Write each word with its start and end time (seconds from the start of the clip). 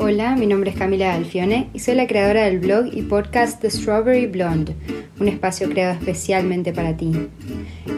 Hola, 0.00 0.36
mi 0.36 0.46
nombre 0.46 0.70
es 0.70 0.76
Camila 0.76 1.12
Alfione 1.12 1.70
y 1.74 1.80
soy 1.80 1.96
la 1.96 2.06
creadora 2.06 2.44
del 2.44 2.60
blog 2.60 2.86
y 2.92 3.02
podcast 3.02 3.60
The 3.60 3.68
Strawberry 3.68 4.26
Blonde, 4.26 4.76
un 5.18 5.26
espacio 5.26 5.68
creado 5.68 5.98
especialmente 5.98 6.72
para 6.72 6.96
ti. 6.96 7.10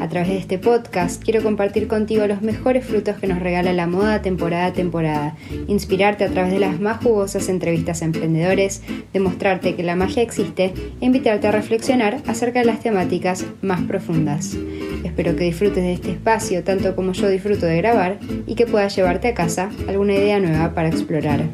A 0.01 0.09
través 0.09 0.29
de 0.29 0.39
este 0.39 0.59
podcast 0.59 1.23
quiero 1.23 1.43
compartir 1.43 1.89
contigo 1.89 2.27
los 2.27 2.43
mejores 2.43 2.85
frutos 2.85 3.17
que 3.17 3.27
nos 3.27 3.41
regala 3.41 3.73
la 3.73 3.87
moda 3.87 4.23
temporada 4.23 4.67
a 4.67 4.73
temporada, 4.73 5.37
inspirarte 5.67 6.25
a 6.25 6.29
través 6.29 6.53
de 6.53 6.61
las 6.61 6.81
más 6.81 7.03
jugosas 7.03 7.49
entrevistas 7.49 8.03
a 8.03 8.05
emprendedores, 8.05 8.83
demostrarte 9.13 9.75
que 9.75 9.83
la 9.83 9.97
magia 9.97 10.23
existe 10.23 10.73
e 11.01 11.05
invitarte 11.05 11.49
a 11.49 11.53
reflexionar 11.53 12.23
acerca 12.27 12.61
de 12.61 12.67
las 12.67 12.81
temáticas 12.81 13.45
más 13.63 13.83
profundas. 13.83 14.57
Espero 15.05 15.35
que 15.37 15.45
disfrutes 15.45 15.83
de 15.83 15.95
este 15.95 16.13
espacio 16.13 16.63
tanto 16.63 16.95
como 16.95 17.13
yo 17.13 17.29
disfruto 17.29 17.67
de 17.67 17.79
grabar 17.79 18.19
y 18.47 18.55
que 18.55 18.67
puedas 18.67 18.95
llevarte 18.95 19.29
a 19.29 19.35
casa 19.35 19.71
alguna 19.89 20.15
idea 20.15 20.39
nueva 20.39 20.75
para 20.75 20.89
explorar. 20.89 21.45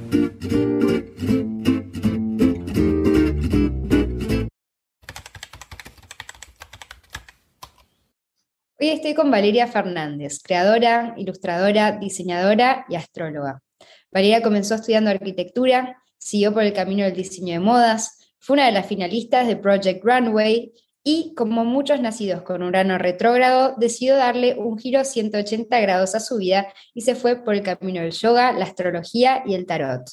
Hoy 8.86 8.92
estoy 8.92 9.14
con 9.14 9.32
Valeria 9.32 9.66
Fernández, 9.66 10.38
creadora, 10.40 11.12
ilustradora, 11.16 11.98
diseñadora 11.98 12.86
y 12.88 12.94
astróloga. 12.94 13.60
Valeria 14.12 14.42
comenzó 14.42 14.76
estudiando 14.76 15.10
arquitectura, 15.10 16.00
siguió 16.18 16.54
por 16.54 16.62
el 16.62 16.72
camino 16.72 17.02
del 17.02 17.16
diseño 17.16 17.54
de 17.54 17.58
modas, 17.58 18.30
fue 18.38 18.54
una 18.54 18.66
de 18.66 18.70
las 18.70 18.86
finalistas 18.86 19.48
de 19.48 19.56
Project 19.56 20.04
Runway 20.04 20.72
y, 21.02 21.34
como 21.34 21.64
muchos 21.64 22.00
nacidos 22.00 22.42
con 22.42 22.62
Urano 22.62 22.96
retrógrado, 22.96 23.74
decidió 23.76 24.14
darle 24.14 24.54
un 24.54 24.78
giro 24.78 25.02
180 25.02 25.80
grados 25.80 26.14
a 26.14 26.20
su 26.20 26.36
vida 26.36 26.72
y 26.94 27.00
se 27.00 27.16
fue 27.16 27.42
por 27.42 27.56
el 27.56 27.62
camino 27.62 28.02
del 28.02 28.12
yoga, 28.12 28.52
la 28.52 28.66
astrología 28.66 29.42
y 29.44 29.56
el 29.56 29.66
tarot. 29.66 30.08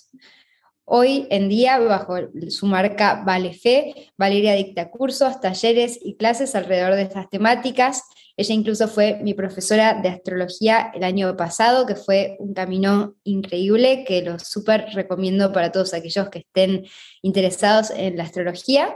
Hoy 0.85 1.27
en 1.29 1.47
día, 1.47 1.77
bajo 1.77 2.15
su 2.49 2.65
marca 2.65 3.21
Vale 3.23 3.53
Fe, 3.53 4.11
Valeria 4.17 4.53
dicta 4.53 4.89
cursos, 4.89 5.39
talleres 5.39 5.99
y 6.01 6.15
clases 6.15 6.55
alrededor 6.55 6.95
de 6.95 7.03
estas 7.03 7.29
temáticas. 7.29 8.01
Ella 8.35 8.55
incluso 8.55 8.87
fue 8.87 9.19
mi 9.21 9.33
profesora 9.35 9.99
de 10.01 10.09
astrología 10.09 10.91
el 10.95 11.03
año 11.03 11.37
pasado, 11.37 11.85
que 11.85 11.95
fue 11.95 12.35
un 12.39 12.53
camino 12.53 13.15
increíble 13.23 14.03
que 14.05 14.23
lo 14.23 14.39
súper 14.39 14.87
recomiendo 14.93 15.51
para 15.51 15.71
todos 15.71 15.93
aquellos 15.93 16.29
que 16.29 16.39
estén 16.39 16.85
interesados 17.21 17.91
en 17.91 18.17
la 18.17 18.23
astrología. 18.23 18.95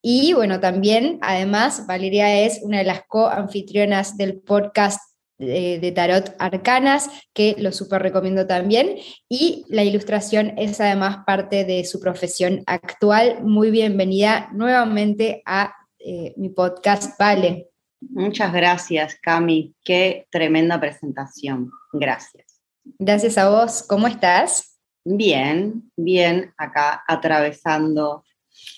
Y 0.00 0.32
bueno, 0.32 0.58
también, 0.60 1.18
además, 1.20 1.86
Valeria 1.86 2.40
es 2.40 2.60
una 2.62 2.78
de 2.78 2.84
las 2.84 3.02
co-anfitrionas 3.06 4.16
del 4.16 4.40
podcast 4.40 5.00
de, 5.38 5.92
Tarot 5.94 6.34
Arcanas, 6.38 7.10
que 7.32 7.56
lo 7.58 7.72
súper 7.72 8.02
recomiendo 8.02 8.46
también. 8.46 8.96
Y 9.28 9.64
la 9.68 9.84
ilustración 9.84 10.54
es 10.56 10.80
además 10.80 11.18
parte 11.26 11.64
de 11.64 11.84
su 11.84 12.00
profesión 12.00 12.62
actual. 12.66 13.42
Muy 13.42 13.70
bienvenida 13.70 14.48
nuevamente 14.52 15.42
a 15.44 15.74
eh, 15.98 16.32
mi 16.36 16.48
podcast, 16.48 17.18
Vale. 17.18 17.68
Muchas 18.00 18.52
gracias, 18.52 19.16
Cami. 19.20 19.74
Qué 19.84 20.26
tremenda 20.30 20.78
presentación. 20.78 21.70
Gracias. 21.92 22.60
Gracias 22.98 23.38
a 23.38 23.50
vos. 23.50 23.84
¿Cómo 23.88 24.06
estás? 24.06 24.78
Bien, 25.04 25.90
bien, 25.96 26.52
acá 26.56 27.02
atravesando 27.06 28.24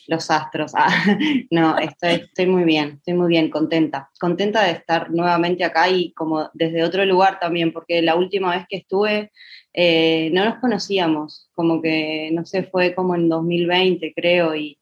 los 0.06 0.30
astros. 0.30 0.72
Ah, 0.82 1.18
no, 1.50 1.78
estoy, 1.78 2.12
estoy 2.12 2.46
muy 2.46 2.64
bien, 2.64 2.94
estoy 2.96 3.14
muy 3.14 3.28
bien, 3.28 3.50
contenta. 3.50 4.10
Contenta 4.18 4.62
de 4.64 4.72
estar 4.72 5.10
nuevamente 5.10 5.64
acá 5.64 5.88
y 5.88 6.12
como 6.12 6.48
desde 6.54 6.82
otro 6.82 7.04
lugar 7.04 7.38
también, 7.38 7.72
porque 7.72 8.00
la 8.02 8.14
última 8.16 8.50
vez 8.56 8.66
que 8.68 8.78
estuve 8.78 9.30
eh, 9.74 10.30
no 10.32 10.44
nos 10.44 10.58
conocíamos, 10.58 11.50
como 11.54 11.80
que, 11.82 12.30
no 12.32 12.44
sé, 12.44 12.64
fue 12.64 12.94
como 12.94 13.14
en 13.14 13.28
2020 13.28 14.12
creo 14.14 14.54
y... 14.54 14.79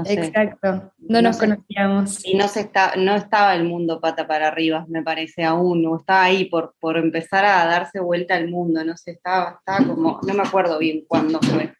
No 0.00 0.04
sé, 0.04 0.14
Exacto, 0.14 0.92
no, 0.98 1.22
nos 1.22 1.38
conocíamos. 1.38 2.24
Y 2.24 2.34
no, 2.34 2.48
se 2.48 2.60
está, 2.60 2.94
no 2.96 3.14
estaba 3.14 3.54
el 3.54 3.64
mundo 3.64 4.00
pata 4.00 4.26
para 4.26 4.48
arriba, 4.48 4.84
me 4.88 5.02
parece 5.02 5.44
aún, 5.44 5.84
o 5.86 5.98
estaba 5.98 6.24
ahí 6.24 6.46
por, 6.46 6.74
por 6.80 6.96
empezar 6.96 7.44
a 7.44 7.64
darse 7.66 8.00
vuelta 8.00 8.34
al 8.34 8.48
mundo, 8.48 8.84
no 8.84 8.96
sé, 8.96 9.12
estaba, 9.12 9.58
estaba 9.58 9.86
como, 9.86 10.20
no 10.26 10.34
me 10.34 10.42
acuerdo 10.42 10.78
bien 10.78 11.04
cuándo 11.06 11.40
fue 11.40 11.72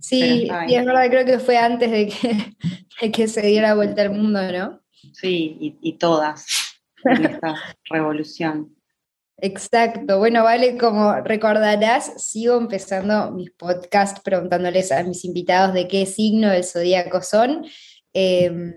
Sí, 0.00 0.48
es 0.68 0.84
verdad, 0.84 1.08
creo 1.10 1.24
que 1.24 1.38
fue 1.38 1.58
antes 1.58 1.90
de 1.90 2.08
que, 2.08 3.12
que 3.12 3.28
se 3.28 3.42
diera 3.42 3.74
vuelta 3.74 4.02
al 4.02 4.10
mundo, 4.10 4.40
¿no? 4.50 4.80
Sí, 5.12 5.76
y, 5.80 5.92
todas 5.94 6.46
en 7.04 7.24
esta 7.24 7.54
revolución. 7.90 8.74
Exacto. 9.42 10.18
Bueno, 10.18 10.44
vale, 10.44 10.76
como 10.76 11.14
recordarás, 11.20 12.22
sigo 12.22 12.56
empezando 12.58 13.30
mis 13.30 13.50
podcasts 13.52 14.20
preguntándoles 14.20 14.92
a 14.92 15.02
mis 15.02 15.24
invitados 15.24 15.74
de 15.74 15.88
qué 15.88 16.06
signo 16.06 16.50
del 16.50 16.64
zodíaco 16.64 17.22
son. 17.22 17.64
Em, 18.12 18.74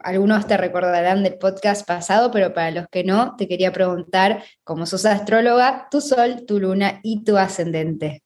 algunos 0.00 0.46
te 0.46 0.56
recordarán 0.56 1.22
del 1.22 1.38
podcast 1.38 1.86
pasado, 1.86 2.30
pero 2.30 2.52
para 2.52 2.72
los 2.72 2.86
que 2.90 3.04
no, 3.04 3.36
te 3.36 3.46
quería 3.46 3.72
preguntar, 3.72 4.42
como 4.64 4.86
sos 4.86 5.06
astróloga, 5.06 5.86
tu 5.90 6.00
sol, 6.00 6.44
tu 6.46 6.58
luna 6.58 7.00
y 7.02 7.22
tu 7.24 7.36
ascendente. 7.36 8.22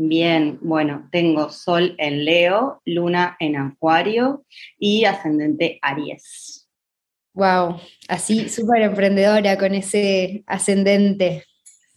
Bien, 0.00 0.58
bueno, 0.62 1.08
tengo 1.10 1.50
Sol 1.50 1.96
en 1.98 2.24
Leo, 2.24 2.80
Luna 2.84 3.36
en 3.40 3.56
Acuario 3.56 4.44
y 4.78 5.04
ascendente 5.04 5.80
Aries. 5.82 6.57
Wow, 7.38 7.76
así 8.08 8.48
súper 8.48 8.82
emprendedora 8.82 9.56
con 9.56 9.72
ese 9.72 10.42
ascendente. 10.48 11.44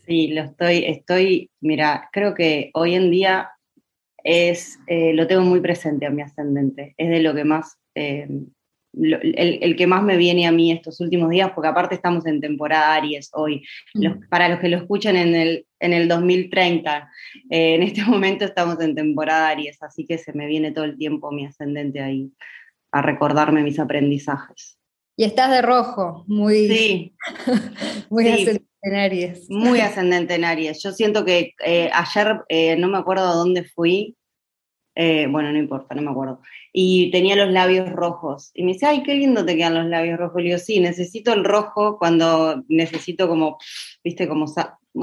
Sí, 0.06 0.28
lo 0.28 0.44
estoy, 0.44 0.86
estoy, 0.86 1.50
mira, 1.62 2.10
creo 2.14 2.36
que 2.36 2.70
hoy 2.76 2.94
en 2.94 3.10
día 3.10 3.50
es, 4.24 4.78
eh, 4.86 5.14
lo 5.16 5.26
tengo 5.26 5.42
muy 5.42 5.60
presente 5.60 6.06
a 6.06 6.12
mi 6.12 6.22
ascendente, 6.22 6.94
es 6.96 7.10
de 7.10 7.24
lo 7.24 7.34
que 7.34 7.44
más 7.44 7.80
eh, 7.96 8.28
el, 8.94 9.76
que 9.76 9.88
más 9.88 10.04
me 10.04 10.16
viene 10.16 10.46
a 10.46 10.52
mí 10.52 10.72
estos 10.72 11.02
últimos 11.02 11.32
días, 11.32 11.50
porque 11.56 11.70
aparte 11.70 11.96
estamos 11.96 12.28
en 12.28 12.40
temporada 12.40 12.94
Aries 12.94 13.32
hoy. 13.34 13.64
para 14.30 14.48
los 14.48 14.60
que 14.60 14.70
lo 14.70 14.78
escuchan 14.78 15.16
en 15.16 15.34
el, 15.34 15.66
en 15.80 15.94
el 15.94 16.08
2030, 16.08 17.10
eh, 17.50 17.74
en 17.74 17.82
este 17.82 18.04
momento 18.06 18.46
estamos 18.46 18.80
en 18.80 18.94
temporada 18.94 19.50
Aries, 19.50 19.82
así 19.82 20.06
que 20.06 20.20
se 20.20 20.34
me 20.34 20.46
viene 20.46 20.72
todo 20.72 20.86
el 20.86 21.00
tiempo 21.00 21.32
mi 21.32 21.48
ascendente 21.48 22.00
ahí 22.00 22.32
a 22.92 23.02
recordarme 23.02 23.64
mis 23.64 23.80
aprendizajes. 23.80 24.78
Y 25.22 25.24
estás 25.24 25.52
de 25.52 25.62
rojo, 25.62 26.24
muy, 26.26 26.68
sí. 26.68 27.14
muy 28.10 28.28
ascendente 28.28 28.66
en 28.82 28.96
Aries. 28.96 29.50
Muy 29.52 29.80
ascendente 29.82 30.34
en 30.34 30.46
Aries. 30.46 30.82
Yo 30.82 30.94
siento 30.94 31.24
que 31.24 31.54
eh, 31.64 31.92
ayer, 31.94 32.42
eh, 32.50 32.76
no 32.76 32.88
me 32.88 32.98
acuerdo 32.98 33.28
a 33.28 33.36
dónde 33.36 33.64
fui, 33.64 34.18
eh, 34.96 35.28
bueno, 35.30 35.52
no 35.52 35.60
importa, 35.60 35.94
no 35.94 36.02
me 36.02 36.10
acuerdo. 36.10 36.42
Y 36.74 37.12
tenía 37.12 37.36
los 37.36 37.52
labios 37.52 37.88
rojos. 37.92 38.50
Y 38.56 38.64
me 38.64 38.74
dice, 38.74 38.88
ay, 38.88 39.04
qué 39.04 39.14
lindo 39.14 39.46
te 39.46 39.56
quedan 39.56 39.76
los 39.76 39.86
labios 39.86 40.18
rojos. 40.18 40.42
Y 40.42 40.46
digo, 40.46 40.58
sí, 40.58 40.80
necesito 40.80 41.34
el 41.34 41.46
rojo 41.46 42.00
cuando 42.00 42.64
necesito 42.68 43.28
como, 43.28 43.60
viste, 44.04 44.28
como 44.28 44.48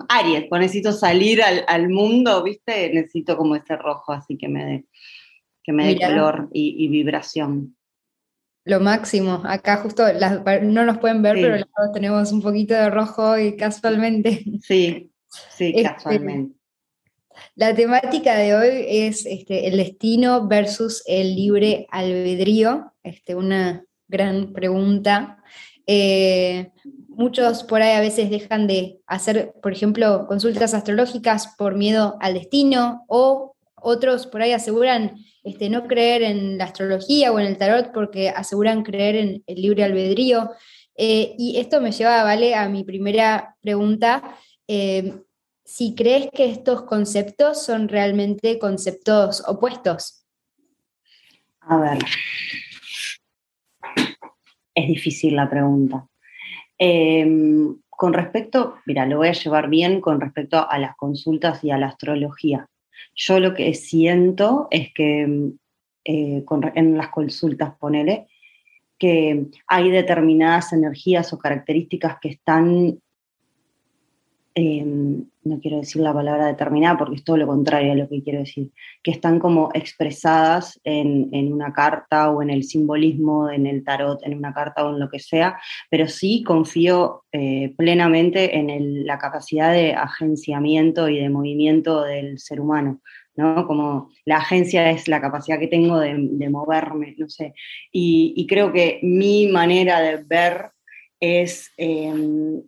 Aries, 0.08 0.46
cuando 0.48 0.64
necesito 0.64 0.90
salir 0.90 1.44
al, 1.44 1.88
mundo, 1.90 2.42
viste, 2.42 2.92
necesito 2.92 3.36
como 3.36 3.54
ese 3.54 3.76
rojo, 3.76 4.10
así 4.10 4.36
que 4.36 4.48
me 4.48 4.64
dé, 4.64 4.84
que 5.62 5.72
me 5.72 5.86
dé 5.86 6.00
color 6.00 6.48
y, 6.52 6.88
vibración. 6.88 7.77
Lo 8.68 8.80
máximo. 8.80 9.40
Acá 9.46 9.78
justo 9.78 10.04
no 10.60 10.84
nos 10.84 10.98
pueden 10.98 11.22
ver, 11.22 11.36
pero 11.36 11.66
pero 11.74 11.90
tenemos 11.90 12.30
un 12.32 12.42
poquito 12.42 12.74
de 12.74 12.90
rojo 12.90 13.38
y 13.38 13.56
casualmente. 13.56 14.44
Sí, 14.62 15.10
sí, 15.56 15.72
este, 15.74 15.82
casualmente. 15.84 16.54
La 17.54 17.74
temática 17.74 18.36
de 18.36 18.54
hoy 18.54 18.84
es 18.86 19.24
este, 19.24 19.68
el 19.68 19.78
destino 19.78 20.46
versus 20.46 21.02
el 21.06 21.34
libre 21.34 21.86
albedrío, 21.90 22.92
este, 23.02 23.34
una 23.34 23.86
gran 24.06 24.52
pregunta. 24.52 25.42
Eh, 25.86 26.70
muchos 27.08 27.64
por 27.64 27.80
ahí 27.80 27.96
a 27.96 28.00
veces 28.00 28.28
dejan 28.28 28.66
de 28.66 29.00
hacer, 29.06 29.54
por 29.62 29.72
ejemplo, 29.72 30.26
consultas 30.26 30.74
astrológicas 30.74 31.54
por 31.56 31.74
miedo 31.74 32.18
al 32.20 32.34
destino 32.34 33.06
o 33.08 33.56
otros 33.76 34.26
por 34.26 34.42
ahí 34.42 34.52
aseguran 34.52 35.16
este, 35.48 35.70
no 35.70 35.86
creer 35.86 36.22
en 36.22 36.58
la 36.58 36.64
astrología 36.64 37.32
o 37.32 37.38
en 37.38 37.46
el 37.46 37.58
tarot 37.58 37.92
porque 37.92 38.28
aseguran 38.28 38.82
creer 38.82 39.16
en 39.16 39.42
el 39.46 39.62
libre 39.62 39.84
albedrío. 39.84 40.50
Eh, 40.94 41.34
y 41.38 41.58
esto 41.58 41.80
me 41.80 41.92
lleva, 41.92 42.24
¿vale? 42.24 42.54
A 42.54 42.68
mi 42.68 42.84
primera 42.84 43.56
pregunta. 43.60 44.36
Eh, 44.66 45.14
si 45.64 45.94
crees 45.94 46.28
que 46.32 46.50
estos 46.50 46.82
conceptos 46.82 47.64
son 47.64 47.88
realmente 47.88 48.58
conceptos 48.58 49.42
opuestos. 49.46 50.24
A 51.60 51.76
ver, 51.76 51.98
es 54.74 54.88
difícil 54.88 55.36
la 55.36 55.50
pregunta. 55.50 56.06
Em, 56.78 57.76
con 57.88 58.12
respecto, 58.12 58.76
mira, 58.86 59.04
lo 59.04 59.18
voy 59.18 59.28
a 59.28 59.32
llevar 59.32 59.68
bien 59.68 60.00
con 60.00 60.20
respecto 60.20 60.68
a 60.68 60.78
las 60.78 60.96
consultas 60.96 61.62
y 61.62 61.70
a 61.70 61.78
la 61.78 61.88
astrología. 61.88 62.66
Yo 63.14 63.40
lo 63.40 63.54
que 63.54 63.74
siento 63.74 64.68
es 64.70 64.92
que 64.92 65.22
eh, 66.04 66.44
en 66.74 66.96
las 66.96 67.08
consultas, 67.08 67.74
ponele, 67.78 68.26
que 68.98 69.46
hay 69.66 69.90
determinadas 69.90 70.72
energías 70.72 71.32
o 71.32 71.38
características 71.38 72.18
que 72.20 72.30
están 72.30 73.00
Em, 74.60 75.24
no 75.44 75.60
quiero 75.60 75.76
decir 75.76 76.02
la 76.02 76.12
palabra 76.12 76.46
determinada 76.46 76.98
porque 76.98 77.14
es 77.14 77.22
todo 77.22 77.36
lo 77.36 77.46
contrario 77.46 77.92
a 77.92 77.94
lo 77.94 78.08
que 78.08 78.24
quiero 78.24 78.40
decir, 78.40 78.72
que 79.04 79.12
están 79.12 79.38
como 79.38 79.70
expresadas 79.72 80.80
en, 80.82 81.52
una 81.52 81.72
carta 81.72 82.30
o 82.30 82.42
en 82.42 82.50
el 82.50 82.64
simbolismo, 82.64 83.48
en 83.50 83.68
el 83.68 83.84
tarot, 83.84 84.20
en 84.24 84.36
una 84.36 84.52
carta 84.52 84.84
o 84.84 84.90
en 84.90 84.98
lo 84.98 85.08
que 85.08 85.20
sea, 85.20 85.60
pero 85.88 86.08
sí 86.08 86.42
confío 86.42 87.22
eh, 87.30 87.72
plenamente 87.76 88.58
en 88.58 89.06
la 89.06 89.16
capacidad 89.18 89.72
de 89.72 89.94
agenciamiento 89.94 91.08
y 91.08 91.20
de 91.20 91.28
movimiento 91.28 92.02
del 92.02 92.40
ser 92.40 92.60
humano. 92.60 93.00
¿no? 93.36 93.64
Como 93.64 94.10
la 94.24 94.38
agencia 94.38 94.90
es 94.90 95.06
la 95.06 95.20
capacidad 95.20 95.60
que 95.60 95.68
tengo 95.68 96.00
de, 96.00 96.48
moverme, 96.50 97.14
no 97.16 97.28
sé. 97.28 97.54
Y, 97.92 98.44
creo 98.48 98.72
que 98.72 98.98
mi 99.02 99.46
manera 99.46 100.00
de 100.00 100.16
ver 100.24 100.70
es 101.20 101.70
em, 101.76 102.60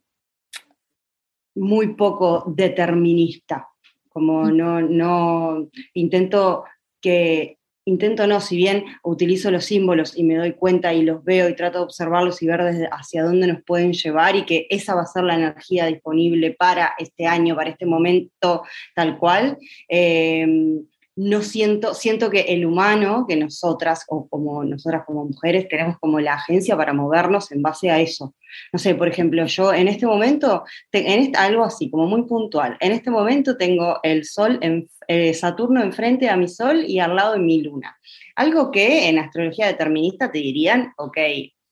muy 1.60 1.88
poco 1.94 2.44
determinista, 2.46 3.68
como 4.08 4.44
mm. 4.44 4.56
no, 4.56 4.80
no, 4.80 5.68
intento 5.92 6.64
que, 7.02 7.58
intento 7.84 8.26
no, 8.26 8.40
si 8.40 8.56
bien 8.56 8.84
utilizo 9.02 9.50
los 9.50 9.66
símbolos 9.66 10.16
y 10.16 10.24
me 10.24 10.36
doy 10.36 10.52
cuenta 10.52 10.94
y 10.94 11.02
los 11.02 11.22
veo 11.22 11.50
y 11.50 11.54
trato 11.54 11.78
de 11.78 11.84
observarlos 11.84 12.40
y 12.40 12.46
ver 12.46 12.64
desde 12.64 12.88
hacia 12.90 13.24
dónde 13.24 13.46
nos 13.46 13.62
pueden 13.62 13.92
llevar 13.92 14.36
y 14.36 14.46
que 14.46 14.66
esa 14.70 14.94
va 14.94 15.02
a 15.02 15.06
ser 15.06 15.24
la 15.24 15.34
energía 15.34 15.84
disponible 15.84 16.52
para 16.52 16.94
este 16.98 17.26
año, 17.26 17.54
para 17.54 17.70
este 17.70 17.84
momento 17.84 18.62
tal 18.94 19.18
cual, 19.18 19.58
eh, 19.86 20.46
no 21.16 21.42
siento, 21.42 21.94
siento 21.94 22.30
que 22.30 22.40
el 22.40 22.64
humano, 22.64 23.26
que 23.28 23.36
nosotras, 23.36 24.04
o 24.08 24.28
como 24.28 24.64
nosotras 24.64 25.02
como 25.06 25.24
mujeres, 25.24 25.68
tenemos 25.68 25.98
como 25.98 26.20
la 26.20 26.34
agencia 26.34 26.76
para 26.76 26.92
movernos 26.92 27.52
en 27.52 27.62
base 27.62 27.90
a 27.90 28.00
eso. 28.00 28.34
No 28.72 28.78
sé, 28.78 28.94
por 28.94 29.08
ejemplo, 29.08 29.44
yo 29.46 29.72
en 29.72 29.88
este 29.88 30.06
momento, 30.06 30.64
en 30.92 31.36
algo 31.36 31.64
así, 31.64 31.90
como 31.90 32.06
muy 32.06 32.22
puntual, 32.22 32.76
en 32.80 32.92
este 32.92 33.10
momento 33.10 33.56
tengo 33.56 33.98
el 34.02 34.24
Sol, 34.24 34.58
en, 34.62 34.88
eh, 35.08 35.34
Saturno 35.34 35.82
enfrente 35.82 36.28
a 36.28 36.36
mi 36.36 36.48
Sol 36.48 36.84
y 36.86 37.00
al 37.00 37.16
lado 37.16 37.34
de 37.34 37.40
mi 37.40 37.62
Luna. 37.62 37.98
Algo 38.36 38.70
que 38.70 39.08
en 39.08 39.18
astrología 39.18 39.66
determinista 39.66 40.30
te 40.30 40.38
dirían, 40.38 40.92
ok, 40.96 41.18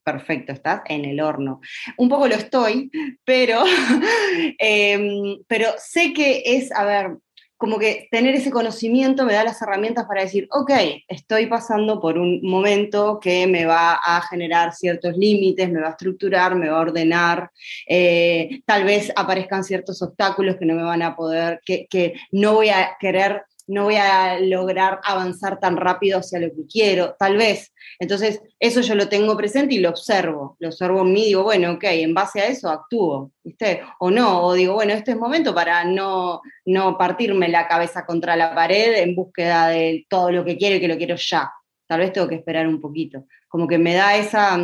perfecto, 0.05 0.52
estás 0.52 0.82
en 0.87 1.05
el 1.05 1.20
horno. 1.20 1.61
Un 1.99 2.08
poco 2.08 2.29
lo 2.29 2.35
estoy, 2.35 2.90
pero, 3.25 3.62
em, 4.58 5.38
pero 5.46 5.69
sé 5.79 6.12
que 6.12 6.43
es, 6.44 6.73
a 6.73 6.85
ver, 6.85 7.19
como 7.59 7.79
que 7.81 8.09
tener 8.13 8.37
ese 8.37 8.53
conocimiento 8.53 9.27
me 9.27 9.35
da 9.35 9.43
las 9.43 9.61
herramientas 9.61 10.07
para 10.07 10.23
decir, 10.23 10.47
ok, 10.53 10.71
estoy 11.09 11.47
pasando 11.47 12.01
por 12.01 12.17
un 12.17 12.41
momento 12.43 13.19
que 13.21 13.49
me 13.49 13.65
va 13.65 13.95
a 13.95 14.23
generar 14.23 14.73
ciertos 14.73 15.17
límites, 15.17 15.69
me 15.69 15.81
va 15.81 15.89
a 15.89 15.91
estructurar, 15.91 16.55
me 16.55 16.69
va 16.69 16.79
a 16.79 16.83
ordenar, 16.83 17.51
eh, 17.89 18.61
tal 18.65 18.85
vez 18.85 19.13
aparezcan 19.17 19.65
ciertos 19.65 20.01
obstáculos 20.03 20.57
que 20.57 20.67
no 20.67 20.75
me 20.75 20.85
van 20.85 21.03
a 21.03 21.17
poder, 21.17 21.61
que, 21.67 21.89
que 21.91 22.15
no 22.31 22.55
voy 22.55 22.69
a 22.69 22.97
querer 23.01 23.43
no 23.69 23.85
voy 23.85 23.97
a 23.97 24.41
lograr 24.41 25.00
avanzar 25.05 25.61
tan 25.61 25.76
rápido 25.76 26.19
hacia 26.19 26.41
lo 26.41 26.49
que 26.49 26.67
quiero, 26.67 27.15
tal 27.19 27.37
vez. 27.37 27.73
Entonces, 27.99 28.43
eso 28.59 28.81
yo 28.81 28.94
lo 28.94 29.09
tengo 29.09 29.37
presente 29.37 29.75
y 29.75 29.79
lo 29.79 29.91
observo, 29.91 30.56
lo 30.59 30.69
observo 30.69 31.03
en 31.03 31.12
mí, 31.12 31.26
digo, 31.26 31.44
bueno, 31.44 31.73
ok, 31.73 31.85
en 31.85 32.15
base 32.15 32.41
a 32.41 32.47
eso 32.47 32.70
actúo, 32.70 33.32
¿viste? 33.44 33.82
O 34.00 34.11
no, 34.11 34.43
o 34.43 34.55
digo, 34.55 34.75
bueno, 34.75 34.94
este 34.94 35.12
es 35.12 35.17
momento 35.17 35.55
para 35.55 35.85
no, 35.85 36.41
no 36.65 36.97
partirme 36.97 37.49
la 37.49 37.69
cabeza 37.69 38.06
contra 38.06 38.37
la 38.37 38.55
pared 38.55 39.03
en 39.03 39.15
búsqueda 39.15 39.69
de 39.69 40.06
todo 40.09 40.32
lo 40.32 40.44
que 40.44 40.56
quiero 40.56 40.76
y 40.76 40.81
que 40.81 40.88
lo 40.88 40.97
quiero 40.97 41.17
ya. 41.17 41.53
Tal 41.87 42.00
vez 42.00 42.12
tengo 42.12 42.29
que 42.29 42.37
esperar 42.37 42.67
un 42.67 42.81
poquito. 42.81 43.26
Como 43.49 43.67
que 43.67 43.79
me 43.79 43.94
da 43.94 44.17
esa, 44.17 44.59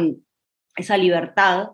esa 0.76 0.96
libertad. 0.96 1.68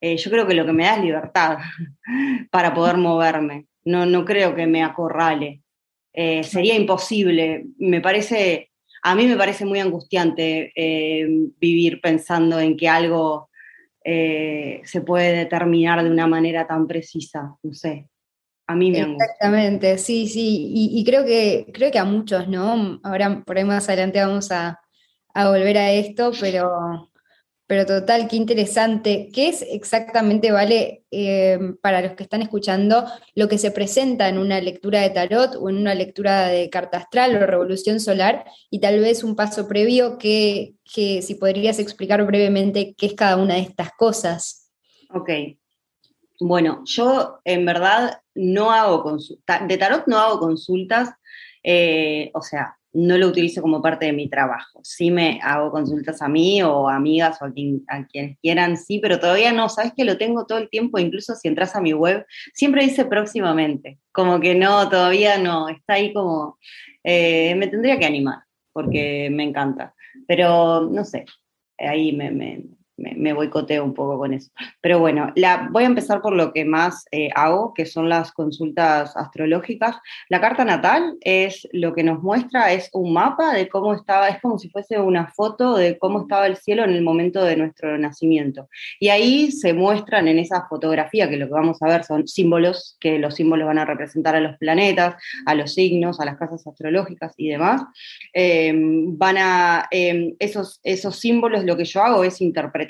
Eh, 0.00 0.16
yo 0.16 0.30
creo 0.30 0.46
que 0.46 0.54
lo 0.54 0.66
que 0.66 0.72
me 0.72 0.84
da 0.84 0.96
es 0.96 1.02
libertad 1.02 1.58
para 2.50 2.74
poder 2.74 2.96
moverme. 2.96 3.66
No, 3.84 4.06
no 4.06 4.24
creo 4.24 4.54
que 4.54 4.66
me 4.66 4.82
acorrale. 4.82 5.62
Eh, 6.12 6.42
sería 6.44 6.74
imposible. 6.74 7.66
Me 7.78 8.00
parece, 8.00 8.70
a 9.02 9.14
mí 9.14 9.26
me 9.26 9.36
parece 9.36 9.64
muy 9.64 9.78
angustiante 9.80 10.72
eh, 10.74 11.26
vivir 11.58 12.00
pensando 12.00 12.58
en 12.58 12.76
que 12.76 12.88
algo 12.88 13.50
eh, 14.04 14.80
se 14.84 15.02
puede 15.02 15.36
determinar 15.36 16.02
de 16.02 16.10
una 16.10 16.26
manera 16.26 16.66
tan 16.66 16.86
precisa, 16.86 17.54
no 17.62 17.74
sé. 17.74 18.08
A 18.66 18.74
mí 18.76 18.90
me. 18.90 19.00
Exactamente, 19.00 19.98
sí, 19.98 20.28
sí, 20.28 20.70
y, 20.72 21.04
creo, 21.04 21.24
que, 21.24 21.66
creo 21.74 21.90
que 21.90 21.98
a 21.98 22.04
muchos, 22.04 22.46
¿no? 22.46 23.00
Ahora 23.02 23.42
por 23.44 23.58
ahí 23.58 23.64
más 23.64 23.88
adelante 23.88 24.20
vamos 24.20 24.52
a, 24.52 24.78
a 25.34 25.48
volver 25.48 25.76
a 25.76 25.90
esto, 25.90 26.30
pero 26.40 27.09
pero 27.70 27.86
total, 27.86 28.26
qué 28.26 28.34
interesante. 28.34 29.30
¿Qué 29.32 29.48
es 29.48 29.62
exactamente, 29.62 30.50
Vale, 30.50 31.04
eh, 31.12 31.56
para 31.80 32.02
los 32.02 32.14
que 32.14 32.24
están 32.24 32.42
escuchando, 32.42 33.04
lo 33.36 33.46
que 33.46 33.58
se 33.58 33.70
presenta 33.70 34.28
en 34.28 34.38
una 34.38 34.60
lectura 34.60 35.02
de 35.02 35.10
tarot 35.10 35.54
o 35.54 35.70
en 35.70 35.76
una 35.76 35.94
lectura 35.94 36.48
de 36.48 36.68
carta 36.68 36.98
astral 36.98 37.36
o 37.36 37.46
revolución 37.46 38.00
solar? 38.00 38.44
Y 38.70 38.80
tal 38.80 38.98
vez 38.98 39.22
un 39.22 39.36
paso 39.36 39.68
previo 39.68 40.18
que, 40.18 40.74
si 40.84 41.36
podrías 41.38 41.78
explicar 41.78 42.26
brevemente 42.26 42.96
qué 42.98 43.06
es 43.06 43.14
cada 43.14 43.36
una 43.36 43.54
de 43.54 43.60
estas 43.60 43.92
cosas. 43.92 44.72
Ok. 45.14 45.30
Bueno, 46.40 46.82
yo 46.86 47.38
en 47.44 47.64
verdad 47.64 48.20
no 48.34 48.72
hago 48.72 49.04
consultas, 49.04 49.68
de 49.68 49.78
tarot 49.78 50.08
no 50.08 50.18
hago 50.18 50.40
consultas, 50.40 51.10
eh, 51.62 52.32
o 52.34 52.42
sea, 52.42 52.79
no 52.92 53.16
lo 53.18 53.28
utilizo 53.28 53.62
como 53.62 53.80
parte 53.80 54.06
de 54.06 54.12
mi 54.12 54.28
trabajo. 54.28 54.80
Sí 54.82 55.10
me 55.10 55.40
hago 55.42 55.70
consultas 55.70 56.20
a 56.22 56.28
mí 56.28 56.62
o 56.62 56.88
a 56.88 56.96
amigas 56.96 57.40
o 57.40 57.44
a, 57.44 57.52
quienes 57.52 58.38
quieran, 58.40 58.76
sí, 58.76 58.98
pero 59.00 59.20
todavía 59.20 59.52
no, 59.52 59.68
sabes 59.68 59.92
que 59.96 60.04
lo 60.04 60.18
tengo 60.18 60.46
todo 60.46 60.58
el 60.58 60.68
tiempo, 60.68 60.98
incluso 60.98 61.34
si 61.34 61.48
entras 61.48 61.76
a 61.76 61.80
mi 61.80 61.92
web, 61.92 62.26
siempre 62.54 62.84
dice 62.84 63.04
próximamente, 63.04 63.98
como 64.12 64.40
que 64.40 64.54
no, 64.54 64.88
todavía 64.88 65.38
no, 65.38 65.68
está 65.68 65.94
ahí 65.94 66.12
como, 66.12 66.58
eh, 67.04 67.54
me 67.56 67.68
tendría 67.68 67.98
que 67.98 68.06
animar, 68.06 68.40
porque 68.72 69.28
me 69.30 69.44
encanta, 69.44 69.94
pero 70.26 70.88
no 70.90 71.04
sé, 71.04 71.24
ahí 71.78 72.12
me, 72.12 72.64
boicoteo 73.34 73.84
un 73.84 73.94
poco 73.94 74.18
con 74.18 74.34
eso. 74.34 74.50
Pero 74.80 74.98
bueno, 74.98 75.32
la, 75.36 75.68
voy 75.70 75.84
a 75.84 75.86
empezar 75.86 76.20
por 76.20 76.34
lo 76.34 76.52
que 76.52 76.64
más 76.64 77.04
eh, 77.10 77.30
hago, 77.34 77.72
que 77.74 77.86
son 77.86 78.08
las 78.08 78.32
consultas 78.32 79.16
astrológicas. 79.16 79.96
La 80.28 80.40
carta 80.40 80.64
natal 80.64 81.16
es 81.20 81.66
lo 81.72 81.94
que 81.94 82.02
nos 82.02 82.22
muestra, 82.22 82.72
es 82.72 82.90
un 82.92 83.12
mapa 83.12 83.54
de 83.54 83.68
cómo 83.68 83.94
estaba, 83.94 84.28
es 84.28 84.40
como 84.40 84.58
si 84.58 84.68
fuese 84.68 84.98
una 84.98 85.28
foto 85.28 85.76
de 85.76 85.98
cómo 85.98 86.22
estaba 86.22 86.46
el 86.46 86.56
cielo 86.56 86.84
en 86.84 86.90
el 86.90 87.02
momento 87.02 87.44
de 87.44 87.56
nuestro 87.56 87.96
nacimiento. 87.98 88.68
Y 88.98 89.08
ahí 89.08 89.50
se 89.50 89.72
muestran 89.72 90.28
en 90.28 90.38
esa 90.38 90.66
fotografía, 90.68 91.28
que 91.28 91.36
lo 91.36 91.46
que 91.46 91.54
vamos 91.54 91.82
a 91.82 91.86
ver 91.86 92.04
son 92.04 92.28
símbolos, 92.28 92.96
que 93.00 93.18
los 93.18 93.34
símbolos 93.34 93.66
van 93.66 93.78
a 93.78 93.84
representar 93.84 94.34
a 94.36 94.40
los 94.40 94.56
planetas, 94.58 95.16
a 95.46 95.54
los 95.54 95.74
signos, 95.74 96.20
a 96.20 96.24
las 96.24 96.36
casas 96.36 96.66
astrológicas 96.66 97.34
y 97.36 97.48
demás. 97.48 97.82
Eh, 98.34 98.72
van 98.74 99.36
a, 99.38 99.88
eh, 99.90 100.34
esos, 100.38 100.80
esos 100.82 101.16
símbolos, 101.16 101.64
lo 101.64 101.76
que 101.76 101.84
yo 101.84 102.02
hago 102.02 102.24
es 102.24 102.40
interpretar 102.40 102.89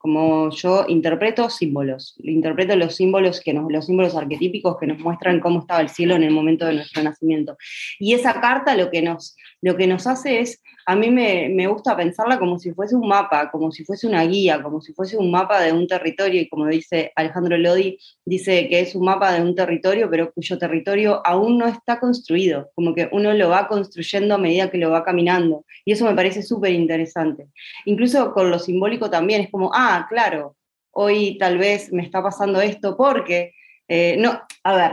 como 0.00 0.48
yo 0.48 0.86
interpreto 0.88 1.50
símbolos, 1.50 2.14
interpreto 2.22 2.74
los 2.74 2.96
símbolos, 2.96 3.38
que 3.38 3.52
nos, 3.52 3.70
los 3.70 3.84
símbolos 3.84 4.16
arquetípicos 4.16 4.78
que 4.78 4.86
nos 4.86 4.98
muestran 4.98 5.40
cómo 5.40 5.60
estaba 5.60 5.82
el 5.82 5.90
cielo 5.90 6.14
en 6.14 6.22
el 6.22 6.30
momento 6.30 6.64
de 6.64 6.72
nuestro 6.72 7.02
nacimiento. 7.02 7.58
Y 7.98 8.14
esa 8.14 8.40
carta 8.40 8.74
lo 8.76 8.90
que 8.90 9.02
nos, 9.02 9.36
lo 9.60 9.76
que 9.76 9.86
nos 9.86 10.06
hace 10.06 10.40
es 10.40 10.62
a 10.90 10.96
mí 10.96 11.08
me, 11.08 11.68
gusta 11.68 11.96
pensarla 11.96 12.36
como 12.40 12.58
si 12.58 12.72
fuese 12.72 12.96
un 12.96 13.06
mapa, 13.06 13.48
como 13.52 13.70
si 13.70 13.84
fuese 13.84 14.08
una 14.08 14.24
guía, 14.24 14.60
como 14.60 14.80
si 14.80 14.92
fuese 14.92 15.16
un 15.16 15.30
mapa 15.30 15.60
de 15.60 15.72
un 15.72 15.86
territorio, 15.86 16.40
y 16.40 16.48
como 16.48 16.66
dice 16.66 17.12
Alejandro 17.14 17.56
Lodi, 17.56 17.96
dice 18.24 18.68
que 18.68 18.80
es 18.80 18.96
un 18.96 19.04
mapa 19.04 19.32
de 19.32 19.40
un 19.40 19.54
territorio, 19.54 20.10
pero 20.10 20.32
cuyo 20.32 20.58
territorio 20.58 21.24
aún 21.24 21.58
no 21.58 21.68
está 21.68 22.00
construido, 22.00 22.72
como 22.74 22.92
que 22.92 23.08
uno 23.12 23.32
lo 23.34 23.50
va 23.50 23.68
construyendo 23.68 24.34
a 24.34 24.38
medida 24.38 24.68
que 24.68 24.78
lo 24.78 24.90
va 24.90 25.04
caminando, 25.04 25.64
y 25.84 25.92
eso 25.92 26.04
me 26.04 26.16
parece 26.16 26.42
súper 26.42 26.72
interesante. 26.72 27.46
Incluso 27.84 28.32
con 28.34 28.50
lo 28.50 28.58
simbólico 28.58 29.08
también, 29.08 29.42
es 29.42 29.50
como, 29.52 29.70
ah, 29.72 30.08
claro, 30.08 30.56
hoy 30.90 31.38
tal 31.38 31.56
vez 31.56 31.92
me 31.92 32.02
está 32.02 32.20
pasando 32.20 32.60
esto 32.60 32.96
porque, 32.96 33.52
eh, 33.86 34.16
no, 34.18 34.40
a 34.64 34.74
ver, 34.74 34.92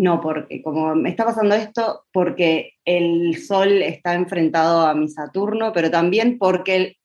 no, 0.00 0.20
porque 0.20 0.62
como 0.62 0.94
me 0.94 1.08
está 1.08 1.24
pasando 1.24 1.54
esto, 1.54 2.04
porque 2.12 2.74
el 2.84 3.36
Sol 3.38 3.82
está 3.82 4.14
enfrentado 4.14 4.86
a 4.86 4.94
mi 4.94 5.08
Saturno, 5.08 5.72
pero 5.72 5.90
también 5.90 6.38
porque 6.38 6.96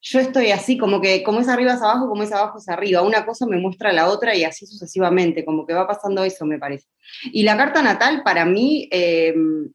yo 0.00 0.20
estoy 0.20 0.50
así, 0.50 0.76
como 0.76 1.00
que 1.00 1.22
como 1.22 1.40
es 1.40 1.48
arriba 1.48 1.74
es 1.74 1.82
abajo, 1.82 2.08
como 2.08 2.22
es 2.22 2.32
abajo 2.32 2.58
es 2.58 2.68
arriba. 2.68 3.02
Una 3.02 3.24
cosa 3.24 3.46
me 3.46 3.56
muestra 3.56 3.92
la 3.92 4.08
otra 4.08 4.34
y 4.34 4.44
así 4.44 4.66
sucesivamente, 4.66 5.44
como 5.44 5.64
que 5.66 5.72
va 5.74 5.86
pasando 5.86 6.24
eso, 6.24 6.44
me 6.44 6.58
parece. 6.58 6.86
Y 7.32 7.42
la 7.42 7.56
carta 7.56 7.82
natal, 7.82 8.22
para 8.22 8.44
mí, 8.44 8.88
em, 8.90 9.72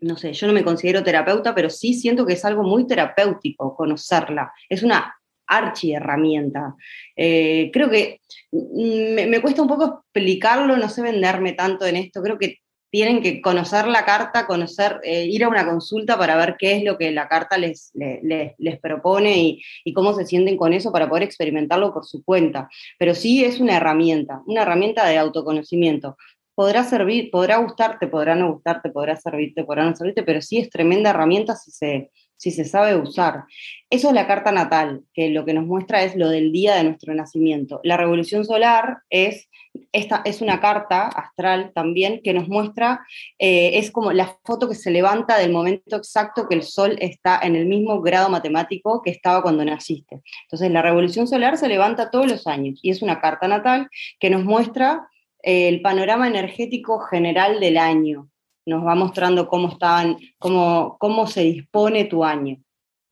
no 0.00 0.16
sé, 0.16 0.32
yo 0.32 0.46
no 0.46 0.52
me 0.52 0.64
considero 0.64 1.04
terapeuta, 1.04 1.54
pero 1.54 1.70
sí 1.70 1.94
siento 1.94 2.26
que 2.26 2.32
es 2.32 2.44
algo 2.44 2.62
muy 2.62 2.86
terapéutico 2.86 3.76
conocerla. 3.76 4.52
Es 4.68 4.82
una 4.82 5.14
archi 5.46 5.92
herramienta. 5.92 6.74
Eh, 7.16 7.70
creo 7.72 7.90
que 7.90 8.20
me, 8.52 9.40
cuesta 9.40 9.62
un 9.62 9.68
poco 9.68 10.02
explicarlo, 10.04 10.76
no 10.76 10.88
sé 10.88 11.02
venderme 11.02 11.52
tanto 11.52 11.86
en 11.86 11.96
esto, 11.96 12.22
creo 12.22 12.38
que 12.38 12.58
tienen 12.90 13.20
que 13.20 13.42
conocer 13.42 13.88
la 13.88 14.04
carta, 14.04 14.46
conocer, 14.46 15.00
eh, 15.02 15.26
ir 15.26 15.44
a 15.44 15.48
una 15.48 15.66
consulta 15.66 16.16
para 16.16 16.36
ver 16.36 16.56
qué 16.58 16.76
es 16.76 16.84
lo 16.84 16.96
que 16.96 17.10
la 17.10 17.28
carta 17.28 17.58
les, 17.58 17.90
les, 17.94 18.80
propone 18.80 19.38
y, 19.38 19.62
y, 19.84 19.92
cómo 19.92 20.14
se 20.14 20.24
sienten 20.24 20.56
con 20.56 20.72
eso 20.72 20.92
para 20.92 21.08
poder 21.08 21.24
experimentarlo 21.24 21.92
por 21.92 22.06
su 22.06 22.24
cuenta. 22.24 22.68
Pero 22.98 23.14
sí 23.14 23.44
es 23.44 23.60
una 23.60 23.76
herramienta, 23.76 24.40
una 24.46 24.62
herramienta 24.62 25.06
de 25.06 25.18
autoconocimiento. 25.18 26.16
Podrá 26.54 26.84
servir, 26.84 27.30
podrá 27.30 27.58
gustarte, 27.58 28.06
podrá 28.06 28.34
no 28.34 28.52
gustarte, 28.54 28.88
podrá 28.88 29.16
servirte, 29.16 29.64
podrá 29.64 29.84
no 29.84 29.94
servirte, 29.94 30.22
pero 30.22 30.40
sí 30.40 30.58
es 30.58 30.70
tremenda 30.70 31.10
herramienta 31.10 31.54
si 31.54 31.70
se, 31.72 32.10
si 32.36 32.50
se 32.50 32.64
sabe 32.64 32.96
usar. 32.96 33.44
Eso 33.88 34.08
es 34.08 34.14
la 34.14 34.26
carta 34.26 34.52
natal, 34.52 35.02
que 35.14 35.30
lo 35.30 35.44
que 35.44 35.54
nos 35.54 35.66
muestra 35.66 36.02
es 36.02 36.16
lo 36.16 36.28
del 36.28 36.52
día 36.52 36.74
de 36.74 36.84
nuestro 36.84 37.14
nacimiento. 37.14 37.80
La 37.84 37.96
revolución 37.96 38.44
solar 38.44 38.98
es, 39.10 39.48
esta, 39.92 40.22
es 40.24 40.40
una 40.40 40.60
carta 40.60 41.06
astral 41.06 41.72
también 41.74 42.20
que 42.22 42.34
nos 42.34 42.48
muestra, 42.48 43.06
eh, 43.38 43.78
es 43.78 43.90
como 43.90 44.12
la 44.12 44.36
foto 44.44 44.68
que 44.68 44.74
se 44.74 44.90
levanta 44.90 45.38
del 45.38 45.52
momento 45.52 45.96
exacto 45.96 46.48
que 46.48 46.56
el 46.56 46.62
sol 46.62 46.96
está 47.00 47.38
en 47.42 47.56
el 47.56 47.66
mismo 47.66 48.00
grado 48.00 48.28
matemático 48.28 49.02
que 49.02 49.10
estaba 49.10 49.42
cuando 49.42 49.64
naciste. 49.64 50.20
Entonces 50.42 50.70
la 50.70 50.82
revolución 50.82 51.26
solar 51.28 51.56
se 51.56 51.68
levanta 51.68 52.10
todos 52.10 52.26
los 52.26 52.46
años 52.46 52.80
y 52.82 52.90
es 52.90 53.02
una 53.02 53.20
carta 53.20 53.46
natal 53.48 53.88
que 54.18 54.30
nos 54.30 54.44
muestra 54.44 55.08
eh, 55.42 55.68
el 55.68 55.80
panorama 55.80 56.26
energético 56.26 56.98
general 56.98 57.60
del 57.60 57.78
año, 57.78 58.28
nos 58.66 58.84
va 58.84 58.94
mostrando 58.94 59.48
cómo, 59.48 59.68
estaban, 59.68 60.18
cómo, 60.38 60.96
cómo 60.98 61.26
se 61.26 61.42
dispone 61.42 62.04
tu 62.04 62.24
año, 62.24 62.56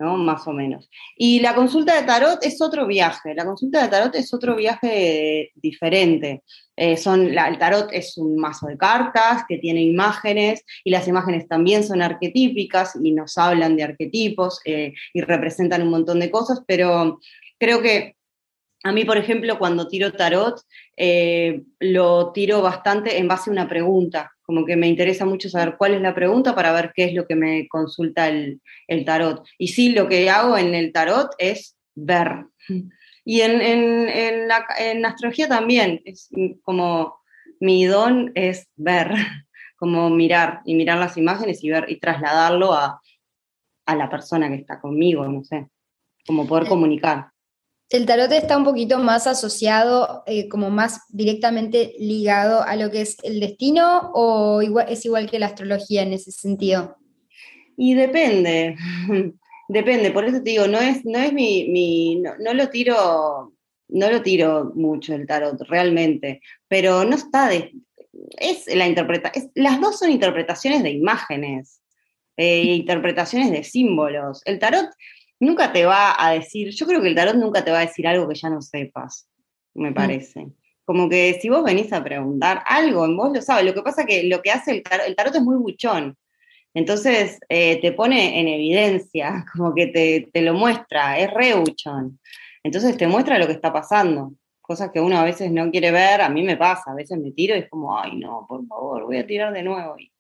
¿no? 0.01 0.17
Más 0.17 0.47
o 0.49 0.53
menos. 0.53 0.91
Y 1.17 1.39
la 1.41 1.55
consulta 1.55 1.95
de 1.95 2.07
tarot 2.07 2.45
es 2.45 2.61
otro 2.61 2.87
viaje, 2.87 3.35
la 3.35 3.45
consulta 3.45 3.83
de 3.83 3.89
tarot 3.89 4.15
es 4.17 4.35
otro 4.35 4.57
viaje 4.57 5.53
diferente. 5.55 6.43
Eh, 6.77 6.97
son, 6.97 7.39
el 7.39 7.59
tarot 7.59 7.89
es 7.93 8.19
un 8.19 8.37
mazo 8.37 8.67
de 8.67 8.77
cartas 8.77 9.45
que 9.49 9.59
tiene 9.59 9.81
imágenes 9.81 10.65
y 10.83 10.91
las 10.91 11.07
imágenes 11.07 11.47
también 11.47 11.85
son 11.85 12.03
arquetípicas 12.03 12.99
y 13.01 13.13
nos 13.13 13.39
hablan 13.39 13.77
de 13.77 13.85
arquetipos 13.85 14.61
eh, 14.65 14.93
y 15.13 15.21
representan 15.21 15.83
un 15.83 15.91
montón 15.91 16.19
de 16.19 16.33
cosas, 16.33 16.63
pero 16.67 17.21
creo 17.59 17.81
que 17.81 18.17
a 18.83 18.93
mí, 18.93 19.07
por 19.07 19.17
ejemplo, 19.17 19.59
cuando 19.59 19.89
tiro 19.89 20.13
tarot, 20.13 20.61
eh, 20.95 21.63
lo 21.79 22.33
tiro 22.33 22.61
bastante 22.61 23.17
en 23.17 23.29
base 23.29 23.49
a 23.49 23.53
una 23.53 23.67
pregunta 23.67 24.34
como 24.45 24.67
que 24.67 24.77
me 24.77 24.89
interesa 24.89 25.25
mucho 25.25 25.49
saber 25.49 25.77
cuál 25.79 25.95
es 25.95 26.03
la 26.03 26.15
pregunta 26.15 26.55
para 26.55 26.73
ver 26.73 26.93
qué 26.95 27.05
es 27.05 27.15
lo 27.15 27.27
que 27.27 27.35
me 27.35 27.67
consulta 27.69 28.29
el, 28.29 28.61
tarot. 29.07 29.45
Y 29.59 29.69
sí, 29.69 29.93
lo 29.93 30.07
que 30.09 30.29
hago 30.29 30.57
en 30.59 30.75
el 30.75 30.93
tarot 30.93 31.31
es 31.39 31.77
ver. 31.95 32.47
Y 33.27 33.41
en, 33.41 34.49
la, 34.49 34.67
astrología 35.09 35.49
también, 35.49 36.03
es 36.05 36.29
como 36.61 37.21
mi 37.59 37.87
don 37.87 38.33
es 38.35 38.69
ver, 38.77 39.13
como 39.77 40.11
mirar 40.11 40.61
y 40.67 40.75
mirar 40.75 40.99
las 40.99 41.17
imágenes 41.17 41.65
y 41.65 41.71
ver 41.71 41.87
y 41.89 41.99
trasladarlo 41.99 42.75
a, 42.75 43.01
a 43.87 43.97
la 43.97 44.11
persona 44.11 44.51
que 44.51 44.57
está 44.57 44.79
conmigo, 44.79 45.27
no 45.27 45.43
sé, 45.43 45.69
como 46.27 46.47
poder 46.47 46.69
comunicar. 46.69 47.31
El 47.91 48.07
tarot 48.07 48.33
está 48.33 48.57
un 48.57 48.65
poquito 48.65 48.99
más 48.99 49.27
asociado, 49.27 50.23
eh, 50.27 50.49
como 50.49 50.71
más 50.71 51.01
directamente 51.11 51.95
ligado 51.99 52.63
a 52.63 52.77
lo 52.77 52.91
que 52.91 53.03
es 53.03 53.17
el 53.23 53.41
destino 53.41 54.11
o 54.15 54.61
es 54.89 55.05
igual 55.05 55.31
que 55.31 55.39
la 55.39 55.47
astrología 55.47 56.03
en 56.03 56.13
ese 56.15 56.33
sentido? 56.33 56.97
Y 57.77 57.95
depende, 57.95 58.77
depende, 59.69 60.11
por 60.11 60.25
eso 60.25 60.39
te 60.39 60.51
digo, 60.51 60.67
no 60.67 60.81
es, 60.81 61.05
no 61.05 61.19
es 61.19 61.33
mi, 61.33 62.17
no, 62.17 62.55
lo 62.55 62.69
tiro, 62.71 63.53
no 63.89 64.11
lo 64.11 64.23
tiro 64.23 64.73
mucho 64.75 65.15
el 65.15 65.27
tarot, 65.27 65.61
realmente, 65.69 66.41
pero 66.69 67.05
no 67.05 67.17
está 67.17 67.49
de, 67.49 67.73
es 68.39 68.67
la 68.75 68.89
interpretación, 68.89 69.51
las 69.55 69.81
dos 69.81 69.99
son 69.99 70.11
interpretaciones 70.11 70.83
de 70.83 70.91
imágenes, 70.91 71.81
eh, 72.37 72.63
interpretaciones 72.63 73.51
de 73.51 73.63
símbolos. 73.63 74.43
El 74.45 74.59
tarot 74.59 74.89
nunca 75.41 75.73
te 75.73 75.85
va 75.85 76.15
a 76.19 76.33
decir, 76.33 76.71
yo 76.71 76.87
creo 76.87 77.03
que 77.03 77.09
el 77.09 77.15
tarot 77.15 77.37
nunca 77.37 77.65
te 77.65 77.71
va 77.71 77.79
a 77.79 77.87
decir 77.87 78.07
algo 78.07 78.29
que 78.29 78.35
ya 78.35 78.51
no 78.51 78.61
sepas, 78.61 79.29
me 79.75 79.91
mm. 79.91 79.95
parece. 79.95 80.47
Como 80.85 81.09
que 81.09 81.39
si 81.41 81.49
vos 81.49 81.65
venís 81.65 81.93
a 81.93 82.05
preguntar 82.05 82.63
algo, 82.67 83.07
vos 83.17 83.33
lo 83.33 83.41
sabes. 83.41 83.65
Lo 83.65 83.73
que 83.73 83.83
pasa 83.83 84.05
que 84.05 84.25
lo 84.25 84.43
que 84.43 84.51
hace 84.51 84.73
el 84.73 84.83
tarot, 84.83 85.07
el 85.07 85.17
tarot 85.17 85.35
es 85.35 85.43
muy 85.43 85.57
buchón. 85.57 86.17
Entonces 86.75 87.39
eh, 87.49 87.81
te 87.81 87.93
pone 87.93 88.41
en 88.41 88.49
evidencia, 88.49 89.47
como 89.53 89.75
que 89.75 89.87
te, 89.87 90.29
te, 90.33 90.43
lo 90.43 90.55
muestra, 90.55 91.19
es 91.19 91.33
re 91.33 91.55
buchón. 91.55 92.19
Entonces 92.63 92.97
te 92.97 93.07
muestra 93.07 93.39
lo 93.39 93.47
que 93.47 93.53
está 93.53 93.73
pasando. 93.73 94.35
Cosas 94.61 94.91
que 94.93 95.01
uno 95.01 95.19
a 95.19 95.25
veces 95.25 95.51
no 95.53 95.71
quiere 95.71 95.91
ver, 95.91 96.23
a 96.23 96.29
mí 96.31 96.43
me 96.43 96.57
pasa, 96.57 96.91
a 96.91 96.95
veces 96.95 97.19
me 97.19 97.33
tiro 97.33 97.55
y 97.55 97.61
es 97.61 97.69
como, 97.69 97.99
ay 97.99 98.17
no, 98.17 98.47
por 98.49 98.67
favor, 98.67 99.05
voy 99.05 99.19
a 99.19 99.27
tirar 99.27 99.53
de 99.53 99.63
nuevo. 99.63 99.95
Y 99.99 100.11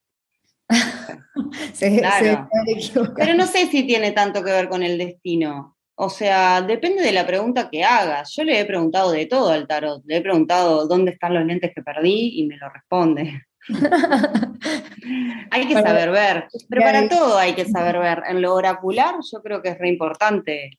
Pero 3.17 3.35
no 3.35 3.47
sé 3.47 3.67
si 3.67 3.87
tiene 3.87 4.13
tanto 4.13 4.43
que 4.43 4.51
ver 4.51 4.69
con 4.69 4.83
el 4.83 4.99
destino. 4.99 5.77
O 5.97 6.09
sea, 6.09 6.63
depende 6.63 7.03
de 7.03 7.13
la 7.13 7.27
pregunta 7.27 7.69
que 7.71 7.85
hagas. 7.85 8.35
Yo 8.35 8.43
le 8.43 8.59
he 8.59 8.65
preguntado 8.65 9.13
de 9.13 9.27
todo 9.27 9.51
al 9.51 9.69
tarot. 9.69 10.03
Le 10.07 10.17
he 10.17 10.21
preguntado 10.21 10.89
dónde 10.89 11.13
están 11.13 11.35
los 11.35 11.45
lentes 11.45 11.73
que 11.75 11.83
perdí 11.83 12.41
y 12.41 12.47
me 12.47 12.57
lo 12.57 12.69
responde. 12.69 13.43
hay 15.51 15.69
que 15.69 15.75
saber 15.75 16.11
ver. 16.11 16.49
Pero 16.69 16.83
para 16.83 17.09
todo 17.09 17.39
hay 17.39 17.55
que 17.55 17.65
saber 17.65 17.99
ver. 17.99 18.23
En 18.29 18.43
lo 18.43 18.55
oracular 18.55 19.15
yo 19.33 19.43
creo 19.43 19.63
que 19.63 19.71
es 19.71 19.79
re 19.79 19.89
importante 19.89 20.79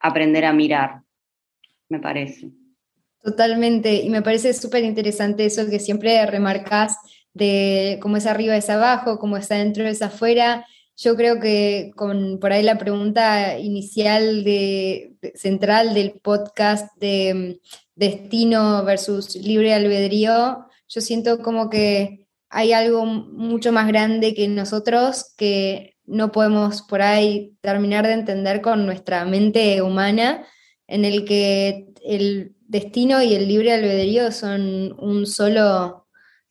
aprender 0.00 0.44
a 0.44 0.52
mirar, 0.52 1.00
me 1.88 2.00
parece. 2.00 2.50
Totalmente. 3.22 3.94
Y 3.94 4.10
me 4.10 4.20
parece 4.20 4.52
súper 4.52 4.84
interesante 4.84 5.46
eso 5.46 5.70
que 5.70 5.78
siempre 5.78 6.26
remarcas 6.26 6.98
de 7.34 7.98
cómo 8.02 8.16
es 8.16 8.26
arriba 8.26 8.56
es 8.56 8.70
abajo, 8.70 9.18
cómo 9.18 9.36
es 9.36 9.50
adentro 9.50 9.86
es 9.86 10.02
afuera. 10.02 10.66
Yo 10.96 11.16
creo 11.16 11.40
que 11.40 11.92
con 11.96 12.38
por 12.38 12.52
ahí 12.52 12.62
la 12.62 12.78
pregunta 12.78 13.58
inicial 13.58 14.44
de, 14.44 15.16
central 15.34 15.94
del 15.94 16.12
podcast 16.12 16.94
de 16.98 17.34
mm, 17.34 17.66
destino 17.94 18.84
versus 18.84 19.36
libre 19.36 19.74
albedrío, 19.74 20.66
yo 20.88 21.00
siento 21.00 21.38
como 21.40 21.70
que 21.70 22.26
hay 22.50 22.72
algo 22.72 23.06
mucho 23.06 23.72
más 23.72 23.88
grande 23.88 24.34
que 24.34 24.46
nosotros 24.48 25.32
que 25.36 25.96
no 26.04 26.32
podemos 26.32 26.82
por 26.82 27.00
ahí 27.00 27.56
terminar 27.62 28.06
de 28.06 28.12
entender 28.12 28.60
con 28.60 28.84
nuestra 28.84 29.24
mente 29.24 29.80
humana, 29.80 30.46
en 30.86 31.04
el 31.04 31.24
que 31.24 31.86
el 32.04 32.54
destino 32.60 33.22
y 33.22 33.34
el 33.34 33.48
libre 33.48 33.72
albedrío 33.72 34.32
son 34.32 34.94
un 34.98 35.26
solo 35.26 36.01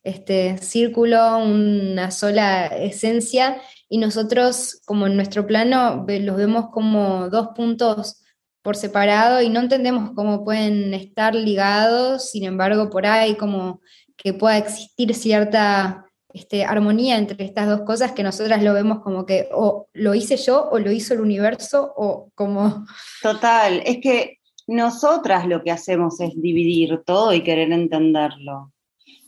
este 0.02 0.58
círculo, 0.58 1.38
una 1.38 2.10
sola 2.10 2.66
esencia, 2.66 3.60
y 3.88 3.98
nosotros, 3.98 4.80
como 4.86 5.06
en 5.06 5.16
nuestro 5.16 5.46
plano, 5.46 6.04
los 6.08 6.36
vemos 6.36 6.70
como 6.72 7.28
dos 7.28 7.48
puntos 7.54 8.22
por 8.62 8.76
separado 8.76 9.42
y 9.42 9.48
no 9.48 9.60
entendemos 9.60 10.12
cómo 10.14 10.44
pueden 10.44 10.94
estar 10.94 11.34
ligados, 11.34 12.30
sin 12.30 12.44
embargo, 12.44 12.90
por 12.90 13.06
ahí 13.06 13.34
como 13.34 13.80
que 14.16 14.32
pueda 14.32 14.56
existir 14.56 15.14
cierta 15.14 16.06
este, 16.32 16.64
armonía 16.64 17.18
entre 17.18 17.44
estas 17.44 17.68
dos 17.68 17.82
cosas 17.82 18.12
que 18.12 18.22
nosotras 18.22 18.62
lo 18.62 18.72
vemos 18.72 19.00
como 19.00 19.26
que 19.26 19.48
o 19.52 19.88
lo 19.92 20.14
hice 20.14 20.36
yo 20.36 20.68
o 20.70 20.78
lo 20.78 20.90
hizo 20.90 21.12
el 21.12 21.20
universo 21.20 21.92
o 21.96 22.30
como... 22.34 22.86
Total, 23.20 23.82
es 23.84 23.98
que 24.00 24.38
nosotras 24.66 25.46
lo 25.46 25.62
que 25.62 25.70
hacemos 25.70 26.20
es 26.20 26.30
dividir 26.40 27.02
todo 27.04 27.34
y 27.34 27.42
querer 27.42 27.72
entenderlo. 27.72 28.71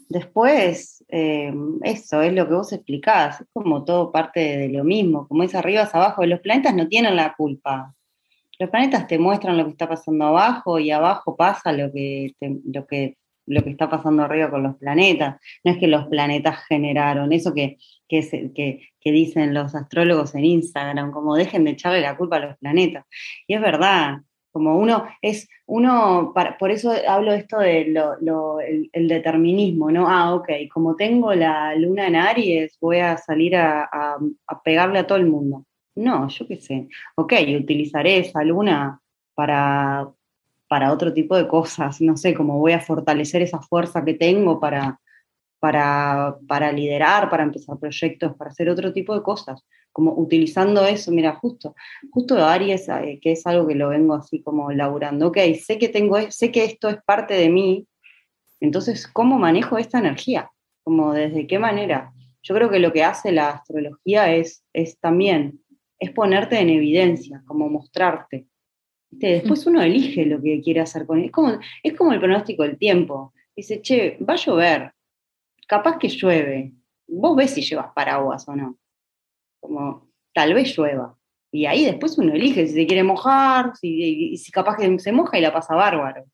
Después, 0.08 1.04
eh, 1.08 1.52
eso 1.82 2.22
es 2.22 2.32
lo 2.32 2.46
que 2.46 2.54
vos 2.54 2.72
explicás, 2.72 3.40
es 3.40 3.46
como 3.52 3.84
todo 3.84 4.12
parte 4.12 4.40
de 4.40 4.68
lo 4.68 4.84
mismo, 4.84 5.26
como 5.28 5.42
es 5.42 5.54
arriba 5.54 5.82
es 5.82 5.94
abajo, 5.94 6.24
los 6.26 6.40
planetas 6.40 6.74
no 6.74 6.88
tienen 6.88 7.16
la 7.16 7.34
culpa. 7.34 7.94
Los 8.58 8.70
planetas 8.70 9.06
te 9.06 9.18
muestran 9.18 9.56
lo 9.56 9.64
que 9.64 9.70
está 9.70 9.88
pasando 9.88 10.26
abajo 10.26 10.78
y 10.78 10.90
abajo 10.90 11.36
pasa 11.36 11.72
lo 11.72 11.90
que, 11.92 12.34
lo 12.40 12.86
que, 12.86 13.16
lo 13.46 13.62
que 13.64 13.70
está 13.70 13.90
pasando 13.90 14.22
arriba 14.22 14.50
con 14.50 14.62
los 14.62 14.76
planetas. 14.76 15.40
No 15.64 15.72
es 15.72 15.78
que 15.78 15.88
los 15.88 16.06
planetas 16.06 16.64
generaron, 16.68 17.32
eso 17.32 17.52
que, 17.52 17.78
que, 18.08 18.88
que 19.00 19.12
dicen 19.12 19.54
los 19.54 19.74
astrólogos 19.74 20.34
en 20.34 20.44
Instagram, 20.44 21.10
como 21.10 21.34
dejen 21.34 21.64
de 21.64 21.72
echarle 21.72 22.00
la 22.00 22.16
culpa 22.16 22.36
a 22.36 22.40
los 22.40 22.58
planetas. 22.58 23.04
Y 23.48 23.54
es 23.54 23.60
verdad, 23.60 24.18
como 24.54 24.78
uno 24.78 25.04
es, 25.20 25.48
uno, 25.66 26.32
por 26.60 26.70
eso 26.70 26.92
hablo 27.08 27.32
esto 27.32 27.58
de 27.58 27.92
el, 28.92 29.08
determinismo, 29.08 29.90
¿no? 29.90 30.08
Ah, 30.08 30.32
ok, 30.32 30.48
como 30.72 30.94
tengo 30.94 31.34
la 31.34 31.74
luna 31.74 32.06
en 32.06 32.14
Aries, 32.14 32.78
voy 32.80 32.98
a 33.00 33.16
salir 33.16 33.56
a, 33.56 33.90
pegarle 34.62 35.00
a 35.00 35.06
todo 35.08 35.18
el 35.18 35.26
mundo. 35.26 35.66
No, 35.96 36.28
yo 36.28 36.46
qué 36.46 36.56
sé. 36.60 36.88
Ok, 37.16 37.32
utilizaré 37.60 38.18
esa 38.18 38.44
luna 38.44 39.00
para, 39.34 40.08
para 40.68 40.92
otro 40.92 41.12
tipo 41.12 41.36
de 41.36 41.48
cosas, 41.48 42.00
no 42.00 42.16
sé, 42.16 42.32
como 42.32 42.60
voy 42.60 42.74
a 42.74 42.80
fortalecer 42.80 43.42
esa 43.42 43.60
fuerza 43.60 44.04
que 44.04 44.14
tengo 44.14 44.60
para, 44.60 45.00
para, 45.58 46.36
para 46.46 46.70
liderar, 46.70 47.28
para 47.28 47.42
empezar 47.42 47.76
proyectos, 47.80 48.36
para 48.36 48.50
hacer 48.52 48.68
otro 48.68 48.92
tipo 48.92 49.16
de 49.16 49.22
cosas 49.24 49.64
como 49.94 50.12
utilizando 50.12 50.84
eso, 50.84 51.10
mira, 51.10 51.36
justo, 51.36 51.74
justo 52.10 52.36
Aries, 52.44 52.86
eh, 52.90 53.18
que 53.22 53.32
es 53.32 53.46
algo 53.46 53.66
que 53.66 53.74
lo 53.74 53.88
vengo 53.88 54.14
así 54.14 54.42
como 54.42 54.70
laburando, 54.72 55.28
ok, 55.28 55.38
sé 55.58 55.78
que 55.78 55.88
tengo, 55.88 56.18
sé 56.30 56.52
que 56.52 56.64
esto 56.64 56.90
es 56.90 56.98
parte 57.06 57.32
de 57.32 57.48
mí, 57.48 57.86
entonces, 58.60 59.06
¿cómo 59.06 59.38
manejo 59.38 59.78
esta 59.78 59.98
energía? 59.98 60.50
como 60.84 61.14
desde 61.14 61.46
qué 61.46 61.58
manera. 61.58 62.12
Yo 62.42 62.54
creo 62.54 62.70
que 62.70 62.78
lo 62.78 62.92
que 62.92 63.02
hace 63.02 63.32
la 63.32 63.48
astrología 63.48 64.32
es, 64.34 64.64
es 64.72 64.98
también, 65.00 65.60
es 65.98 66.12
ponerte 66.12 66.60
en 66.60 66.68
evidencia, 66.68 67.42
como 67.46 67.68
mostrarte. 67.68 68.46
Después 69.10 69.66
uno 69.66 69.80
elige 69.80 70.26
lo 70.26 70.42
que 70.42 70.60
quiere 70.60 70.80
hacer 70.80 71.06
con 71.06 71.18
él. 71.18 71.26
Es 71.26 71.32
como, 71.32 71.58
es 71.82 71.94
como 71.94 72.12
el 72.12 72.20
pronóstico 72.20 72.64
del 72.64 72.76
tiempo. 72.76 73.32
Dice, 73.56 73.80
che, 73.80 74.18
va 74.18 74.34
a 74.34 74.36
llover, 74.36 74.92
capaz 75.66 75.98
que 75.98 76.08
llueve. 76.08 76.72
Vos 77.06 77.36
ves 77.36 77.52
si 77.52 77.62
llevas 77.62 77.92
paraguas 77.94 78.46
o 78.46 78.54
no. 78.54 78.76
Como, 79.64 80.10
tal 80.34 80.52
vez 80.52 80.76
llueva. 80.76 81.16
Y 81.50 81.64
ahí 81.64 81.86
después 81.86 82.18
uno 82.18 82.34
elige 82.34 82.66
si 82.66 82.74
se 82.74 82.86
quiere 82.86 83.02
mojar, 83.02 83.74
si, 83.80 84.36
si 84.36 84.52
capaz 84.52 84.76
que 84.76 84.98
se 84.98 85.10
moja 85.10 85.38
y 85.38 85.40
la 85.40 85.54
pasa 85.54 85.74
bárbaro. 85.74 86.26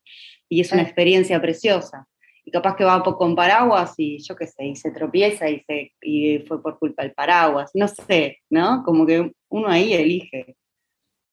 Y 0.49 0.61
es 0.61 0.73
una 0.73 0.83
experiencia 0.83 1.41
preciosa. 1.41 2.09
Y 2.45 2.51
capaz 2.51 2.75
que 2.75 2.85
va 2.85 3.03
con 3.05 3.37
paraguas 3.37 3.95
y 3.99 4.19
yo 4.19 4.35
qué 4.35 4.49
sé, 4.49 4.65
y 4.65 4.75
se 4.75 4.91
tropieza 4.91 5.49
y, 5.49 5.61
se, 5.61 5.93
y 6.03 6.41
fue 6.41 6.61
por 6.61 6.79
culpa 6.81 7.05
del 7.05 7.13
paraguas. 7.13 7.71
No 7.75 7.87
sé, 7.87 8.39
¿no? 8.51 8.83
Como 8.83 9.07
que 9.07 9.31
uno 9.49 9.69
ahí 9.69 9.93
elige. 9.93 10.57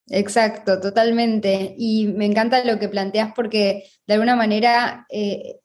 Exacto, 0.09 0.79
totalmente. 0.79 1.73
Y 1.79 2.09
me 2.09 2.25
encanta 2.25 2.63
lo 2.63 2.77
que 2.77 2.89
planteas 2.89 3.33
porque 3.33 3.85
de 4.05 4.13
alguna 4.13 4.35
manera 4.35 5.07
eh, 5.09 5.59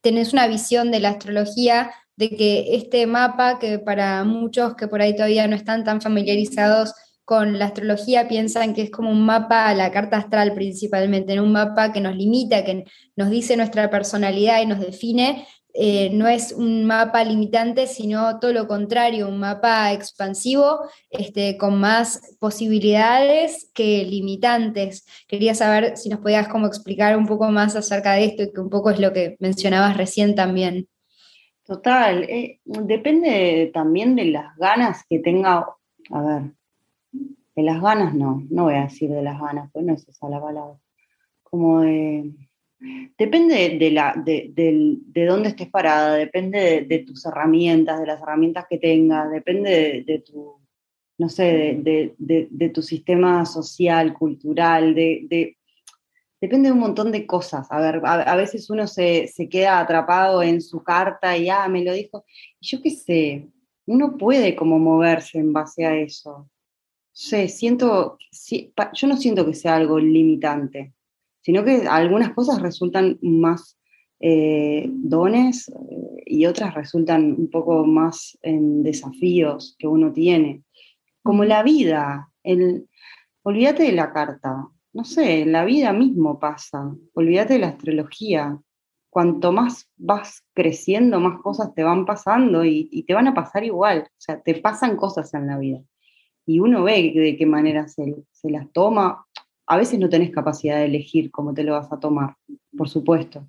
tenés 0.00 0.32
una 0.32 0.46
visión 0.46 0.92
de 0.92 1.00
la 1.00 1.08
astrología 1.08 1.90
de 2.16 2.30
que 2.30 2.76
este 2.76 3.06
mapa, 3.06 3.58
que 3.58 3.78
para 3.78 4.24
muchos 4.24 4.74
que 4.76 4.88
por 4.88 5.02
ahí 5.02 5.14
todavía 5.14 5.46
no 5.48 5.56
están 5.56 5.84
tan 5.84 6.00
familiarizados 6.00 6.94
con 7.24 7.58
la 7.58 7.66
astrología, 7.66 8.28
piensan 8.28 8.74
que 8.74 8.82
es 8.82 8.90
como 8.90 9.10
un 9.10 9.24
mapa 9.24 9.68
a 9.68 9.74
la 9.74 9.90
carta 9.90 10.18
astral 10.18 10.54
principalmente, 10.54 11.32
en 11.32 11.40
un 11.40 11.52
mapa 11.52 11.92
que 11.92 12.00
nos 12.00 12.14
limita, 12.16 12.64
que 12.64 12.84
nos 13.16 13.30
dice 13.30 13.56
nuestra 13.56 13.88
personalidad 13.90 14.60
y 14.62 14.66
nos 14.66 14.80
define, 14.80 15.46
eh, 15.76 16.10
no 16.12 16.28
es 16.28 16.52
un 16.52 16.84
mapa 16.84 17.24
limitante, 17.24 17.88
sino 17.88 18.38
todo 18.38 18.52
lo 18.52 18.68
contrario, 18.68 19.26
un 19.28 19.40
mapa 19.40 19.92
expansivo 19.92 20.78
este, 21.10 21.56
con 21.58 21.80
más 21.80 22.20
posibilidades 22.38 23.70
que 23.74 24.04
limitantes. 24.04 25.04
Quería 25.26 25.54
saber 25.56 25.96
si 25.96 26.10
nos 26.10 26.20
podías 26.20 26.46
como 26.46 26.68
explicar 26.68 27.16
un 27.16 27.26
poco 27.26 27.50
más 27.50 27.74
acerca 27.74 28.12
de 28.12 28.26
esto 28.26 28.44
y 28.44 28.52
que 28.52 28.60
un 28.60 28.70
poco 28.70 28.90
es 28.90 29.00
lo 29.00 29.12
que 29.12 29.36
mencionabas 29.40 29.96
recién 29.96 30.36
también. 30.36 30.88
Total, 31.64 32.24
eh, 32.24 32.60
depende 32.64 33.70
también 33.72 34.16
de 34.16 34.26
las 34.26 34.56
ganas 34.56 35.04
que 35.08 35.18
tenga, 35.18 35.66
a 36.10 36.22
ver, 36.22 36.42
de 37.10 37.62
las 37.62 37.80
ganas 37.80 38.14
no, 38.14 38.42
no 38.50 38.64
voy 38.64 38.74
a 38.74 38.82
decir 38.82 39.10
de 39.10 39.22
las 39.22 39.40
ganas, 39.40 39.70
pues 39.72 39.84
no 39.84 39.94
es 39.94 40.06
esa 40.06 40.28
la 40.28 40.40
palabra, 40.40 40.78
como 41.42 41.80
de 41.80 42.32
Depende 43.16 43.78
de, 43.78 43.90
la, 43.90 44.14
de, 44.14 45.26
dónde 45.26 45.48
estés 45.48 45.70
parada, 45.70 46.14
depende 46.16 46.84
de, 46.86 46.98
tus 47.00 47.24
herramientas, 47.24 48.00
de 48.00 48.06
las 48.06 48.20
herramientas 48.20 48.66
que 48.68 48.78
tengas, 48.78 49.30
depende 49.30 50.04
de, 50.06 50.18
tu, 50.18 50.60
no 51.18 51.28
sé, 51.28 51.78
de, 51.80 52.68
tu 52.74 52.82
sistema 52.82 53.46
social, 53.46 54.12
cultural, 54.12 54.94
de, 54.94 55.56
depende 56.46 56.68
de 56.68 56.72
un 56.72 56.80
montón 56.80 57.12
de 57.12 57.26
cosas. 57.26 57.66
A 57.70 57.80
ver, 57.80 58.00
a, 58.04 58.36
veces 58.36 58.70
uno 58.70 58.86
se, 58.86 59.30
queda 59.50 59.80
atrapado 59.80 60.42
en 60.42 60.60
su 60.60 60.82
carta 60.82 61.36
y, 61.36 61.48
ah, 61.48 61.68
me 61.68 61.84
lo 61.84 61.92
dijo. 61.92 62.24
Y 62.60 62.66
yo 62.66 62.82
qué 62.82 62.90
sé, 62.90 63.48
uno 63.86 64.16
puede 64.16 64.56
como 64.56 64.78
moverse 64.78 65.38
en 65.38 65.52
base 65.52 65.86
a 65.86 65.96
eso. 65.96 66.50
sé, 67.12 67.48
siento, 67.48 68.18
yo 68.94 69.08
no 69.08 69.16
siento 69.16 69.46
que 69.46 69.54
sea 69.54 69.76
algo 69.76 69.98
limitante 69.98 70.94
sino 71.44 71.62
que 71.62 71.86
algunas 71.86 72.32
cosas 72.32 72.62
resultan 72.62 73.18
más 73.20 73.78
eh, 74.18 74.86
dones 74.88 75.68
eh, 75.68 76.22
y 76.24 76.46
otras 76.46 76.74
resultan 76.74 77.34
un 77.38 77.50
poco 77.50 77.84
más 77.84 78.38
en 78.40 78.82
desafíos 78.82 79.76
que 79.78 79.86
uno 79.86 80.10
tiene. 80.10 80.62
Como 81.22 81.44
la 81.44 81.62
vida, 81.62 82.30
el, 82.42 82.88
olvídate 83.42 83.82
de 83.82 83.92
la 83.92 84.10
carta, 84.10 84.68
no 84.94 85.04
sé, 85.04 85.44
la 85.44 85.64
vida 85.64 85.92
mismo 85.92 86.38
pasa, 86.38 86.94
olvídate 87.14 87.54
de 87.54 87.58
la 87.58 87.68
astrología. 87.68 88.58
Cuanto 89.10 89.52
más 89.52 89.88
vas 89.96 90.42
creciendo, 90.54 91.20
más 91.20 91.40
cosas 91.40 91.74
te 91.74 91.84
van 91.84 92.06
pasando 92.06 92.64
y, 92.64 93.04
te 93.06 93.14
van 93.14 93.28
a 93.28 93.34
pasar 93.34 93.64
igual, 93.64 94.08
o 94.08 94.20
sea, 94.20 94.40
te 94.40 94.54
pasan 94.54 94.96
cosas 94.96 95.34
en 95.34 95.46
la 95.46 95.58
vida. 95.58 95.80
Y 96.46 96.60
uno 96.60 96.84
ve 96.84 97.12
de 97.14 97.36
qué 97.36 97.46
manera 97.46 97.86
se, 97.88 98.24
las 98.44 98.70
toma 98.72 99.24
a 99.66 99.78
veces 99.78 99.98
no 99.98 100.10
tenés 100.10 100.30
capacidad 100.30 100.76
de 100.76 100.84
elegir 100.84 101.30
cómo 101.30 101.54
te 101.54 101.64
lo 101.64 101.72
vas 101.72 101.90
a 101.90 101.98
tomar, 101.98 102.36
por 102.76 102.88
supuesto, 102.88 103.48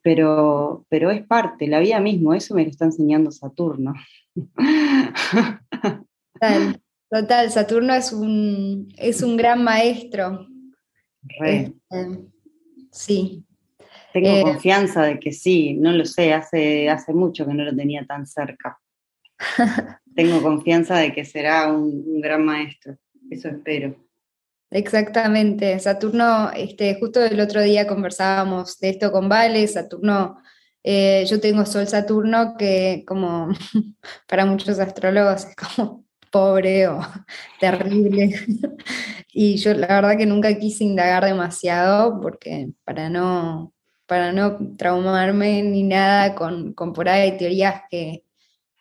pero, 0.00 0.84
es 0.90 1.26
parte, 1.26 1.66
la 1.66 1.80
vida 1.80 1.98
mismo, 1.98 2.32
eso 2.34 2.54
me 2.54 2.62
lo 2.62 2.70
está 2.70 2.84
enseñando 2.84 3.30
Saturno. 3.30 3.94
Total, 6.38 6.80
total 7.10 7.50
Saturno 7.50 7.94
es 7.94 8.12
un 8.12 9.36
gran 9.36 9.64
maestro. 9.64 10.46
Este, 11.28 11.72
sí. 12.90 13.44
Tengo 14.12 14.28
eh, 14.28 14.42
confianza 14.42 15.02
de 15.02 15.18
que 15.18 15.32
sí, 15.32 15.74
no 15.74 15.92
lo 15.92 16.04
sé, 16.04 16.32
hace, 16.32 16.88
hace 16.88 17.12
mucho 17.12 17.46
que 17.46 17.54
no 17.54 17.64
lo 17.64 17.74
tenía 17.76 18.04
tan 18.06 18.26
cerca. 18.26 18.78
Tengo 20.14 20.42
confianza 20.42 20.96
de 20.96 21.12
que 21.12 21.24
será 21.24 21.70
un 21.70 22.20
gran 22.20 22.44
maestro, 22.44 22.96
eso 23.30 23.48
espero. 23.48 23.94
Exactamente, 24.70 25.78
Saturno, 25.78 26.50
este, 26.52 26.98
justo 26.98 27.24
el 27.24 27.38
otro 27.40 27.62
día 27.62 27.86
conversábamos 27.86 28.78
de 28.80 28.90
esto 28.90 29.12
con 29.12 29.28
Vale, 29.28 29.66
Saturno, 29.68 30.38
eh, 30.82 31.24
yo 31.28 31.40
tengo 31.40 31.66
Sol 31.66 31.86
Saturno 31.86 32.56
que 32.56 33.04
como 33.06 33.48
para 34.28 34.46
muchos 34.46 34.78
astrólogos 34.78 35.44
es 35.46 35.56
como 35.56 36.05
pobre 36.36 36.86
o 36.88 37.00
terrible. 37.60 38.34
y 39.32 39.56
yo 39.56 39.72
la 39.72 39.86
verdad 39.86 40.18
que 40.18 40.26
nunca 40.26 40.58
quise 40.58 40.84
indagar 40.84 41.24
demasiado 41.24 42.20
porque 42.20 42.68
para 42.84 43.08
no, 43.08 43.72
para 44.06 44.32
no 44.32 44.58
traumarme 44.76 45.62
ni 45.62 45.82
nada 45.82 46.34
con, 46.34 46.74
con 46.74 46.92
por 46.92 47.08
ahí 47.08 47.38
teorías 47.38 47.82
que, 47.90 48.24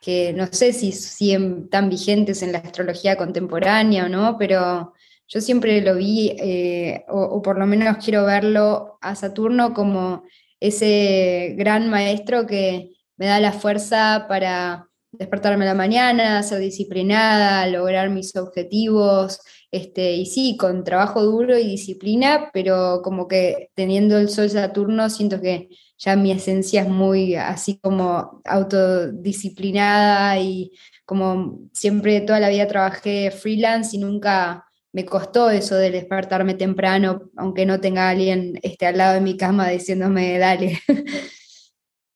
que 0.01 0.33
no 0.33 0.47
sé 0.51 0.73
si, 0.73 0.91
si 0.91 1.33
están 1.33 1.89
vigentes 1.89 2.43
en 2.43 2.51
la 2.51 2.59
astrología 2.59 3.15
contemporánea 3.15 4.05
o 4.05 4.09
no, 4.09 4.37
pero 4.37 4.93
yo 5.27 5.41
siempre 5.41 5.81
lo 5.81 5.95
vi, 5.95 6.35
eh, 6.39 7.05
o, 7.07 7.41
por 7.41 7.57
lo 7.57 7.65
menos 7.65 7.97
quiero 8.03 8.25
verlo 8.25 8.99
a 9.01 9.15
Saturno 9.15 9.73
como 9.73 10.23
ese 10.59 11.55
gran 11.57 11.89
maestro 11.89 12.45
que 12.45 12.91
me 13.17 13.27
da 13.27 13.39
la 13.39 13.53
fuerza 13.53 14.25
para 14.27 14.89
despertarme 15.17 15.65
a 15.65 15.69
la 15.69 15.73
mañana, 15.73 16.43
ser 16.43 16.59
disciplinada, 16.59 17.67
lograr 17.67 18.09
mis 18.09 18.35
objetivos, 18.35 19.39
este, 19.71 20.13
y 20.13 20.25
sí, 20.25 20.55
con 20.57 20.83
trabajo 20.83 21.21
duro 21.23 21.57
y 21.57 21.67
disciplina, 21.67 22.49
pero 22.53 23.01
como 23.03 23.27
que 23.27 23.71
teniendo 23.73 24.17
el 24.17 24.29
sol 24.29 24.49
Saturno 24.49 25.09
siento 25.09 25.41
que 25.41 25.69
ya 25.97 26.15
mi 26.15 26.31
esencia 26.31 26.81
es 26.83 26.89
muy 26.89 27.35
así 27.35 27.77
como 27.79 28.41
autodisciplinada 28.45 30.39
y 30.39 30.71
como 31.05 31.59
siempre 31.73 32.21
toda 32.21 32.39
la 32.39 32.49
vida 32.49 32.67
trabajé 32.67 33.31
freelance 33.31 33.95
y 33.95 33.99
nunca 33.99 34.65
me 34.93 35.05
costó 35.05 35.49
eso 35.49 35.75
de 35.75 35.91
despertarme 35.91 36.53
temprano, 36.53 37.29
aunque 37.35 37.65
no 37.65 37.81
tenga 37.81 38.09
alguien 38.09 38.57
este, 38.63 38.85
al 38.85 38.97
lado 38.97 39.15
de 39.15 39.21
mi 39.21 39.35
cama 39.35 39.67
diciéndome, 39.67 40.37
dale. 40.37 40.79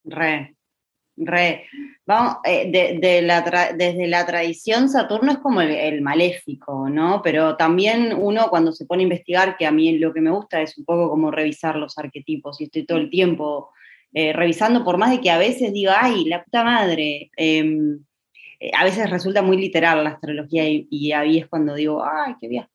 Re, 0.05 0.55
re. 1.19 1.65
Vamos, 2.05 2.37
eh, 2.43 2.97
de, 2.99 3.21
la 3.21 3.41
desde 3.75 4.07
la 4.07 4.25
tradición, 4.25 4.89
Saturno 4.89 5.31
es 5.31 5.37
como 5.39 5.61
el, 5.61 6.01
maléfico, 6.01 6.89
¿no? 6.89 7.21
Pero 7.21 7.55
también 7.55 8.13
uno 8.17 8.49
cuando 8.49 8.71
se 8.71 8.85
pone 8.85 9.03
a 9.03 9.03
investigar, 9.03 9.57
que 9.57 9.65
a 9.65 9.71
mí 9.71 9.97
lo 9.97 10.13
que 10.13 10.21
me 10.21 10.31
gusta 10.31 10.61
es 10.61 10.77
un 10.77 10.85
poco 10.85 11.09
como 11.09 11.31
revisar 11.31 11.75
los 11.75 11.97
arquetipos 11.97 12.59
y 12.59 12.65
estoy 12.65 12.85
todo 12.85 12.97
el 12.97 13.09
tiempo 13.09 13.71
eh, 14.13 14.33
revisando, 14.33 14.83
por 14.83 14.97
más 14.97 15.11
de 15.11 15.21
que 15.21 15.29
a 15.29 15.37
veces 15.37 15.71
diga, 15.71 15.97
ay, 16.01 16.25
la 16.25 16.43
puta 16.43 16.63
madre, 16.63 17.29
em, 17.37 17.99
eh, 18.59 18.71
a 18.75 18.83
veces 18.83 19.09
resulta 19.09 19.41
muy 19.41 19.57
literal 19.57 20.03
la 20.03 20.11
astrología 20.11 20.63
y, 20.67 21.11
ahí 21.11 21.37
es 21.37 21.47
cuando 21.47 21.75
digo, 21.75 22.03
ay, 22.03 22.35
qué 22.41 22.47
bien. 22.47 22.65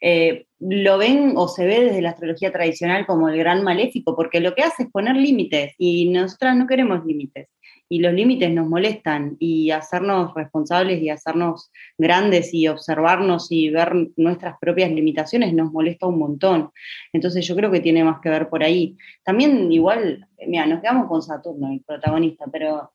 Eh, 0.00 0.46
lo 0.60 0.98
ven 0.98 1.34
o 1.36 1.48
se 1.48 1.66
ve 1.66 1.84
desde 1.84 2.02
la 2.02 2.10
astrología 2.10 2.52
tradicional 2.52 3.06
como 3.06 3.28
el 3.28 3.36
gran 3.38 3.62
maléfico, 3.62 4.16
porque 4.16 4.40
lo 4.40 4.54
que 4.54 4.62
hace 4.62 4.84
es 4.84 4.90
poner 4.90 5.16
límites 5.16 5.74
y 5.78 6.08
nosotras 6.10 6.56
no 6.56 6.66
queremos 6.66 7.04
límites. 7.04 7.48
Y 7.86 7.98
los 7.98 8.14
límites 8.14 8.50
nos 8.50 8.66
molestan 8.66 9.36
y 9.38 9.70
hacernos 9.70 10.32
responsables 10.34 11.02
y 11.02 11.10
hacernos 11.10 11.70
grandes 11.98 12.54
y 12.54 12.66
observarnos 12.66 13.52
y 13.52 13.68
ver 13.68 13.92
nuestras 14.16 14.56
propias 14.58 14.90
limitaciones 14.90 15.52
nos 15.52 15.70
molesta 15.70 16.06
un 16.06 16.18
montón. 16.18 16.70
Entonces 17.12 17.46
yo 17.46 17.54
creo 17.54 17.70
que 17.70 17.80
tiene 17.80 18.02
más 18.02 18.20
que 18.20 18.30
ver 18.30 18.48
por 18.48 18.64
ahí. 18.64 18.96
También 19.22 19.70
igual, 19.70 20.26
mira, 20.46 20.66
nos 20.66 20.80
quedamos 20.80 21.08
con 21.08 21.22
Saturno, 21.22 21.70
el 21.72 21.82
protagonista, 21.84 22.46
pero 22.50 22.90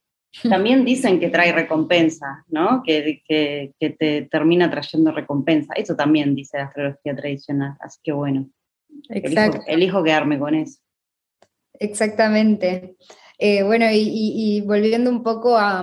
también 0.48 0.86
dicen 0.86 1.20
que 1.20 1.30
trae 1.30 1.52
recompensa, 1.52 2.46
¿no? 2.48 2.84
Que, 2.86 3.24
te 3.80 4.28
termina 4.30 4.70
trayendo 4.70 5.12
recompensa. 5.12 5.74
Eso 5.74 5.96
también 5.96 6.36
dice 6.36 6.58
la 6.58 6.65
astrología 6.65 7.15
tradicional. 7.15 7.76
Así 7.80 8.00
que 8.04 8.12
bueno, 8.12 8.50
Exacto. 9.10 9.62
Elijo, 9.68 10.04
quedarme 10.04 10.39
con 10.39 10.56
eso. 10.56 10.80
Exactamente. 11.74 12.96
Eh, 13.42 13.63
bueno, 13.63 13.86
y, 13.89 14.62
volviendo 14.65 15.10
un 15.10 15.24
poco 15.24 15.58
a, 15.58 15.82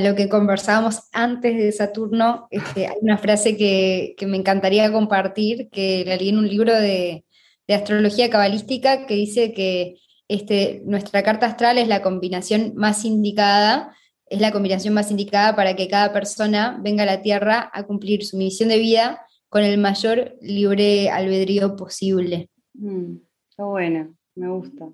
lo 0.00 0.14
que 0.14 0.28
conversábamos 0.28 1.08
antes 1.12 1.56
de 1.56 1.72
Saturno, 1.72 2.46
este, 2.50 2.86
hay 2.86 2.96
una 3.00 3.18
frase 3.18 3.56
que, 3.56 4.14
me 4.26 4.36
encantaría 4.36 4.92
compartir, 4.92 5.68
que 5.70 6.04
la 6.06 6.16
leí 6.16 6.28
en 6.28 6.38
un 6.38 6.48
libro 6.48 6.72
de, 6.74 7.24
astrología 7.68 8.28
cabalística, 8.28 9.06
que 9.06 9.14
dice 9.14 9.54
que 9.54 9.96
este, 10.28 10.82
nuestra 10.84 11.22
carta 11.22 11.46
astral 11.46 11.78
es 11.78 11.88
la 11.88 12.02
combinación 12.02 12.72
más 12.74 13.04
indicada, 13.04 13.94
es 14.26 14.40
la 14.40 14.52
combinación 14.52 14.94
más 14.94 15.10
indicada 15.10 15.54
para 15.54 15.76
que 15.76 15.88
cada 15.88 16.12
persona 16.12 16.78
venga 16.80 17.02
a 17.02 17.06
la 17.06 17.22
Tierra 17.22 17.70
a 17.72 17.82
cumplir 17.84 18.24
su 18.24 18.36
misión 18.36 18.68
de 18.68 18.78
vida 18.78 19.26
con 19.48 19.62
el 19.62 19.78
mayor 19.78 20.36
libre 20.40 21.10
albedrío 21.10 21.76
posible. 21.76 22.48
Mm, 22.72 23.16
está 23.50 23.64
buena, 23.64 24.10
me 24.34 24.48
gusta. 24.48 24.88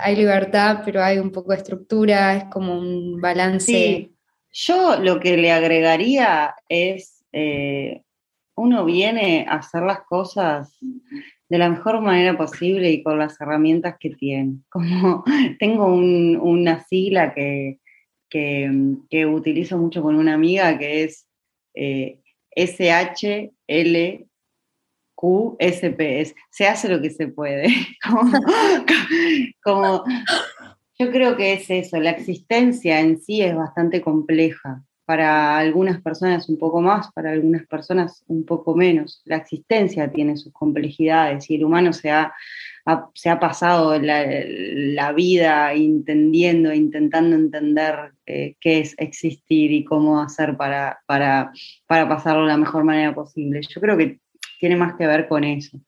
hay 0.00 0.16
libertad, 0.16 0.82
pero 0.84 1.02
hay 1.02 1.18
un 1.18 1.30
poco 1.30 1.52
de 1.52 1.58
estructura, 1.58 2.36
es 2.36 2.44
como 2.44 2.76
un 2.76 3.20
balance. 3.20 3.66
Sí. 3.66 4.16
Yo 4.50 4.98
lo 4.98 5.20
que 5.20 5.36
le 5.36 5.52
agregaría 5.52 6.54
es, 6.68 7.24
eh, 7.30 8.02
uno 8.56 8.84
viene 8.84 9.46
a 9.48 9.56
hacer 9.56 9.82
las 9.82 10.00
cosas 10.00 10.76
de 11.48 11.58
la 11.58 11.68
mejor 11.68 12.00
manera 12.00 12.36
posible 12.36 12.90
y 12.90 13.02
con 13.02 13.18
las 13.18 13.40
herramientas 13.40 13.96
que 13.98 14.10
tiene. 14.10 14.58
Como 14.68 15.24
tengo 15.58 15.86
una 15.86 16.84
sigla 16.84 17.34
que, 17.34 17.78
que, 18.28 19.26
utilizo 19.26 19.78
mucho 19.78 20.02
con 20.02 20.16
una 20.16 20.34
amiga 20.34 20.76
que 20.78 21.04
es 21.04 21.26
eh, 21.74 22.20
SHLQSP, 22.56 24.28
se 26.50 26.66
hace 26.66 26.88
lo 26.88 27.00
que 27.00 27.10
se 27.10 27.28
puede. 27.28 27.68
como, 29.62 30.04
yo 30.98 31.10
creo 31.10 31.36
que 31.36 31.52
es 31.54 31.70
eso, 31.70 32.00
la 32.00 32.10
existencia 32.10 33.00
en 33.00 33.20
sí 33.20 33.42
es 33.42 33.54
bastante 33.54 34.00
compleja. 34.00 34.82
Para 35.06 35.56
algunas 35.56 36.02
personas 36.02 36.48
un 36.48 36.58
poco 36.58 36.80
más, 36.82 37.10
para 37.12 37.30
algunas 37.30 37.66
personas 37.66 38.24
un 38.26 38.44
poco 38.44 38.74
menos. 38.74 39.22
La 39.24 39.36
existencia 39.36 40.10
tiene 40.10 40.36
sus 40.36 40.52
complejidades 40.52 41.48
y 41.48 41.54
el 41.54 41.64
humano 41.64 41.92
se 41.92 42.10
ha 42.10 42.34
se 43.14 43.30
ha 43.30 43.40
pasado 43.40 43.98
la, 43.98 45.12
vida 45.12 45.72
entendiendo, 45.72 46.72
intentando 46.72 47.34
entender 47.34 48.12
eh, 48.26 48.54
qué 48.60 48.78
es 48.78 48.94
existir 48.98 49.72
y 49.72 49.84
cómo 49.84 50.20
hacer 50.20 50.56
para, 50.56 51.00
para, 51.06 51.50
para 51.86 52.08
pasarlo 52.08 52.42
de 52.42 52.48
la 52.48 52.56
mejor 52.56 52.84
manera 52.84 53.12
posible. 53.12 53.60
Yo 53.68 53.80
creo 53.80 53.96
que 53.96 54.20
tiene 54.60 54.76
más 54.76 54.94
que 54.94 55.06
ver 55.06 55.26
con 55.26 55.42
eso. 55.42 55.78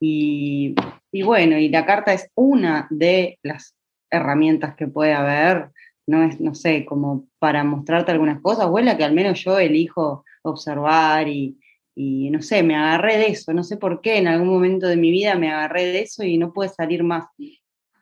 Y, 0.00 0.74
y, 1.12 1.22
bueno, 1.22 1.56
y 1.58 1.68
la 1.68 1.86
carta 1.86 2.12
es 2.12 2.28
una 2.34 2.88
de 2.90 3.38
las 3.42 3.74
herramientas 4.10 4.74
que 4.74 4.88
puede 4.88 5.12
haber, 5.12 5.70
no 6.08 6.24
es, 6.24 6.40
no 6.40 6.54
sé, 6.54 6.84
como 6.86 7.28
para 7.38 7.62
mostrarte 7.64 8.12
algunas 8.12 8.40
cosas, 8.40 8.66
o 8.66 8.78
es 8.78 8.84
la 8.84 8.96
que 8.96 9.04
al 9.04 9.12
menos 9.12 9.44
yo 9.44 9.58
elijo 9.58 10.24
observar 10.42 11.28
y, 11.28 11.58
y 11.94 12.30
no 12.30 12.40
sé, 12.40 12.62
me 12.62 12.76
agarré 12.76 13.18
de 13.18 13.26
eso, 13.28 13.52
no 13.52 13.62
sé 13.62 13.76
por 13.76 14.00
qué, 14.00 14.16
en 14.16 14.26
algún 14.26 14.48
momento 14.48 14.86
de 14.86 14.96
mi 14.96 15.10
vida 15.10 15.34
me 15.34 15.52
agarré 15.52 15.84
de 15.86 16.00
eso 16.00 16.24
y 16.24 16.38
no 16.38 16.52
pude 16.52 16.70
salir 16.70 17.02
más. 17.02 17.26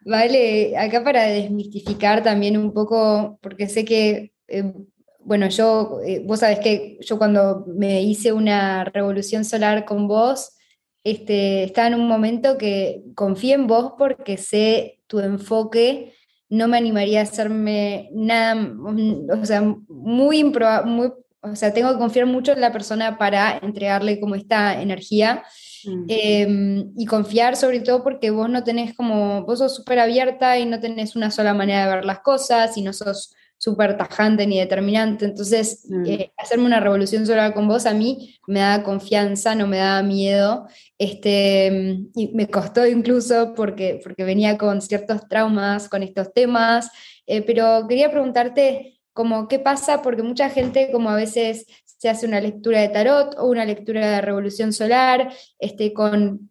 Vale, 0.05 0.77
acá 0.79 1.03
para 1.03 1.25
desmistificar 1.25 2.23
también 2.23 2.57
un 2.57 2.73
poco, 2.73 3.39
porque 3.43 3.69
sé 3.69 3.85
que, 3.85 4.33
eh, 4.47 4.73
bueno, 5.19 5.49
yo, 5.49 5.99
eh, 6.07 6.23
vos 6.25 6.41
sabés 6.41 6.61
que 6.61 6.99
yo 7.01 7.19
cuando 7.19 7.65
me 7.67 8.03
hice 8.03 8.33
una 8.33 8.85
revolución 8.85 9.45
solar 9.45 9.85
con 9.85 10.07
vos, 10.07 10.57
este, 11.03 11.65
estaba 11.65 11.89
en 11.89 11.95
un 11.95 12.07
momento 12.07 12.57
que 12.57 13.03
confié 13.17 13.55
en 13.55 13.67
vos 13.67 13.95
porque 13.99 14.37
sé 14.37 15.01
tu 15.09 15.19
enfoque, 15.19 16.13
no 16.49 16.69
me 16.69 16.77
animaría 16.77 17.21
a 17.21 17.25
hacerme 17.25 18.09
nada, 18.13 18.55
mm, 18.55 19.31
o 19.31 19.47
sea, 19.47 19.63
muy, 19.89 20.45
muy 20.45 21.13
o 21.53 21.55
sea, 21.55 21.73
tengo 21.73 21.93
que 21.93 21.99
confiar 21.99 22.27
mucho 22.27 22.53
en 22.53 22.61
la 22.61 22.73
persona 22.73 23.19
para 23.19 23.59
entregarle 23.59 24.19
como 24.21 24.35
esta 24.35 24.81
energía 24.81 25.45
mm. 25.85 26.05
em, 26.09 26.93
y 26.97 27.07
confiar 27.07 27.57
sobre 27.57 27.81
todo 27.81 28.03
porque 28.03 28.31
vos 28.31 28.49
no 28.49 28.65
tenés 28.65 28.95
como, 28.95 29.45
vos 29.45 29.59
sos 29.59 29.75
súper 29.75 29.99
abierta 29.99 30.59
y 30.59 30.67
no 30.67 30.81
tenés 30.81 31.17
una 31.17 31.31
sola 31.31 31.55
manera 31.55 31.87
de 31.87 31.97
ver 31.97 32.05
las 32.05 32.21
cosas 32.21 32.77
y 32.77 32.83
no 32.83 32.93
sos 32.93 33.35
súper 33.59 33.97
tajante 33.97 34.47
ni 34.47 34.59
determinante. 34.59 35.25
Entonces, 35.25 35.87
mm. 35.89 36.07
eh, 36.07 36.33
hacerme 36.37 36.67
una 36.67 36.81
revolución 36.81 37.27
sola 37.27 37.55
con 37.55 37.69
vos 37.69 37.87
a 37.87 37.95
mí 37.95 38.39
me 38.47 38.61
da 38.61 38.83
confianza, 38.83 39.55
no 39.55 39.67
me 39.67 39.79
da 39.79 40.03
miedo. 40.03 40.67
Este, 40.99 42.01
y 42.15 42.29
me 42.35 42.49
costó 42.49 42.87
incluso 42.87 43.55
porque, 43.55 44.01
porque 44.03 44.25
venía 44.25 44.59
con 44.59 44.81
ciertos 44.81 45.29
traumas 45.29 45.89
con 45.89 46.03
estos 46.03 46.33
temas, 46.33 46.91
eh, 47.27 47.43
pero 47.43 47.87
quería 47.89 48.11
preguntarte 48.11 49.01
como 49.13 49.49
qué 49.49 49.59
pasa, 49.59 50.03
porque 50.03 50.23
mucha 50.23 50.51
gente 50.51 50.91
como 50.93 51.09
a 51.11 51.17
veces 51.17 51.67
se 51.85 52.11
hace 52.11 52.27
una 52.27 52.41
lectura 52.41 52.81
de 52.81 52.91
tarot 52.91 53.35
o 53.39 53.47
una 53.47 53.65
lectura 53.65 54.11
de 54.11 54.21
revolución 54.21 54.73
solar, 54.73 55.33
este, 55.59 55.95
con 55.95 56.51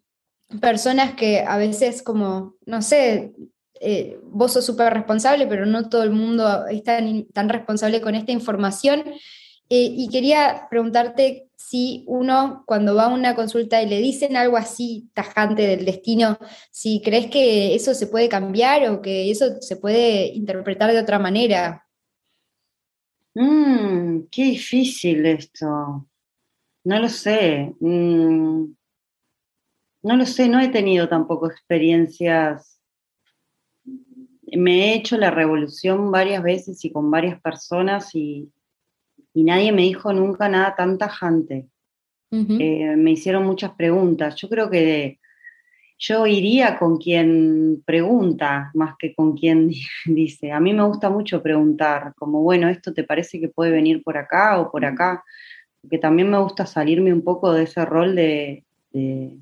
personas 0.60 1.14
que 1.14 1.40
a 1.40 1.56
veces 1.56 2.02
como, 2.02 2.56
no 2.66 2.82
sé, 2.82 3.32
eh, 3.80 4.18
vos 4.22 4.52
sos 4.52 4.64
súper 4.64 4.92
responsable, 4.92 5.46
pero 5.46 5.66
no 5.66 5.88
todo 5.88 6.02
el 6.02 6.10
mundo 6.10 6.66
es 6.66 6.82
tan, 6.82 7.26
tan 7.26 7.48
responsable 7.48 8.00
con 8.00 8.14
esta 8.14 8.32
información. 8.32 9.04
Eh, 9.68 9.88
y 9.96 10.08
quería 10.08 10.68
preguntarte 10.70 11.48
si 11.56 12.04
uno, 12.06 12.62
cuando 12.66 12.94
va 12.94 13.04
a 13.04 13.08
una 13.08 13.34
consulta 13.34 13.82
y 13.82 13.88
le 13.88 13.98
dicen 13.98 14.36
algo 14.36 14.56
así 14.56 15.10
tajante 15.14 15.66
del 15.66 15.84
destino, 15.84 16.38
si 16.70 17.02
crees 17.02 17.26
que 17.26 17.74
eso 17.74 17.94
se 17.94 18.06
puede 18.06 18.28
cambiar 18.28 18.88
o 18.88 19.02
que 19.02 19.30
eso 19.30 19.60
se 19.60 19.76
puede 19.76 20.28
interpretar 20.28 20.92
de 20.92 21.00
otra 21.00 21.18
manera. 21.18 21.86
Mmm, 23.34 24.28
qué 24.30 24.44
difícil 24.44 25.26
esto. 25.26 26.08
No 26.84 27.00
lo 27.00 27.08
sé. 27.08 27.74
Mm, 27.80 28.74
no 30.04 30.16
lo 30.16 30.24
sé, 30.24 30.48
no 30.48 30.60
he 30.60 30.68
tenido 30.68 31.08
tampoco 31.08 31.50
experiencias. 31.50 32.75
Me 34.52 34.92
he 34.92 34.94
hecho 34.94 35.16
la 35.16 35.30
revolución 35.30 36.10
varias 36.10 36.42
veces 36.42 36.84
y 36.84 36.92
con 36.92 37.10
varias 37.10 37.40
personas 37.40 38.14
y, 38.14 38.50
nadie 39.34 39.70
me 39.72 39.82
dijo 39.82 40.12
nunca 40.12 40.48
nada 40.48 40.74
tan 40.74 40.98
tajante. 40.98 41.68
Eh, 42.30 42.96
me 42.96 43.12
hicieron 43.12 43.44
muchas 43.44 43.72
preguntas. 43.72 44.34
Yo 44.36 44.48
creo 44.48 44.68
que 44.68 45.18
yo 45.98 46.26
iría 46.26 46.78
con 46.78 46.98
quien 46.98 47.82
pregunta 47.84 48.70
más 48.74 48.96
que 48.98 49.14
con 49.14 49.36
quien 49.36 49.70
dice. 50.06 50.52
A 50.52 50.60
mí 50.60 50.72
me 50.72 50.84
gusta 50.84 51.10
mucho 51.10 51.42
preguntar, 51.42 52.14
como, 52.16 52.42
bueno, 52.42 52.68
esto 52.68 52.92
te 52.92 53.04
parece 53.04 53.40
que 53.40 53.48
puede 53.48 53.70
venir 53.70 54.02
por 54.02 54.16
acá 54.18 54.60
o 54.60 54.70
por 54.70 54.84
acá, 54.84 55.24
porque 55.80 55.98
también 55.98 56.30
me 56.30 56.38
gusta 56.38 56.66
salirme 56.66 57.12
un 57.12 57.22
poco 57.22 57.52
de 57.52 57.64
ese 57.64 57.84
rol 57.84 58.14
de, 58.14 58.64
de, 58.92 59.38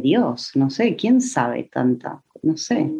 Dios, 0.00 0.50
no 0.54 0.68
sé, 0.68 0.96
¿quién 0.96 1.20
sabe 1.20 1.64
tanta? 1.64 2.22
No 2.42 2.56
sé, 2.56 2.90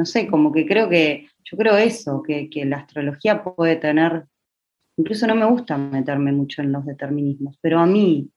no 0.00 0.06
sé, 0.06 0.26
como 0.28 0.50
que 0.50 0.64
creo 0.64 0.88
que, 0.88 1.28
yo 1.44 1.58
creo 1.58 1.76
eso, 1.76 2.22
que, 2.22 2.48
que 2.48 2.64
la 2.64 2.78
astrología 2.78 3.44
puede 3.44 3.76
tener, 3.76 4.24
incluso 4.96 5.26
no 5.26 5.34
me 5.34 5.44
gusta 5.44 5.76
meterme 5.76 6.32
mucho 6.32 6.62
en 6.62 6.72
los 6.72 6.86
determinismos, 6.86 7.58
pero 7.60 7.80
a 7.80 7.84
mí 7.84 8.30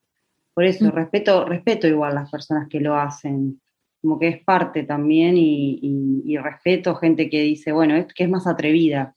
por 0.54 0.65
eso, 0.65 0.84
mm. 0.84 0.89
respeto, 0.89 1.45
respeto 1.45 1.88
igual 1.88 2.15
las 2.15 2.30
personas 2.30 2.67
que 2.67 2.82
lo 2.82 2.95
hacen, 2.95 3.62
como 4.02 4.19
que 4.19 4.28
es 4.28 4.43
parte 4.43 4.84
también 4.84 5.36
y, 5.38 6.38
respeto 6.38 6.95
gente 6.95 7.30
que 7.30 7.41
dice, 7.41 7.71
bueno, 7.71 7.95
es 7.95 8.13
que 8.13 8.26
es 8.26 8.30
más 8.30 8.45
atrevida, 8.45 9.15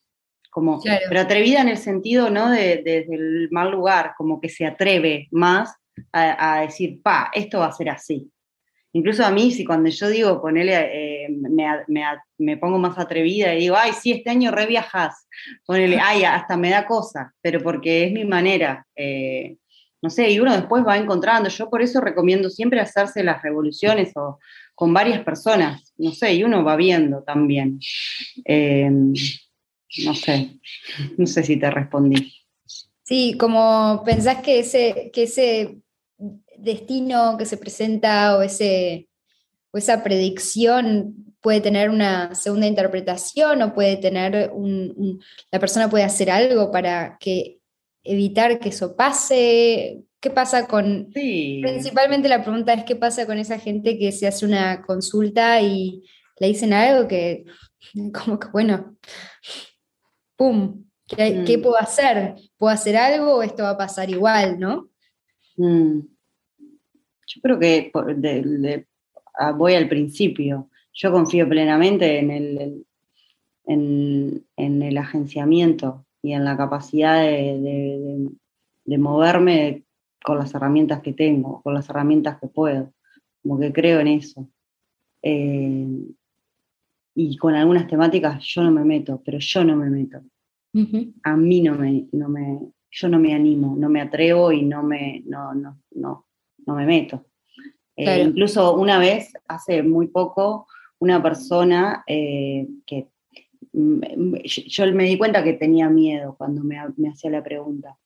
como, 0.52 0.80
pero 1.08 1.20
atrevida 1.20 1.62
en 1.62 1.68
el 1.68 1.78
sentido, 1.78 2.30
¿no? 2.30 2.50
De, 2.50 2.82
desde 2.84 3.16
el 3.16 3.48
mal 3.50 3.72
lugar, 3.72 4.12
como 4.16 4.40
que 4.40 4.48
se 4.48 4.64
atreve 4.64 5.26
más 5.32 5.74
a, 6.12 6.60
decir, 6.60 7.02
pa, 7.02 7.32
esto 7.34 7.58
va 7.58 7.66
a 7.66 7.72
ser 7.72 7.90
así. 7.90 8.30
Incluso 8.96 9.26
a 9.26 9.30
mí, 9.30 9.50
si 9.50 9.62
cuando 9.62 9.90
yo 9.90 10.08
digo, 10.08 10.40
ponele, 10.40 10.74
eh, 10.74 11.28
me, 12.38 12.56
pongo 12.56 12.78
más 12.78 12.98
atrevida 12.98 13.54
y 13.54 13.60
digo, 13.60 13.76
ay, 13.76 13.92
sí, 13.92 14.10
este 14.10 14.30
año 14.30 14.50
re 14.50 14.64
viajas, 14.64 15.28
ponele, 15.66 15.98
ay, 16.02 16.24
hasta 16.24 16.56
me 16.56 16.70
da 16.70 16.86
cosa, 16.86 17.34
pero 17.42 17.60
porque 17.60 18.04
es 18.04 18.12
mi 18.12 18.24
manera. 18.24 18.86
Eh, 18.96 19.58
no 20.00 20.08
sé, 20.08 20.30
y 20.30 20.40
uno 20.40 20.56
después 20.56 20.82
va 20.86 20.96
encontrando. 20.96 21.50
Yo 21.50 21.68
por 21.68 21.82
eso 21.82 22.00
recomiendo 22.00 22.48
siempre 22.48 22.80
hacerse 22.80 23.22
las 23.22 23.42
revoluciones 23.42 24.12
o 24.16 24.38
con 24.74 24.94
varias 24.94 25.22
personas, 25.22 25.92
no 25.98 26.12
sé, 26.12 26.32
y 26.32 26.44
uno 26.44 26.64
va 26.64 26.76
viendo 26.76 27.22
también. 27.22 27.78
Eh, 28.46 28.88
no 28.90 30.14
sé, 30.14 30.58
no 31.18 31.26
sé 31.26 31.42
si 31.42 31.58
te 31.58 31.70
respondí. 31.70 32.32
Sí, 33.02 33.36
como 33.38 34.02
pensás 34.06 34.38
que 34.40 34.60
ese, 34.60 35.10
que 35.12 35.24
ese 35.24 35.82
destino 36.58 37.36
que 37.38 37.46
se 37.46 37.56
presenta 37.56 38.36
o, 38.36 38.42
ese, 38.42 39.08
o 39.70 39.78
esa 39.78 40.02
predicción 40.02 41.14
puede 41.40 41.60
tener 41.60 41.90
una 41.90 42.34
segunda 42.34 42.66
interpretación 42.66 43.62
o 43.62 43.74
puede 43.74 43.96
tener 43.96 44.50
un, 44.52 45.20
la 45.50 45.60
persona 45.60 45.88
puede 45.88 46.04
hacer 46.04 46.30
algo 46.30 46.70
para 46.70 47.16
que 47.20 47.58
evitar 48.02 48.58
que 48.58 48.70
eso 48.70 48.96
pase? 48.96 50.02
¿Qué 50.20 50.30
pasa 50.30 50.66
con... 50.66 51.10
Principalmente 51.12 52.28
la 52.28 52.42
pregunta 52.42 52.72
es 52.72 52.84
qué 52.84 52.96
pasa 52.96 53.26
con 53.26 53.38
esa 53.38 53.58
gente 53.58 53.98
que 53.98 54.12
se 54.12 54.26
hace 54.26 54.44
una 54.46 54.82
consulta 54.82 55.60
y, 55.60 56.02
le 56.38 56.48
dicen 56.48 56.72
algo 56.72 57.08
que, 57.08 57.44
como 58.12 58.38
que, 58.38 58.48
bueno, 58.48 58.96
¡pum! 60.36 60.84
¿Qué, 61.06 61.56
mm. 61.56 61.62
puedo 61.62 61.78
hacer? 61.78 62.34
¿Puedo 62.56 62.72
hacer 62.72 62.96
algo 62.96 63.36
o 63.36 63.42
esto 63.42 63.62
va 63.62 63.70
a 63.70 63.78
pasar 63.78 64.10
igual, 64.10 64.58
no? 64.58 64.90
Mm. 65.56 66.00
Yo 67.26 67.40
creo 67.42 67.58
que 67.58 67.90
ah, 69.38 69.52
voy 69.52 69.74
al 69.74 69.88
principio. 69.88 70.70
Yo 70.92 71.12
confío 71.12 71.48
plenamente 71.48 72.18
en 72.18 72.30
el, 72.30 72.86
en, 73.66 74.82
el 74.82 74.98
agenciamiento 74.98 76.06
y 76.22 76.32
en 76.32 76.44
la 76.44 76.56
capacidad 76.56 77.22
de, 77.22 78.30
moverme 78.98 79.82
con 80.24 80.38
las 80.38 80.54
herramientas 80.54 81.02
que 81.02 81.12
tengo, 81.12 81.62
con 81.62 81.74
las 81.74 81.88
herramientas 81.90 82.38
que 82.40 82.48
puedo. 82.48 82.92
Como 83.42 83.58
que 83.58 83.72
creo 83.72 84.00
en 84.00 84.08
eso. 84.08 84.48
Eh, 85.22 85.86
y 87.14 87.36
con 87.38 87.54
algunas 87.54 87.86
temáticas 87.88 88.42
yo 88.44 88.62
no 88.62 88.70
me 88.70 88.84
meto, 88.84 89.22
pero 89.24 89.38
yo 89.38 89.64
no 89.64 89.76
me 89.76 89.90
meto. 89.90 90.22
A 91.22 91.36
mí 91.36 91.62
no 91.62 91.74
me, 91.74 92.06
no 92.12 92.28
me, 92.28 92.60
yo 92.90 93.08
no 93.08 93.18
me 93.18 93.34
animo, 93.34 93.74
no 93.78 93.88
me 93.88 94.02
atrevo 94.02 94.52
y 94.52 94.62
no 94.62 94.82
me, 94.82 95.22
no, 95.24 95.54
no, 95.54 95.80
no, 95.92 96.25
no 96.66 96.74
me 96.74 96.86
meto. 96.86 97.24
Eh, 97.96 98.22
incluso 98.22 98.74
una 98.76 98.98
vez, 98.98 99.32
hace 99.48 99.82
muy 99.82 100.08
poco, 100.08 100.66
una 100.98 101.22
persona 101.22 102.04
eh, 102.06 102.66
que 102.86 103.08
yo 103.72 104.92
me 104.92 105.04
di 105.04 105.18
cuenta 105.18 105.44
que 105.44 105.52
tenía 105.52 105.88
miedo 105.88 106.34
cuando 106.36 106.62
me, 106.62 106.78
me 106.96 107.08
hacía 107.08 107.30
la 107.30 107.42
pregunta. 107.42 107.96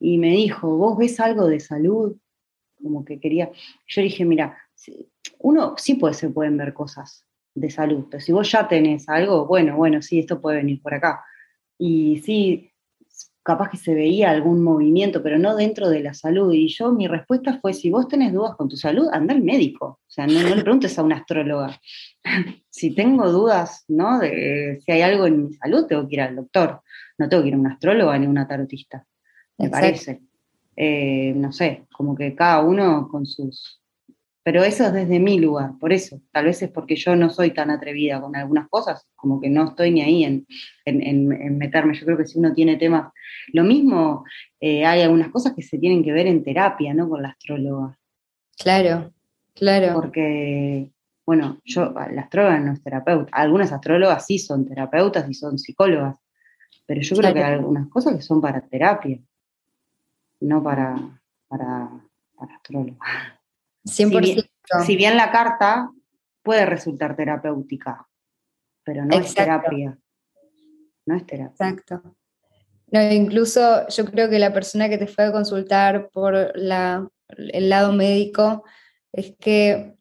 Y 0.00 0.18
me 0.18 0.30
dijo, 0.30 0.76
¿vos 0.76 0.96
ves 0.96 1.18
algo 1.20 1.46
de 1.46 1.60
salud? 1.60 2.16
Como 2.80 3.04
que 3.04 3.18
quería. 3.18 3.50
Yo 3.86 4.02
dije, 4.02 4.24
mira, 4.24 4.56
uno 5.38 5.74
sí 5.76 5.94
puede, 5.94 6.14
se 6.14 6.30
pueden 6.30 6.56
ver 6.56 6.74
cosas 6.74 7.24
de 7.54 7.70
salud, 7.70 8.04
pero 8.10 8.20
si 8.20 8.32
vos 8.32 8.50
ya 8.50 8.68
tenés 8.68 9.08
algo, 9.08 9.46
bueno, 9.46 9.76
bueno, 9.76 10.00
sí, 10.00 10.20
esto 10.20 10.40
puede 10.40 10.58
venir 10.58 10.80
por 10.80 10.94
acá. 10.94 11.24
Y 11.76 12.22
sí, 12.24 12.67
capaz 13.42 13.70
que 13.70 13.76
se 13.76 13.94
veía 13.94 14.30
algún 14.30 14.62
movimiento, 14.62 15.22
pero 15.22 15.38
no 15.38 15.56
dentro 15.56 15.88
de 15.88 16.00
la 16.00 16.14
salud. 16.14 16.52
Y 16.52 16.68
yo, 16.68 16.92
mi 16.92 17.06
respuesta 17.06 17.58
fue, 17.60 17.72
si 17.72 17.90
vos 17.90 18.08
tenés 18.08 18.32
dudas 18.32 18.56
con 18.56 18.68
tu 18.68 18.76
salud, 18.76 19.08
anda 19.12 19.34
al 19.34 19.42
médico. 19.42 20.00
O 20.06 20.10
sea, 20.10 20.26
no, 20.26 20.42
le 20.42 20.62
preguntes 20.62 20.98
a 20.98 21.02
una 21.02 21.16
astróloga. 21.16 21.80
si 22.70 22.94
tengo 22.94 23.30
dudas, 23.30 23.84
¿no? 23.88 24.18
De 24.18 24.80
si 24.84 24.92
hay 24.92 25.02
algo 25.02 25.26
en 25.26 25.44
mi 25.44 25.54
salud, 25.54 25.86
tengo 25.86 26.06
que 26.06 26.16
ir 26.16 26.20
al 26.20 26.36
doctor. 26.36 26.82
No 27.16 27.28
tengo 27.28 27.42
que 27.42 27.48
ir 27.48 27.54
a 27.54 27.58
una 27.58 27.72
astróloga 27.72 28.18
ni 28.18 28.26
a 28.26 28.30
una 28.30 28.46
tarotista, 28.46 29.04
me 29.56 29.68
parece. 29.70 30.20
Eh, 30.76 31.32
no 31.34 31.50
sé, 31.50 31.86
como 31.92 32.14
que 32.14 32.34
cada 32.36 32.60
uno 32.62 33.08
con 33.08 33.26
sus 33.26 33.80
pero 34.48 34.64
eso 34.64 34.86
es 34.86 34.94
desde 34.94 35.20
mi 35.20 35.38
lugar, 35.38 35.72
por 35.78 35.92
eso. 35.92 36.22
Tal 36.32 36.46
vez 36.46 36.62
es 36.62 36.70
porque 36.70 36.96
yo 36.96 37.14
no 37.14 37.28
soy 37.28 37.50
tan 37.50 37.70
atrevida 37.70 38.18
con 38.18 38.34
algunas 38.34 38.66
cosas, 38.70 39.06
como 39.14 39.42
que 39.42 39.50
no 39.50 39.68
estoy 39.68 39.90
ni 39.90 40.00
ahí 40.00 40.24
en, 40.24 41.58
meterme. 41.58 41.92
Yo 41.92 42.06
creo 42.06 42.16
que 42.16 42.26
si 42.26 42.38
uno 42.38 42.54
tiene 42.54 42.78
temas, 42.78 43.12
lo 43.52 43.62
mismo, 43.62 44.24
eh, 44.58 44.86
hay 44.86 45.02
algunas 45.02 45.28
cosas 45.28 45.52
que 45.54 45.60
se 45.60 45.76
tienen 45.76 46.02
que 46.02 46.12
ver 46.12 46.26
en 46.26 46.42
terapia, 46.42 46.94
¿no? 46.94 47.10
Con 47.10 47.20
la 47.20 47.28
astróloga. 47.28 47.98
Claro, 48.58 49.12
claro. 49.54 49.92
Porque, 49.92 50.92
bueno, 51.26 51.58
yo, 51.66 51.92
la 52.10 52.22
astróloga 52.22 52.58
no 52.58 52.72
es 52.72 52.82
terapeuta. 52.82 53.30
Algunas 53.32 53.70
astrólogas 53.70 54.24
sí 54.24 54.38
son 54.38 54.66
terapeutas 54.66 55.28
y 55.28 55.34
son 55.34 55.58
psicólogas, 55.58 56.16
pero 56.86 57.02
yo 57.02 57.16
creo 57.16 57.34
que 57.34 57.44
hay 57.44 57.52
algunas 57.52 57.86
cosas 57.88 58.16
que 58.16 58.22
son 58.22 58.40
para 58.40 58.62
terapia, 58.62 59.18
no 60.40 60.62
para, 60.62 61.20
para, 61.48 61.90
para 62.34 62.54
astróloga. 62.54 63.37
Si 63.90 64.96
bien, 64.96 65.16
la 65.16 65.30
carta 65.30 65.90
puede 66.42 66.66
resultar 66.66 67.16
terapéutica, 67.16 68.06
pero 68.84 69.04
no 69.04 69.16
es 69.16 69.34
terapia. 69.34 69.98
No 71.06 71.16
es 71.16 71.26
terapia. 71.26 71.68
Exacto. 71.68 72.16
No, 72.90 73.02
incluso 73.12 73.86
yo 73.88 74.04
creo 74.06 74.30
que 74.30 74.38
la 74.38 74.52
persona 74.52 74.88
que 74.88 74.96
te 74.98 75.06
fue 75.06 75.24
a 75.24 75.32
consultar 75.32 76.08
por 76.10 76.34
el 76.34 76.68
lado 77.68 77.92
médico 77.92 78.64
es 79.12 79.34
que 79.38 79.97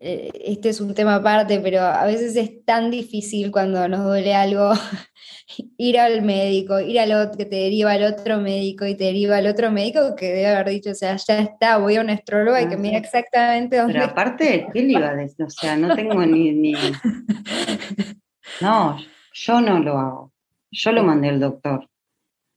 este 0.00 0.70
es 0.70 0.80
un 0.80 0.94
tema 0.94 1.16
aparte, 1.16 1.60
pero 1.60 1.80
a 1.82 2.06
veces 2.06 2.34
es 2.34 2.64
tan 2.64 2.90
difícil 2.90 3.50
cuando 3.50 3.86
nos 3.86 4.04
duele 4.04 4.34
algo 4.34 4.72
ir 5.76 5.98
al 5.98 6.22
médico, 6.22 6.80
ir 6.80 6.98
al 6.98 7.12
otro, 7.12 7.36
que 7.36 7.44
te 7.44 7.56
deriva 7.56 7.92
al 7.92 8.04
otro 8.04 8.38
médico 8.38 8.86
y 8.86 8.94
te 8.94 9.04
deriva 9.04 9.36
al 9.36 9.46
otro 9.46 9.70
médico 9.70 10.16
que 10.16 10.26
debe 10.26 10.46
haber 10.46 10.70
dicho, 10.70 10.90
o 10.90 10.94
sea, 10.94 11.16
ya 11.16 11.40
está, 11.40 11.76
voy 11.76 11.96
a 11.96 12.00
un 12.00 12.08
astrólogo 12.08 12.58
y 12.58 12.68
que 12.68 12.78
mira 12.78 12.96
exactamente 12.96 13.76
dónde. 13.76 13.92
Pero 13.92 14.06
aparte, 14.06 14.68
¿qué 14.72 14.82
le 14.82 14.92
iba 14.92 15.08
a 15.08 15.14
decir? 15.14 15.44
O 15.44 15.50
sea, 15.50 15.76
no 15.76 15.94
tengo 15.94 16.24
ni, 16.24 16.52
ni... 16.52 16.74
No, 18.60 18.98
yo 19.32 19.60
no 19.60 19.78
lo 19.78 19.98
hago. 19.98 20.32
Yo 20.70 20.92
lo 20.92 21.04
mandé 21.04 21.28
al 21.28 21.40
doctor. 21.40 21.88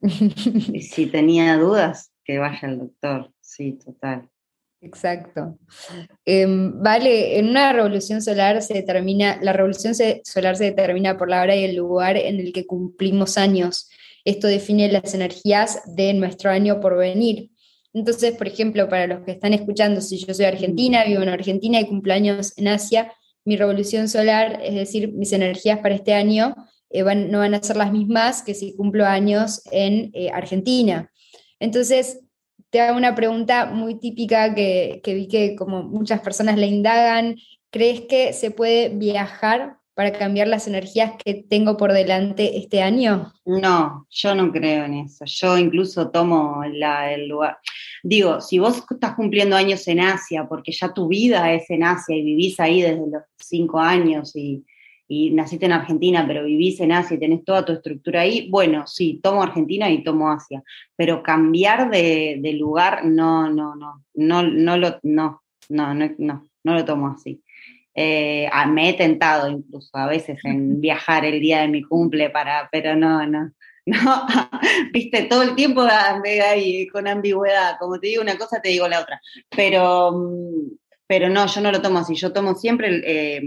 Y 0.00 0.80
si 0.80 1.06
tenía 1.06 1.56
dudas, 1.56 2.10
que 2.24 2.38
vaya 2.38 2.68
al 2.68 2.78
doctor. 2.78 3.30
Sí, 3.40 3.72
total. 3.72 4.30
Exacto. 4.84 5.58
Em, 6.26 6.80
vale, 6.82 7.38
en 7.38 7.48
una 7.48 7.72
revolución 7.72 8.20
solar 8.20 8.62
se 8.62 8.74
determina, 8.74 9.38
la 9.40 9.54
revolución 9.54 9.94
solar 9.94 10.56
se 10.56 10.64
determina 10.64 11.16
por 11.16 11.30
la 11.30 11.40
hora 11.40 11.56
y 11.56 11.64
el 11.64 11.76
lugar 11.76 12.18
en 12.18 12.38
el 12.38 12.52
que 12.52 12.66
cumplimos 12.66 13.38
años. 13.38 13.88
Esto 14.24 14.46
define 14.46 14.92
las 14.92 15.14
energías 15.14 15.80
de 15.86 16.12
nuestro 16.12 16.50
año 16.50 16.80
por 16.80 16.98
venir. 16.98 17.50
Entonces, 17.94 18.34
por 18.36 18.46
ejemplo, 18.46 18.88
para 18.88 19.06
los 19.06 19.24
que 19.24 19.32
están 19.32 19.54
escuchando, 19.54 20.00
si 20.02 20.18
yo 20.18 20.34
soy 20.34 20.44
argentina, 20.44 21.04
vivo 21.04 21.22
en 21.22 21.28
Argentina 21.30 21.80
y 21.80 21.86
cumplo 21.86 22.12
años 22.12 22.52
en 22.58 22.68
Asia, 22.68 23.12
mi 23.44 23.56
revolución 23.56 24.08
solar, 24.08 24.60
es 24.62 24.74
decir, 24.74 25.12
mis 25.12 25.32
energías 25.32 25.78
para 25.78 25.94
este 25.94 26.12
año, 26.12 26.54
eh, 26.90 27.02
no 27.02 27.38
van 27.38 27.54
a 27.54 27.62
ser 27.62 27.76
las 27.76 27.92
mismas 27.92 28.42
que 28.42 28.54
si 28.54 28.76
cumplo 28.76 29.06
años 29.06 29.62
en 29.70 30.10
eh, 30.12 30.30
Argentina. 30.30 31.10
Entonces, 31.58 32.20
te 32.74 32.80
hago 32.80 32.98
una 32.98 33.14
pregunta 33.14 33.66
muy 33.66 34.00
típica 34.00 34.52
que, 34.52 35.00
vi 35.06 35.28
que 35.28 35.54
como 35.54 35.84
muchas 35.84 36.20
personas 36.22 36.58
le 36.58 36.66
indagan. 36.66 37.36
¿Crees 37.70 38.00
que 38.00 38.32
se 38.32 38.50
puede 38.50 38.88
viajar 38.88 39.76
para 39.94 40.10
cambiar 40.10 40.48
las 40.48 40.66
energías 40.66 41.12
que 41.24 41.34
tengo 41.48 41.76
por 41.76 41.92
delante 41.92 42.58
este 42.58 42.82
año? 42.82 43.32
No, 43.44 44.08
yo 44.10 44.34
no 44.34 44.50
creo 44.50 44.86
en 44.86 44.94
eso. 44.94 45.24
Yo 45.24 45.56
incluso 45.56 46.10
tomo 46.10 46.64
el 46.64 47.28
lugar. 47.28 47.58
Digo, 48.02 48.40
si 48.40 48.58
vos 48.58 48.82
estás 48.90 49.14
cumpliendo 49.14 49.54
años 49.54 49.86
en 49.86 50.00
Asia, 50.00 50.44
porque 50.48 50.72
ya 50.72 50.92
tu 50.92 51.06
vida 51.06 51.52
es 51.52 51.70
en 51.70 51.84
Asia 51.84 52.16
y 52.16 52.24
vivís 52.24 52.58
ahí 52.58 52.82
desde 52.82 53.08
los 53.08 53.22
cinco 53.38 53.78
años 53.78 54.34
y, 54.34 54.64
y 55.06 55.30
naciste 55.30 55.66
en 55.66 55.72
Argentina, 55.72 56.24
pero 56.26 56.44
vivís 56.44 56.80
en 56.80 56.92
Asia 56.92 57.16
y 57.16 57.20
tenés 57.20 57.44
toda 57.44 57.64
tu 57.64 57.72
estructura 57.72 58.22
ahí, 58.22 58.48
bueno, 58.50 58.86
sí, 58.86 59.20
tomo 59.22 59.42
Argentina 59.42 59.90
y 59.90 60.02
tomo 60.02 60.30
Asia, 60.30 60.62
pero 60.96 61.22
cambiar 61.22 61.90
de, 61.90 62.56
lugar, 62.58 63.04
no, 63.04 63.50
no, 63.50 63.74
no, 63.74 64.02
no, 64.14 64.42
no 64.42 64.76
lo, 64.76 64.98
no, 65.02 65.42
no, 65.68 65.94
no, 65.94 66.10
no, 66.18 66.48
no 66.62 66.74
lo 66.74 66.84
tomo 66.84 67.08
así. 67.08 67.42
Eh, 67.96 68.50
me 68.68 68.88
he 68.88 68.94
tentado 68.94 69.48
incluso 69.48 69.90
a 69.92 70.06
veces 70.06 70.38
en 70.44 70.80
viajar 70.80 71.24
el 71.24 71.40
día 71.40 71.60
de 71.60 71.68
mi 71.68 71.82
cumple 71.82 72.30
para, 72.30 72.68
pero 72.72 72.96
no, 72.96 73.26
no, 73.26 73.52
no, 73.86 74.26
viste, 74.92 75.24
todo 75.24 75.42
el 75.42 75.54
tiempo 75.54 75.82
ahí 75.82 76.86
con 76.88 77.06
ambigüedad, 77.06 77.76
como 77.78 78.00
te 78.00 78.08
digo 78.08 78.22
una 78.22 78.38
cosa, 78.38 78.60
te 78.60 78.70
digo 78.70 78.88
la 78.88 79.00
otra, 79.00 79.20
pero, 79.54 80.12
mm, 80.12 80.76
pero 81.06 81.28
no, 81.28 81.46
yo 81.46 81.60
no 81.60 81.70
lo 81.70 81.82
tomo 81.82 81.98
así, 81.98 82.14
yo 82.14 82.32
tomo 82.32 82.54
siempre 82.54 83.02
eh, 83.04 83.42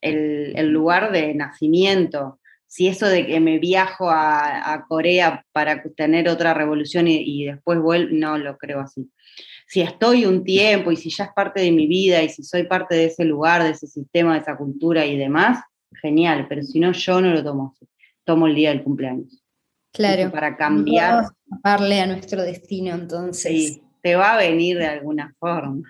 el, 0.00 0.68
lugar 0.68 1.12
de 1.12 1.34
nacimiento. 1.34 2.38
Si 2.66 2.86
eso 2.86 3.06
de 3.06 3.26
que 3.26 3.40
me 3.40 3.58
viajo 3.58 4.08
a, 4.10 4.84
Corea 4.88 5.44
para 5.52 5.82
tener 5.96 6.28
otra 6.28 6.54
revolución 6.54 7.08
y, 7.08 7.46
después 7.46 7.80
vuelvo, 7.80 8.10
no 8.12 8.38
lo 8.38 8.56
creo 8.56 8.80
así. 8.80 9.10
Si 9.66 9.80
estoy 9.80 10.26
un 10.26 10.44
tiempo 10.44 10.90
y 10.90 10.96
si 10.96 11.10
ya 11.10 11.24
es 11.24 11.30
parte 11.34 11.60
de 11.60 11.70
mi 11.70 11.86
vida 11.86 12.22
y 12.22 12.28
si 12.28 12.42
soy 12.42 12.64
parte 12.64 12.94
de 12.94 13.06
ese 13.06 13.24
lugar, 13.24 13.62
de 13.62 13.70
ese 13.70 13.86
sistema, 13.86 14.34
de 14.34 14.40
esa 14.40 14.56
cultura 14.56 15.06
y 15.06 15.16
demás, 15.16 15.60
genial, 16.00 16.46
pero 16.48 16.62
si 16.62 16.80
no, 16.80 16.92
yo 16.92 17.20
no 17.20 17.32
lo 17.32 17.42
tomo 17.42 17.72
así. 17.74 17.88
Tomo 18.24 18.46
el 18.46 18.54
día 18.54 18.70
del 18.70 18.82
cumpleaños. 18.82 19.42
Claro. 19.92 20.30
Para 20.30 20.56
cambiar. 20.56 21.24
Darle 21.64 22.00
a 22.00 22.06
nuestro 22.06 22.42
destino, 22.42 22.94
entonces. 22.94 23.52
Sí, 23.52 23.82
te 24.02 24.14
va 24.14 24.34
a 24.34 24.38
venir 24.38 24.78
de 24.78 24.86
alguna 24.86 25.34
forma. 25.38 25.82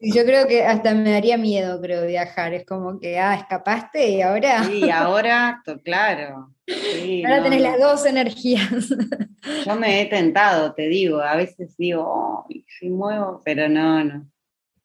Yo 0.00 0.24
creo 0.24 0.46
que 0.46 0.64
hasta 0.64 0.94
me 0.94 1.12
daría 1.12 1.36
miedo, 1.36 1.80
creo, 1.80 2.06
viajar. 2.06 2.52
Es 2.52 2.66
como 2.66 3.00
que, 3.00 3.18
ah, 3.18 3.34
escapaste 3.34 4.10
y 4.10 4.22
ahora. 4.22 4.64
Sí, 4.64 4.90
ahora, 4.90 5.62
claro. 5.84 6.54
ahora 7.24 7.42
tenés 7.42 7.62
las 7.62 7.80
dos 7.80 8.04
energías. 8.06 8.68
Yo 9.66 9.76
me 9.76 10.00
he 10.00 10.06
tentado, 10.06 10.74
te 10.74 10.88
digo. 10.88 11.20
A 11.20 11.36
veces 11.36 11.74
digo, 11.76 12.04
oh, 12.06 12.46
si 12.78 12.90
muevo, 12.90 13.40
pero 13.44 13.68
no, 13.68 14.04
no. 14.04 14.28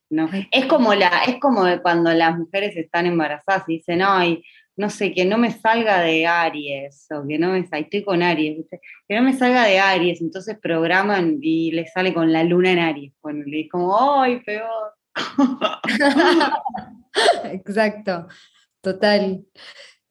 No. 0.09 0.29
Es 0.51 0.65
como 0.67 0.93
la, 0.93 1.23
es 1.27 1.37
como 1.37 1.65
cuando 1.81 2.13
las 2.13 2.37
mujeres 2.37 2.77
están 2.77 3.07
embarazadas 3.07 3.63
y 3.67 3.73
dicen, 3.73 4.01
ay, 4.01 4.41
no 4.77 4.91
sé, 4.91 5.11
que 5.11 5.25
no 5.25 5.39
me 5.39 5.51
salga 5.51 6.01
de 6.01 6.27
Aries, 6.27 7.07
o 7.11 7.27
que 7.27 7.39
no 7.39 7.51
me 7.51 7.63
salga, 7.63 7.79
estoy 7.79 8.03
con 8.03 8.21
Aries, 8.21 8.67
que 9.07 9.15
no 9.15 9.23
me 9.23 9.33
salga 9.33 9.65
de 9.65 9.79
Aries, 9.79 10.21
entonces 10.21 10.57
programan 10.61 11.39
y 11.41 11.71
le 11.71 11.87
sale 11.87 12.13
con 12.13 12.31
la 12.31 12.43
luna 12.43 12.71
en 12.71 12.79
Aries, 12.79 13.13
bueno, 13.21 13.43
le 13.45 13.67
como, 13.67 14.21
¡ay, 14.21 14.39
peor! 14.41 14.93
Exacto, 17.51 18.27
total. 18.81 19.45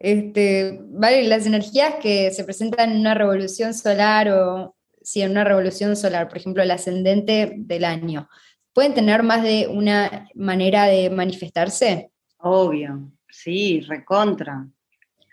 Este, 0.01 0.81
vale, 0.83 1.29
las 1.29 1.47
energías 1.47 1.95
que 2.03 2.33
se 2.33 2.45
presentan 2.45 2.91
en 2.91 3.01
una 3.01 3.15
revolución 3.15 3.73
solar 3.73 4.29
o 4.29 4.77
si 5.01 5.23
en 5.23 5.31
una 5.31 5.45
revolución 5.45 5.95
solar, 5.95 6.29
por 6.29 6.39
ejemplo, 6.39 6.65
el 6.65 6.73
ascendente 6.73 7.53
del 7.57 7.85
año, 7.85 8.29
¿pueden 8.73 8.95
tener 8.95 9.23
más 9.23 9.45
de 9.45 9.69
una 9.69 10.29
manera 10.35 10.87
de 10.87 11.09
manifestarse? 11.09 12.11
Obvio, 12.39 13.13
sí, 13.37 13.81
recontra. 13.81 14.67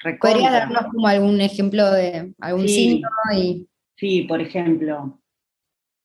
recontra. 0.04 0.34
¿Podrías 0.34 0.52
darnos 0.52 0.92
como 0.92 1.08
algún 1.08 1.40
ejemplo 1.42 1.92
de 1.92 2.34
algún 2.40 2.68
signo? 2.68 3.10
Y... 3.36 3.68
Sí, 3.96 4.24
por 4.24 4.42
ejemplo, 4.42 5.22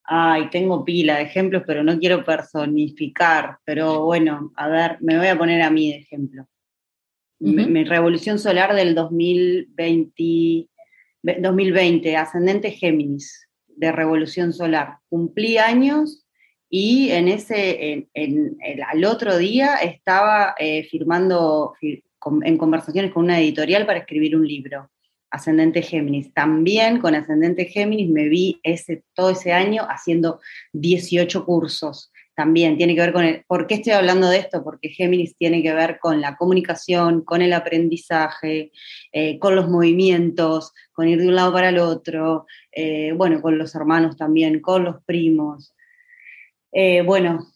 ay, 0.05 0.51
tengo 0.51 0.85
pila 0.85 1.17
de 1.17 1.23
ejemplos, 1.23 1.63
pero 1.67 1.83
no 1.83 1.99
quiero 1.99 2.25
personificar, 2.25 3.59
pero 3.65 4.05
bueno, 4.05 4.53
a 4.57 4.69
ver, 4.69 4.99
me 5.01 5.19
voy 5.19 5.27
a 5.27 5.39
poner 5.39 5.63
a 5.63 5.71
mí 5.71 5.91
de 5.91 5.99
ejemplo. 5.99 6.47
Mi 7.41 7.85
revolución 7.85 8.39
solar 8.39 8.75
del 8.75 8.97
2020, 8.97 10.69
2020, 11.41 12.17
ascendente 12.17 12.73
Géminis, 12.73 13.49
de 13.69 13.93
revolución 13.93 14.53
solar. 14.53 14.99
Cumplí 15.09 15.57
años 15.59 16.27
y 16.71 17.11
en 17.11 17.29
ese, 17.29 18.09
al 18.87 19.05
otro 19.05 19.39
día 19.39 19.77
estaba 19.77 20.55
eh, 20.59 20.85
firmando 20.85 21.75
en 21.81 22.59
conversaciones 22.59 23.13
con 23.13 23.25
una 23.25 23.41
editorial 23.41 23.87
para 23.87 24.01
escribir 24.01 24.37
un 24.37 24.47
libro 24.47 24.91
ascendente 25.31 25.83
Géminis. 25.83 26.33
También 26.33 27.01
con 27.01 27.15
ascendente 27.15 27.67
Géminis 27.67 28.11
me 28.11 28.29
vi 28.29 28.61
ese, 28.63 29.05
todo 29.15 29.31
ese 29.31 29.53
año 29.53 29.87
haciendo 29.89 30.41
18 30.73 31.45
cursos. 31.45 32.13
También 32.35 32.77
tiene 32.77 32.95
que 32.95 33.01
ver 33.01 33.13
con 33.13 33.25
el... 33.25 33.45
¿Por 33.47 33.67
qué 33.67 33.75
estoy 33.75 33.95
hablando 33.95 34.29
de 34.29 34.39
esto? 34.39 34.63
Porque 34.63 34.91
Géminis 34.91 35.37
tiene 35.37 35.61
que 35.63 35.75
ver 35.75 35.99
con 35.99 36.21
la 36.21 36.37
comunicación, 36.37 37.25
con 37.25 37.43
el 37.43 37.53
aprendizaje, 37.53 38.71
eh, 39.13 39.39
con 39.41 39.57
los 39.57 39.69
movimientos, 39.69 40.73
con 40.93 41.09
ir 41.09 41.19
de 41.21 41.29
un 41.29 41.35
lado 41.35 41.53
para 41.53 41.71
el 41.71 41.79
otro, 41.79 42.47
eh, 42.71 43.13
bueno, 43.17 43.43
con 43.43 43.59
los 43.59 43.75
hermanos 43.75 44.17
también, 44.17 44.61
con 44.61 44.85
los 44.85 45.03
primos. 45.05 45.75
Eh, 46.73 47.03
bueno, 47.03 47.47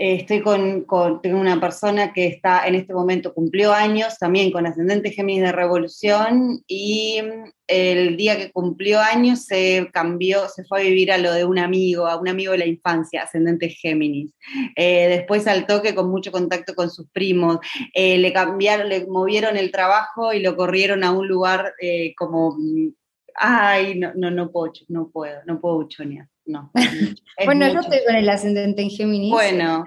estoy 0.00 0.40
con, 0.40 0.86
tengo 1.20 1.38
una 1.38 1.60
persona 1.60 2.14
que 2.14 2.26
está 2.26 2.66
en 2.66 2.74
este 2.74 2.94
momento, 2.94 3.34
cumplió 3.34 3.74
años 3.74 4.16
también 4.18 4.50
con 4.50 4.66
ascendente 4.66 5.10
Géminis 5.10 5.42
de 5.42 5.52
Revolución 5.52 6.64
y 6.66 7.20
mm, 7.20 7.50
el 7.66 8.16
día 8.16 8.38
que 8.38 8.50
cumplió 8.50 8.98
años 8.98 9.44
se 9.44 9.90
cambió, 9.92 10.48
se 10.48 10.64
fue 10.64 10.80
a 10.80 10.84
vivir 10.84 11.12
a 11.12 11.18
lo 11.18 11.34
de 11.34 11.44
un 11.44 11.58
amigo, 11.58 12.06
a 12.06 12.18
un 12.18 12.28
amigo 12.28 12.52
de 12.52 12.58
la 12.58 12.66
infancia, 12.66 13.24
ascendente 13.24 13.68
Géminis. 13.68 14.32
Eh, 14.74 15.08
después 15.08 15.46
al 15.46 15.66
toque 15.66 15.94
con 15.94 16.10
mucho 16.10 16.32
contacto 16.32 16.74
con 16.74 16.90
sus 16.90 17.10
primos, 17.10 17.58
eh, 17.92 18.16
le 18.16 18.32
cambiaron, 18.32 18.88
le 18.88 19.06
movieron 19.06 19.58
el 19.58 19.70
trabajo 19.70 20.32
y 20.32 20.40
lo 20.40 20.56
corrieron 20.56 21.04
a 21.04 21.12
un 21.12 21.28
lugar 21.28 21.74
eh, 21.78 22.14
como, 22.16 22.56
mm, 22.58 22.94
ay, 23.34 23.98
no, 23.98 24.12
no, 24.14 24.30
no 24.30 24.50
puedo, 24.50 24.72
no 24.88 25.10
puedo, 25.10 25.40
no 25.44 25.60
puedo 25.60 25.86
chonear 25.88 26.26
no. 26.50 26.70
bueno, 27.44 27.66
yo 27.68 27.80
estoy 27.80 27.98
con 28.06 28.16
el 28.16 28.28
ascendente 28.28 28.82
en 28.82 28.90
Géminis. 28.90 29.30
Bueno. 29.30 29.84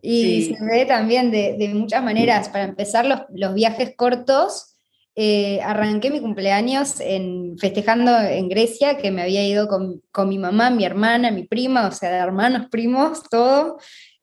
Y 0.00 0.42
se 0.42 0.64
ve 0.64 0.86
también 0.86 1.30
de, 1.30 1.70
muchas 1.74 2.02
maneras. 2.02 2.48
Para 2.48 2.64
empezar, 2.64 3.06
los, 3.06 3.54
viajes 3.54 3.94
cortos. 3.96 4.74
Eh, 5.20 5.60
arranqué 5.62 6.10
mi 6.12 6.20
cumpleaños 6.20 7.00
en, 7.00 7.58
festejando 7.58 8.16
en 8.20 8.48
Grecia, 8.48 8.98
que 8.98 9.10
me 9.10 9.22
había 9.22 9.44
ido 9.44 9.66
con, 9.66 10.28
mi 10.28 10.38
mamá, 10.38 10.70
mi 10.70 10.84
hermana, 10.84 11.32
mi 11.32 11.42
prima, 11.42 11.88
o 11.88 11.90
sea, 11.90 12.10
de 12.10 12.18
hermanos, 12.18 12.68
primos, 12.70 13.24
todo. 13.28 13.78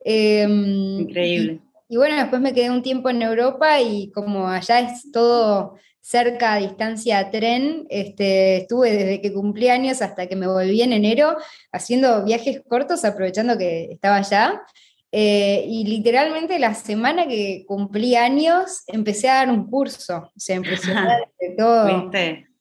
Em, 0.06 1.02
Increíble. 1.02 1.60
y, 1.90 1.98
bueno, 1.98 2.16
después 2.16 2.42
me 2.42 2.54
quedé 2.54 2.70
un 2.70 2.82
tiempo 2.82 3.10
en 3.10 3.24
Europa 3.24 3.82
y 3.82 4.10
como 4.12 4.48
allá 4.48 4.80
es 4.80 5.12
todo 5.12 5.76
cerca 6.06 6.54
a 6.54 6.60
distancia 6.60 7.18
a 7.18 7.32
tren. 7.32 7.88
Este, 7.90 8.58
estuve 8.58 8.92
desde 8.92 9.22
que 9.22 9.34
cumplí 9.34 9.70
años 9.70 10.04
hasta 10.04 10.28
que 10.28 10.36
me 10.36 10.46
volví 10.46 10.84
en 10.84 10.94
enero 10.94 11.36
haciendo 11.72 12.24
viajes 12.24 12.62
cortos, 12.68 13.04
aprovechando 13.04 13.58
que 13.58 13.90
estaba 13.92 14.18
allá. 14.18 14.62
Eh, 15.12 15.66
y 15.68 15.86
literalmente 15.86 16.60
la 16.60 16.76
semana 16.76 17.28
que 17.28 17.64
cumplí 17.68 18.16
años 18.16 18.84
empecé 18.86 19.30
a 19.30 19.36
dar 19.36 19.50
un 19.50 19.68
curso. 19.68 20.32
O 20.36 20.40
sea, 20.40 20.58
impresionante 20.58 21.26
todo. 21.58 22.12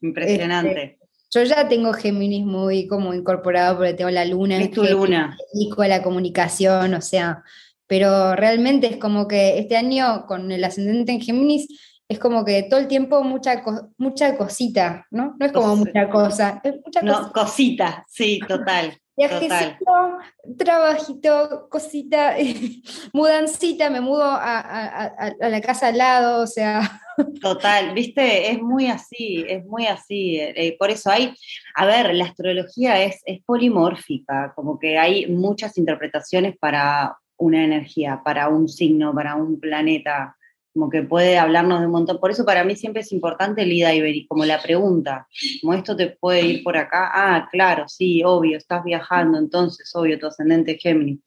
Impresionante. 0.01 0.71
Este, 0.71 0.99
yo 1.31 1.43
ya 1.43 1.69
tengo 1.69 1.93
Géminis 1.93 2.47
muy 2.47 2.87
como 2.87 3.13
incorporado 3.13 3.77
porque 3.77 3.93
tengo 3.93 4.11
la 4.11 4.25
luna. 4.25 4.57
Es 4.57 4.71
tu 4.71 4.85
luna. 4.85 5.37
Y 5.53 5.69
con 5.69 5.87
la 5.87 6.03
comunicación, 6.03 6.95
o 6.95 7.03
sea, 7.03 7.43
pero 7.87 8.35
realmente 8.37 8.87
es 8.87 8.97
como 8.97 9.29
que 9.29 9.59
este 9.59 9.77
año 9.77 10.25
con 10.27 10.51
el 10.51 10.65
ascendente 10.65 11.13
en 11.13 11.21
Géminis 11.21 11.69
es 12.09 12.19
como 12.19 12.45
que 12.45 12.65
todo 12.65 12.81
el 12.81 12.89
tiempo 12.89 13.23
mucha, 13.23 13.63
mucha 13.97 14.37
cosita, 14.37 15.07
¿no? 15.11 15.35
No 15.39 15.47
es 15.47 15.53
como 15.53 15.77
mucha 15.77 16.09
cosa, 16.11 16.61
es 16.63 16.75
mucha 16.85 17.03
no, 17.03 17.33
cosita, 17.33 18.05
sí, 18.09 18.41
total. 18.47 18.99
Viajecito, 19.17 20.19
trabajito, 20.59 21.69
cosita, 21.71 22.35
mudancita, 23.13 23.89
me 23.89 24.01
mudo 24.01 24.25
a, 24.25 25.33
la 25.39 25.61
casa 25.61 25.89
al 25.89 25.99
lado, 25.99 26.43
o 26.43 26.47
sea. 26.49 27.01
Total, 27.41 27.95
viste, 27.95 28.51
es 28.51 28.61
muy 28.61 28.89
así, 28.89 29.45
es 29.49 29.65
muy 29.65 29.87
así. 29.87 30.41
Eh, 30.41 30.77
por 30.77 30.91
eso 30.91 31.11
hay, 31.11 31.33
a 31.77 31.87
ver, 31.87 32.13
la 32.13 32.25
astrología 32.25 33.05
es, 33.05 33.23
es 33.25 33.41
polimórfica, 33.45 34.53
como 34.57 34.81
que 34.81 34.99
hay 34.99 35.27
muchas 35.29 35.79
interpretaciones 35.79 36.57
para 36.59 37.17
una 37.37 37.63
energía, 37.63 38.21
para 38.25 38.49
un 38.49 38.69
signo, 38.69 39.15
para 39.15 39.37
un 39.37 39.61
planeta 39.61 40.37
como 40.75 40.91
que 40.91 41.03
puede 41.03 41.39
hablarnos 41.39 41.81
de 41.81 41.87
un 41.87 41.93
montón. 41.93 42.19
Por 42.19 42.33
eso 42.33 42.45
para 42.45 42.65
mí 42.65 42.75
siempre 42.75 43.03
es 43.03 43.13
importante 43.13 43.63
el 43.63 43.73
ida 43.73 43.95
y 43.95 44.27
como 44.27 44.45
la 44.45 44.61
pregunta, 44.61 45.29
como 45.63 45.73
esto 45.73 45.97
te 45.97 46.09
puede 46.09 46.43
ir 46.43 46.65
por 46.65 46.77
acá, 46.77 47.11
ah, 47.15 47.49
claro, 47.51 47.89
sí, 47.89 48.23
obvio, 48.25 48.59
estás 48.59 48.83
viajando, 48.85 49.39
entonces, 49.39 49.95
obvio, 49.95 50.19
tu 50.19 50.27
ascendente 50.27 50.77
Géminis. 50.77 51.21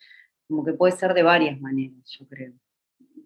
Como 0.50 0.66
que 0.66 0.74
puede 0.74 0.96
ser 0.96 1.14
de 1.14 1.24
varias 1.24 1.60
maneras, 1.60 1.98
yo 2.20 2.28
creo. 2.28 2.52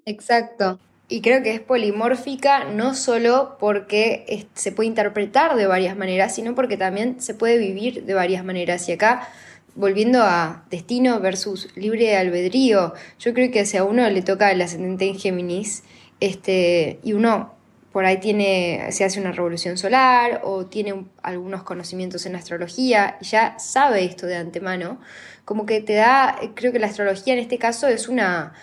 Exacto. 0.06 0.80
Y 1.08 1.22
creo 1.22 1.44
que 1.44 1.54
es 1.54 1.60
polimórfica 1.60 2.66
no 2.66 2.94
solo 2.94 3.58
porque 3.60 4.48
se 4.54 4.72
puede 4.72 4.88
interpretar 4.88 5.56
de 5.56 5.66
varias 5.66 5.98
maneras, 5.98 6.36
sino 6.36 6.56
porque 6.56 6.78
también 6.78 7.20
se 7.20 7.34
puede 7.34 7.58
vivir 7.58 8.06
de 8.06 8.14
varias 8.14 8.46
maneras. 8.46 8.88
Y 8.88 8.94
acá, 8.94 9.28
volviendo 9.76 10.22
a 10.22 10.66
destino 10.70 11.20
versus 11.20 11.76
libre 11.76 12.16
albedrío, 12.16 12.94
yo 13.20 13.34
creo 13.34 13.52
que 13.52 13.66
si 13.66 13.78
a 13.78 13.84
uno 13.84 14.10
le 14.10 14.22
toca 14.22 14.52
el 14.52 14.62
ascendente 14.62 15.08
en 15.08 15.20
Géminis, 15.20 15.84
este, 16.22 17.00
y 17.04 17.12
uno 17.14 17.56
por 17.92 18.06
ahí 18.06 18.18
tiene, 18.18 18.88
se 18.92 19.04
hace 19.04 19.20
una 19.20 19.34
revolución 19.34 19.78
solar 19.78 20.42
o 20.44 20.66
tiene 20.66 21.06
algunos 21.24 21.64
conocimientos 21.64 22.26
en 22.26 22.36
astrología 22.36 23.18
y 23.20 23.26
ya 23.26 23.60
sabe 23.60 24.06
esto 24.06 24.28
de 24.28 24.38
antemano, 24.38 25.02
como 25.44 25.66
que 25.66 25.82
te 25.82 25.96
da, 25.96 26.40
creo 26.56 26.72
que 26.72 26.80
la 26.80 26.88
astrología 26.88 27.34
en 27.34 27.40
este 27.40 27.58
caso 27.58 27.88
es 27.88 28.08
una, 28.08 28.54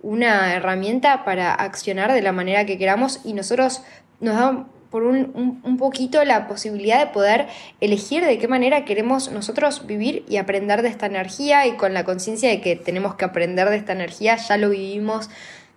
una 0.00 0.54
herramienta 0.54 1.24
para 1.24 1.52
accionar 1.52 2.12
de 2.12 2.22
la 2.22 2.32
manera 2.32 2.64
que 2.64 2.78
queramos 2.78 3.20
y 3.24 3.34
nosotros 3.34 3.82
nos 4.20 4.36
da 4.36 4.66
por 4.90 5.02
un, 5.02 5.60
un, 5.62 5.76
poquito 5.76 6.24
la 6.24 6.48
posibilidad 6.48 6.98
de 6.98 7.12
poder 7.12 7.46
elegir 7.82 8.24
de 8.24 8.38
qué 8.38 8.48
manera 8.48 8.86
queremos 8.86 9.30
nosotros 9.30 9.86
vivir 9.86 10.24
y 10.30 10.38
aprender 10.38 10.80
de 10.80 10.88
esta 10.88 11.04
energía 11.04 11.66
y 11.66 11.72
con 11.72 11.92
la 11.92 12.04
conciencia 12.04 12.48
de 12.48 12.62
que 12.62 12.74
tenemos 12.74 13.14
que 13.16 13.26
aprender 13.26 13.68
de 13.68 13.76
esta 13.76 13.92
energía, 13.92 14.36
ya 14.36 14.56
lo 14.56 14.70
vivimos 14.70 15.28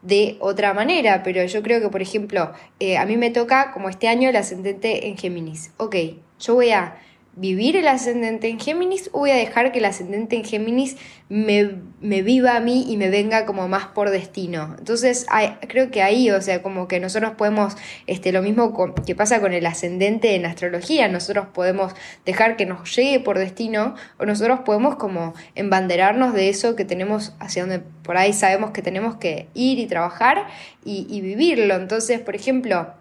de 0.02 0.38
otra 0.40 0.74
manera, 0.74 1.22
pero 1.24 1.44
yo 1.46 1.62
creo 1.62 1.80
que, 1.80 1.90
por 1.90 2.02
ejemplo, 2.02 2.52
eh, 2.80 2.98
a 2.98 3.06
mí 3.06 3.18
me 3.18 3.30
toca 3.30 3.72
como 3.72 3.90
este 3.90 4.08
año 4.08 4.30
el 4.30 4.36
ascendente 4.36 5.08
en 5.08 5.18
Géminis. 5.18 5.72
Ok, 5.78 5.96
yo 6.40 6.56
voy 6.56 6.72
a 6.72 6.96
vivir 7.36 7.78
el 7.78 7.88
ascendente 7.88 8.50
en 8.50 8.60
Géminis 8.60 9.10
o 9.14 9.20
voy 9.20 9.32
a 9.32 9.36
dejar 9.36 9.72
que 9.72 9.80
el 9.80 9.86
ascendente 9.86 10.36
en 10.36 10.44
Géminis 10.44 10.98
me, 11.30 11.78
me 12.02 12.22
viva 12.22 12.58
a 12.58 12.60
mí 12.60 12.86
y 12.90 12.98
me 12.98 13.10
venga 13.10 13.46
como 13.46 13.70
más 13.70 13.86
por 13.88 14.10
destino. 14.10 14.76
Entonces 14.78 15.26
creo 15.70 15.92
que 15.92 16.02
ahí, 16.02 16.30
o 16.30 16.42
sea, 16.42 16.62
como 16.62 16.90
que 16.90 17.00
nosotros 17.00 17.34
podemos, 17.38 17.78
este, 18.06 18.34
lo 18.34 18.42
mismo 18.42 18.74
que 19.06 19.16
pasa 19.16 19.40
con 19.40 19.54
el 19.54 19.66
ascendente 19.66 20.36
en 20.36 20.46
astrología, 20.46 21.08
nosotros 21.08 21.48
podemos 21.54 21.94
dejar 22.26 22.58
que 22.58 22.66
nos 22.66 22.94
llegue 22.94 23.22
por 23.22 23.38
destino 23.38 23.96
o 24.18 24.26
nosotros 24.26 24.60
podemos 24.66 24.98
como 24.98 25.34
embanderarnos 25.56 26.34
de 26.34 26.50
eso 26.50 26.76
que 26.76 26.84
tenemos 26.84 27.34
hacia 27.40 27.64
donde 27.64 27.80
por 27.80 28.18
ahí 28.18 28.34
sabemos 28.34 28.72
que 28.72 28.82
tenemos 28.82 29.16
que 29.16 29.48
ir 29.54 29.80
y 29.80 29.88
trabajar 29.88 30.48
y, 30.84 31.08
y 31.10 31.22
vivirlo. 31.22 31.76
Entonces, 31.76 32.20
por 32.20 32.36
ejemplo, 32.36 33.01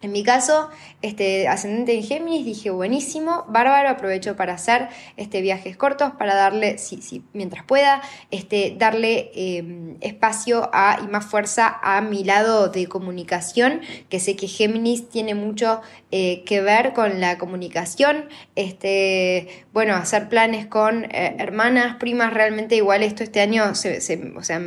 En 0.00 0.12
mi 0.12 0.22
caso, 0.22 0.70
este 1.02 1.48
ascendente 1.48 1.92
en 1.92 2.04
Géminis, 2.04 2.46
dije 2.46 2.70
buenísimo, 2.70 3.44
bárbaro, 3.48 3.88
aprovecho 3.88 4.36
para 4.36 4.54
hacer 4.54 4.88
este, 5.16 5.40
viajes 5.40 5.76
cortos, 5.76 6.12
para 6.12 6.36
darle, 6.36 6.78
si, 6.78 7.02
si, 7.02 7.24
mientras 7.32 7.64
pueda, 7.64 8.00
este, 8.30 8.76
darle 8.78 9.32
em, 9.34 9.96
espacio 10.00 10.70
y 11.02 11.08
más 11.08 11.26
fuerza 11.26 11.80
a 11.82 12.00
mi 12.00 12.22
lado 12.22 12.68
de 12.68 12.86
comunicación, 12.86 13.80
que 14.08 14.20
sé 14.20 14.36
que 14.36 14.46
Géminis 14.46 15.08
tiene 15.08 15.34
mucho 15.34 15.80
eh, 16.12 16.44
que 16.44 16.60
ver 16.60 16.92
con 16.92 17.20
la 17.20 17.36
comunicación, 17.36 18.28
este, 18.54 19.66
bueno, 19.72 19.96
hacer 19.96 20.28
planes 20.28 20.66
con 20.66 21.06
eh, 21.06 21.34
hermanas, 21.40 21.96
primas, 21.96 22.32
realmente 22.32 22.76
igual 22.76 23.02
esto 23.02 23.24
este 23.24 23.40
año, 23.40 23.74
se, 23.74 23.98
o 24.36 24.44
sea, 24.44 24.62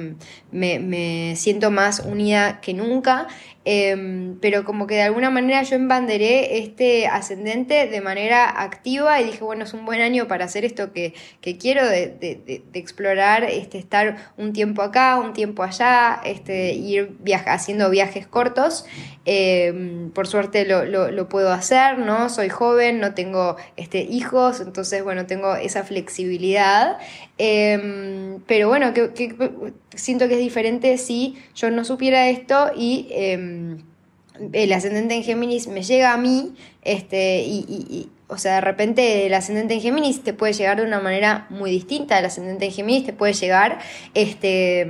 me 0.52 1.36
siento 1.38 1.72
más 1.72 2.02
unida 2.02 2.60
que 2.60 2.74
nunca. 2.74 3.28
Em, 3.64 4.40
pero 4.40 4.64
como 4.64 4.88
que 4.88 4.96
de 4.96 5.04
alguna 5.04 5.30
manera 5.30 5.62
yo 5.62 5.76
embanderé 5.76 6.58
este 6.58 7.06
ascendente 7.06 7.88
de 7.88 8.02
manera 8.02 8.50
activa 8.64 9.22
y 9.22 9.26
dije, 9.26 9.44
bueno, 9.44 9.66
es 9.66 9.74
un 9.74 9.86
buen 9.86 10.02
año 10.02 10.28
para 10.28 10.46
hacer 10.46 10.66
esto 10.66 10.94
que, 10.94 11.14
quiero, 11.60 11.88
de, 11.88 12.64
explorar, 12.74 13.44
este, 13.44 13.78
estar 13.78 14.34
un 14.38 14.54
tiempo 14.54 14.82
acá, 14.82 15.20
un 15.20 15.34
tiempo 15.34 15.62
allá, 15.62 16.22
este, 16.26 16.74
ir 16.74 17.18
haciendo 17.46 17.90
viajes 17.92 18.26
cortos. 18.26 18.86
Em, 19.26 20.10
por 20.10 20.26
suerte 20.26 20.66
lo, 20.66 21.30
puedo 21.30 21.54
hacer, 21.54 22.00
¿no? 22.00 22.30
Soy 22.30 22.50
joven, 22.50 23.00
no 23.00 23.14
tengo 23.14 23.56
este, 23.78 24.02
hijos, 24.02 24.60
entonces, 24.60 25.04
bueno, 25.04 25.28
tengo 25.28 25.56
esa 25.56 25.84
flexibilidad. 25.84 26.98
Em, 27.38 28.40
pero 28.48 28.68
bueno, 28.68 28.94
que, 28.94 29.36
siento 29.96 30.28
que 30.28 30.36
es 30.36 30.40
diferente 30.40 30.98
si 30.98 31.36
yo 31.56 31.72
no 31.72 31.84
supiera 31.84 32.30
esto 32.30 32.72
y 32.76 33.08
em, 33.12 33.80
el 34.54 34.74
ascendente 34.74 35.16
en 35.16 35.24
Géminis 35.24 35.68
me 35.68 35.84
llega 35.84 36.14
a 36.14 36.18
mí 36.18 36.56
este, 36.84 37.44
y, 37.46 38.10
o 38.28 38.38
sea, 38.38 38.56
de 38.56 38.62
repente 38.62 39.26
el 39.26 39.34
ascendente 39.34 39.74
en 39.74 39.82
Géminis 39.82 40.24
te 40.24 40.34
puede 40.34 40.54
llegar 40.54 40.78
de 40.78 40.86
una 40.86 41.02
manera 41.02 41.48
muy 41.50 41.70
distinta. 41.70 42.18
El 42.18 42.26
ascendente 42.26 42.66
en 42.66 42.72
Géminis 42.72 43.06
te 43.06 43.14
puede 43.14 43.34
llegar 43.34 43.80
este, 44.14 44.88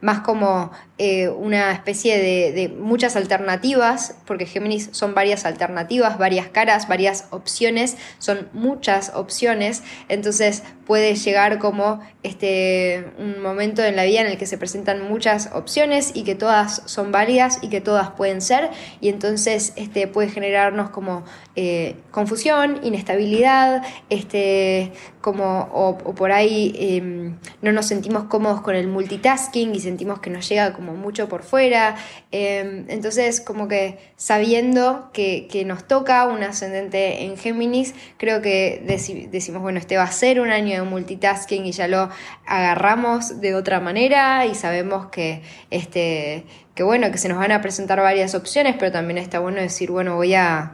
más 0.00 0.20
como 0.20 0.70
eh, 1.02 1.30
una 1.30 1.72
especie 1.72 2.18
de, 2.18 2.68
muchas 2.68 3.16
alternativas, 3.16 4.16
porque 4.26 4.44
Géminis 4.44 4.90
son 4.92 5.14
varias 5.14 5.46
alternativas, 5.46 6.18
varias 6.18 6.48
caras, 6.48 6.88
varias 6.88 7.24
opciones, 7.30 7.96
son 8.18 8.50
muchas 8.52 9.12
opciones. 9.14 9.82
Entonces 10.10 10.62
puede 10.84 11.14
llegar 11.14 11.58
como 11.58 12.00
este, 12.22 13.06
un 13.16 13.40
momento 13.40 13.82
en 13.82 13.96
la 13.96 14.04
vida 14.04 14.20
en 14.20 14.26
el 14.26 14.36
que 14.36 14.44
se 14.44 14.58
presentan 14.58 15.08
muchas 15.08 15.48
opciones 15.54 16.10
y 16.12 16.22
que 16.24 16.34
todas 16.34 16.82
son 16.84 17.12
válidas 17.12 17.60
y 17.62 17.70
que 17.70 17.80
todas 17.80 18.10
pueden 18.10 18.42
ser. 18.42 18.68
Y 19.00 19.08
entonces 19.08 19.72
este, 19.76 20.06
puede 20.06 20.28
generarnos 20.28 20.90
como 20.90 21.24
eh, 21.56 21.96
confusión, 22.10 22.78
inestabilidad, 22.82 23.82
este, 24.10 24.92
como, 25.20 25.68
o, 25.72 25.98
por 26.14 26.32
ahí 26.32 26.74
em, 26.78 27.36
no 27.60 27.72
nos 27.72 27.86
sentimos 27.86 28.24
cómodos 28.24 28.62
con 28.62 28.74
el 28.74 28.88
multitasking 28.88 29.74
y 29.74 29.80
sentimos 29.80 30.20
que 30.20 30.30
nos 30.30 30.48
llega 30.48 30.72
como 30.72 30.94
mucho 30.94 31.28
por 31.28 31.42
fuera. 31.42 31.96
Em, 32.30 32.86
entonces, 32.88 33.40
como 33.40 33.68
que 33.68 33.98
sabiendo 34.16 35.10
que, 35.12 35.48
nos 35.66 35.86
toca 35.86 36.26
un 36.26 36.42
ascendente 36.42 37.24
en 37.24 37.36
Géminis, 37.36 37.94
creo 38.16 38.40
que 38.40 38.82
decimos, 39.30 39.60
bueno, 39.60 39.78
este 39.78 39.96
va 39.96 40.04
a 40.04 40.12
ser 40.12 40.40
un 40.40 40.50
año 40.50 40.82
de 40.82 40.88
multitasking 40.88 41.66
y 41.66 41.72
ya 41.72 41.86
lo 41.86 42.08
agarramos 42.46 43.40
de 43.40 43.54
otra 43.54 43.80
manera 43.80 44.46
y 44.46 44.54
sabemos 44.54 45.06
que 45.06 45.42
este 45.70 46.44
que 46.74 46.84
bueno, 46.84 47.10
que 47.10 47.18
se 47.18 47.28
nos 47.28 47.36
van 47.36 47.52
a 47.52 47.60
presentar 47.60 48.00
varias 48.00 48.34
opciones, 48.34 48.76
pero 48.78 48.90
también 48.90 49.18
está 49.18 49.38
bueno 49.38 49.60
decir, 49.60 49.90
bueno, 49.90 50.16
voy 50.16 50.32
a 50.32 50.72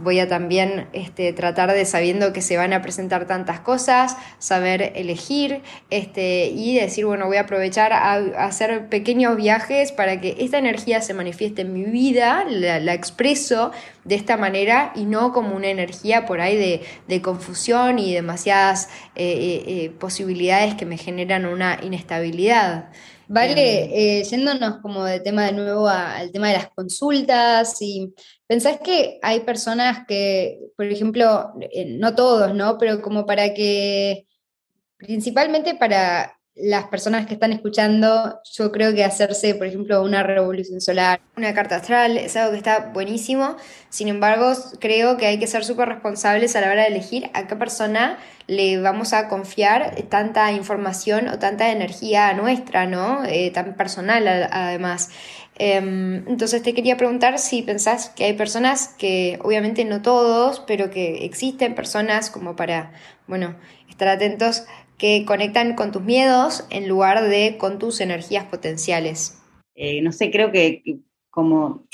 voy 0.00 0.20
a 0.20 0.28
también 0.28 0.88
este, 0.92 1.32
tratar 1.32 1.72
de, 1.72 1.84
sabiendo 1.84 2.32
que 2.32 2.42
se 2.42 2.56
van 2.56 2.72
a 2.72 2.82
presentar 2.82 3.26
tantas 3.26 3.60
cosas, 3.60 4.16
saber 4.38 4.92
elegir 4.94 5.62
este, 5.90 6.46
y 6.46 6.76
decir, 6.76 7.06
bueno, 7.06 7.26
voy 7.26 7.36
a 7.36 7.42
aprovechar 7.42 7.92
a, 7.92 8.14
hacer 8.44 8.88
pequeños 8.88 9.36
viajes 9.36 9.92
para 9.92 10.20
que 10.20 10.36
esta 10.38 10.58
energía 10.58 11.00
se 11.00 11.14
manifieste 11.14 11.62
en 11.62 11.72
mi 11.72 11.84
vida, 11.84 12.44
la, 12.48 12.94
expreso 12.94 13.72
de 14.04 14.14
esta 14.14 14.36
manera 14.36 14.92
y 14.94 15.04
no 15.04 15.32
como 15.32 15.54
una 15.54 15.68
energía 15.68 16.26
por 16.26 16.40
ahí 16.40 16.80
de, 17.06 17.22
confusión 17.22 17.98
y 17.98 18.14
demasiadas 18.14 18.88
eh, 19.16 19.24
eh, 19.24 19.64
eh, 19.66 19.90
posibilidades 19.90 20.74
que 20.74 20.86
me 20.86 20.96
generan 20.96 21.46
una 21.46 21.78
inestabilidad. 21.82 22.90
Vale, 23.28 24.24
yéndonos 24.24 24.78
como 24.80 25.04
de 25.04 25.20
tema 25.20 25.44
de 25.44 25.52
nuevo 25.52 25.86
al 25.86 26.32
tema 26.32 26.48
de 26.48 26.54
las 26.54 26.70
consultas 26.70 27.76
y 27.80 28.14
¿Pensás 28.48 28.80
que 28.82 29.18
hay 29.20 29.40
personas 29.40 30.06
que, 30.08 30.58
por 30.74 30.86
ejemplo, 30.86 31.52
eh, 31.70 31.84
no 31.98 32.14
todos, 32.14 32.54
¿no? 32.54 32.78
Pero 32.78 33.02
como 33.02 33.26
para 33.26 33.52
que, 33.52 34.26
principalmente 34.96 35.74
para 35.74 36.37
las 36.60 36.84
personas 36.88 37.26
que 37.26 37.34
están 37.34 37.52
escuchando, 37.52 38.40
yo 38.52 38.72
creo 38.72 38.94
que 38.94 39.04
hacerse, 39.04 39.54
por 39.54 39.66
ejemplo, 39.66 40.02
una 40.02 40.22
revolución 40.22 40.80
solar, 40.80 41.20
una 41.36 41.54
carta 41.54 41.76
astral, 41.76 42.16
es 42.16 42.36
algo 42.36 42.52
que 42.52 42.58
está 42.58 42.90
buenísimo. 42.92 43.56
Sin 43.90 44.08
embargo, 44.08 44.52
creo 44.80 45.16
que 45.16 45.26
hay 45.26 45.38
que 45.38 45.46
ser 45.46 45.64
súper 45.64 45.88
responsables 45.88 46.56
a 46.56 46.60
la 46.60 46.70
hora 46.70 46.82
de 46.82 46.88
elegir 46.88 47.30
a 47.34 47.46
qué 47.46 47.56
persona 47.56 48.18
le 48.46 48.80
vamos 48.80 49.12
a 49.12 49.28
confiar 49.28 49.94
tanta 50.08 50.50
información 50.52 51.28
o 51.28 51.38
tanta 51.38 51.70
energía 51.70 52.32
nuestra, 52.34 52.86
¿no? 52.86 53.24
Eh, 53.24 53.50
tan 53.50 53.74
personal 53.76 54.26
además. 54.50 55.10
Em, 55.60 56.24
entonces 56.28 56.62
te 56.62 56.72
quería 56.72 56.96
preguntar 56.96 57.38
si 57.38 57.62
pensás 57.62 58.10
que 58.10 58.24
hay 58.24 58.32
personas 58.34 58.88
que, 58.96 59.38
obviamente 59.42 59.84
no 59.84 60.02
todos, 60.02 60.60
pero 60.60 60.88
que 60.90 61.24
existen 61.24 61.74
personas 61.74 62.30
como 62.30 62.54
para, 62.54 62.92
bueno, 63.26 63.56
estar 63.88 64.08
atentos, 64.08 64.64
que 64.98 65.24
conectan 65.24 65.74
con 65.74 65.92
tus 65.92 66.02
miedos 66.02 66.66
en 66.70 66.88
lugar 66.88 67.22
de 67.28 67.56
con 67.56 67.78
tus 67.78 68.00
energías 68.00 68.44
potenciales. 68.46 69.40
Eh, 69.74 70.02
no 70.02 70.12
sé, 70.12 70.30
creo 70.30 70.50
que 70.50 70.82
como, 71.30 71.86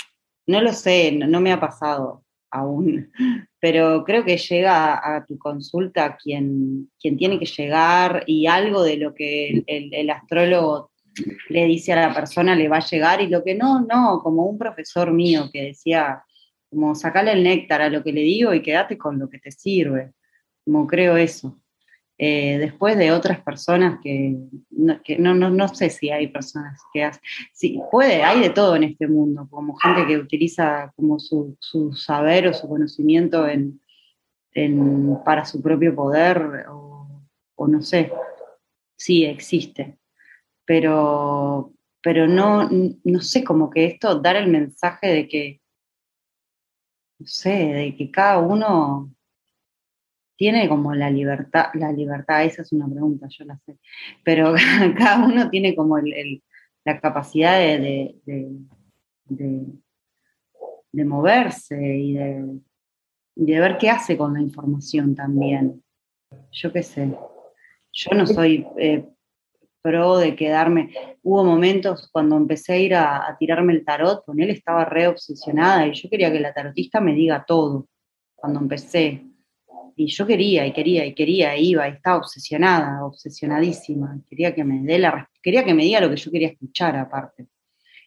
no 0.46 0.62
lo 0.62 0.72
sé, 0.72 1.12
no, 1.12 1.40
me 1.40 1.52
ha 1.52 1.60
pasado 1.60 2.24
aún, 2.50 3.12
pero 3.60 4.04
creo 4.04 4.24
que 4.24 4.38
llega 4.38 5.16
a, 5.16 5.24
tu 5.26 5.38
consulta 5.38 6.16
quien, 6.16 6.90
quien 6.98 7.16
tiene 7.18 7.38
que 7.38 7.46
llegar 7.46 8.24
y 8.26 8.46
algo 8.46 8.82
de 8.82 8.96
lo 8.96 9.14
que 9.14 9.64
el, 9.66 9.92
el 9.92 10.10
astrólogo 10.10 10.90
le 11.48 11.66
dice 11.66 11.92
a 11.92 12.08
la 12.08 12.14
persona 12.14 12.56
le 12.56 12.68
va 12.68 12.78
a 12.78 12.86
llegar 12.86 13.20
y 13.20 13.28
lo 13.28 13.44
que 13.44 13.54
no, 13.54 13.80
no, 13.80 14.20
como 14.22 14.46
un 14.46 14.58
profesor 14.58 15.12
mío 15.12 15.50
que 15.52 15.62
decía, 15.62 16.24
como 16.70 16.94
sacale 16.94 17.32
el 17.32 17.44
néctar 17.44 17.82
a 17.82 17.88
lo 17.88 18.02
que 18.02 18.12
le 18.12 18.22
digo 18.22 18.52
y 18.54 18.62
quédate 18.62 18.98
con 18.98 19.18
lo 19.18 19.28
que 19.28 19.38
te 19.38 19.52
sirve, 19.52 20.12
como 20.64 20.86
creo 20.86 21.16
eso. 21.16 21.60
Eh, 22.16 22.58
después 22.58 22.96
de 22.96 23.10
otras 23.10 23.40
personas 23.40 23.98
que, 24.00 24.36
no, 24.70 25.34
no, 25.34 25.50
no, 25.50 25.68
sé 25.68 25.90
si 25.90 26.10
hay 26.10 26.28
personas 26.28 26.80
que 26.92 27.02
hacen, 27.02 27.20
puede, 27.90 28.22
hay 28.22 28.40
de 28.40 28.50
todo 28.50 28.76
en 28.76 28.84
este 28.84 29.08
mundo, 29.08 29.48
como 29.50 29.74
gente 29.74 30.06
que 30.06 30.18
utiliza 30.18 30.92
como 30.94 31.18
su, 31.18 31.56
saber 31.96 32.46
o 32.46 32.54
su 32.54 32.68
conocimiento 32.68 33.48
en, 33.48 33.80
para 35.24 35.44
su 35.44 35.60
propio 35.60 35.92
poder 35.96 36.66
o, 36.68 37.24
o 37.56 37.66
no 37.66 37.82
sé, 37.82 38.12
sí 38.96 39.24
existe. 39.24 39.98
Pero, 40.64 41.72
pero 42.00 42.26
no, 42.26 42.68
no 42.70 43.20
sé, 43.20 43.44
como 43.44 43.70
que 43.70 43.86
esto, 43.86 44.20
dar 44.20 44.36
el 44.36 44.48
mensaje 44.48 45.08
de 45.08 45.28
que, 45.28 45.60
no 47.18 47.26
sé, 47.26 47.50
de 47.50 47.96
que 47.96 48.10
cada 48.10 48.38
uno 48.38 49.13
tiene 50.36 50.68
como 50.68 50.94
la 50.94 51.10
libertad, 51.10 51.66
la 51.74 51.92
libertad, 51.92 52.44
esa 52.44 52.62
es 52.62 52.72
una 52.72 52.88
pregunta, 52.88 53.26
yo 53.28 53.44
la 53.44 53.58
sé, 53.58 53.78
pero 54.24 54.54
cada 54.98 55.24
uno 55.24 55.50
tiene 55.50 55.74
como 55.74 55.98
el, 55.98 56.42
la 56.84 57.00
capacidad 57.00 57.58
de, 57.58 58.14
de, 59.26 61.04
moverse 61.04 61.76
y 61.76 62.14
de, 62.14 62.60
de 63.36 63.60
ver 63.60 63.78
qué 63.78 63.90
hace 63.90 64.16
con 64.16 64.34
la 64.34 64.40
información 64.40 65.14
también. 65.14 65.82
Yo 66.50 66.72
qué 66.72 66.82
sé. 66.82 67.14
Yo 67.92 68.10
no 68.16 68.26
soy 68.26 68.66
eh, 68.76 69.08
pro 69.84 70.16
de 70.16 70.34
quedarme. 70.34 70.94
Hubo 71.22 71.44
momentos 71.44 72.08
cuando 72.10 72.36
empecé 72.36 72.72
a 72.72 72.78
ir 72.78 72.94
a, 72.94 73.36
tirarme 73.38 73.74
el 73.74 73.84
tarot, 73.84 74.24
con 74.24 74.40
él 74.40 74.50
estaba 74.50 74.84
re 74.84 75.06
obsesionada 75.06 75.86
y 75.86 75.92
yo 75.92 76.08
quería 76.08 76.32
que 76.32 76.40
la 76.40 76.54
tarotista 76.54 77.00
me 77.00 77.14
diga 77.14 77.44
todo 77.46 77.86
cuando 78.34 78.60
empecé. 78.60 79.26
Y 79.96 80.06
yo 80.06 80.26
quería 80.26 80.66
y 80.66 80.72
quería 80.72 81.06
y 81.06 81.14
quería, 81.14 81.56
iba 81.56 81.88
y 81.88 81.92
estaba 81.92 82.18
obsesionada, 82.18 83.04
obsesionadísima. 83.04 84.20
Quería 84.28 84.54
que 84.54 84.64
me 84.64 84.80
dé 84.82 84.98
la 84.98 85.30
quería 85.42 85.64
que 85.64 85.74
me 85.74 85.84
diga 85.84 86.00
lo 86.00 86.10
que 86.10 86.16
yo 86.16 86.30
quería 86.30 86.48
escuchar 86.48 86.96
aparte. 86.96 87.46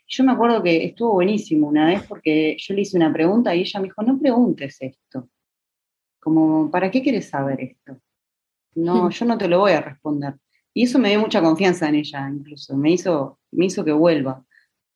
Yo 0.08 0.24
me 0.24 0.32
acuerdo 0.32 0.64
que 0.64 0.86
estuvo 0.86 1.14
buenísimo 1.14 1.68
una 1.68 1.86
vez 1.86 2.04
porque 2.08 2.56
yo 2.60 2.74
le 2.74 2.82
hice 2.82 2.98
una 2.98 3.12
pregunta 3.12 3.54
y 3.54 3.62
ella 3.62 3.80
me 3.80 3.88
dijo, 3.88 4.02
no 4.04 4.18
preguntes 4.18 4.78
esto. 4.82 5.30
Como, 6.20 6.72
¿para 6.72 6.90
qué 6.90 7.02
quieres 7.02 7.30
saber 7.30 7.62
esto? 7.62 8.00
No, 8.76 9.10
yo 9.10 9.26
no 9.26 9.38
te 9.38 9.48
lo 9.48 9.60
voy 9.60 9.74
a 9.74 9.82
responder. 9.82 10.36
Y 10.74 10.84
eso 10.84 11.00
me 11.00 11.10
dio 11.10 11.20
mucha 11.20 11.42
confianza 11.42 11.90
en 11.90 11.96
ella, 11.96 12.30
incluso, 12.30 12.78
me 12.78 12.92
hizo, 12.92 13.40
me 13.52 13.66
hizo 13.66 13.84
que 13.84 13.92
vuelva. 13.92 14.46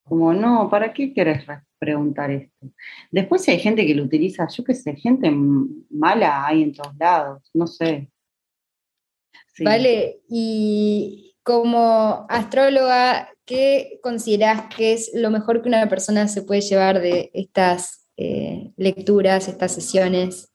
Como, 0.03 0.33
no, 0.33 0.69
¿para 0.69 0.93
qué 0.93 1.13
querés 1.13 1.45
preguntar 1.81 2.29
esto. 2.29 2.71
Después 3.09 3.43
si 3.43 3.49
hay 3.49 3.59
gente 3.59 3.87
que 3.87 3.95
lo 3.95 4.03
utiliza, 4.03 4.47
yo 4.47 4.63
qué 4.63 4.75
sé, 4.75 4.95
gente 4.95 5.31
mala 5.89 6.45
hay 6.45 6.61
en 6.61 6.73
todos 6.73 6.95
lados, 6.95 7.49
no 7.55 7.65
sé. 7.65 8.07
Vale, 9.59 10.21
y 10.29 11.35
como 11.41 12.27
astróloga, 12.29 13.29
¿qué 13.45 13.99
consideras 14.03 14.73
que 14.75 14.93
es 14.93 15.11
lo 15.15 15.31
mejor 15.31 15.63
que 15.63 15.69
una 15.69 15.89
persona 15.89 16.27
se 16.27 16.43
puede 16.43 16.61
llevar 16.61 17.01
de 17.01 17.31
estas 17.33 18.07
eh, 18.15 18.71
lecturas, 18.77 19.47
estas 19.47 19.73
sesiones? 19.73 20.53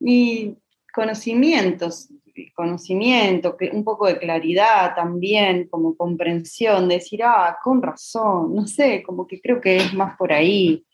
Y 0.00 0.56
conocimientos, 0.92 2.08
conocimiento, 2.54 3.56
un 3.72 3.84
poco 3.84 4.06
de 4.06 4.18
claridad 4.18 4.94
también, 4.94 5.68
como 5.68 5.96
comprensión, 5.96 6.88
decir, 6.88 7.22
ah, 7.24 7.56
con 7.62 7.82
razón, 7.82 8.54
no 8.54 8.66
sé, 8.66 9.02
como 9.02 9.26
que 9.26 9.40
creo 9.40 9.60
que 9.60 9.76
es 9.76 9.94
más 9.94 10.16
por 10.16 10.32
ahí, 10.32 10.84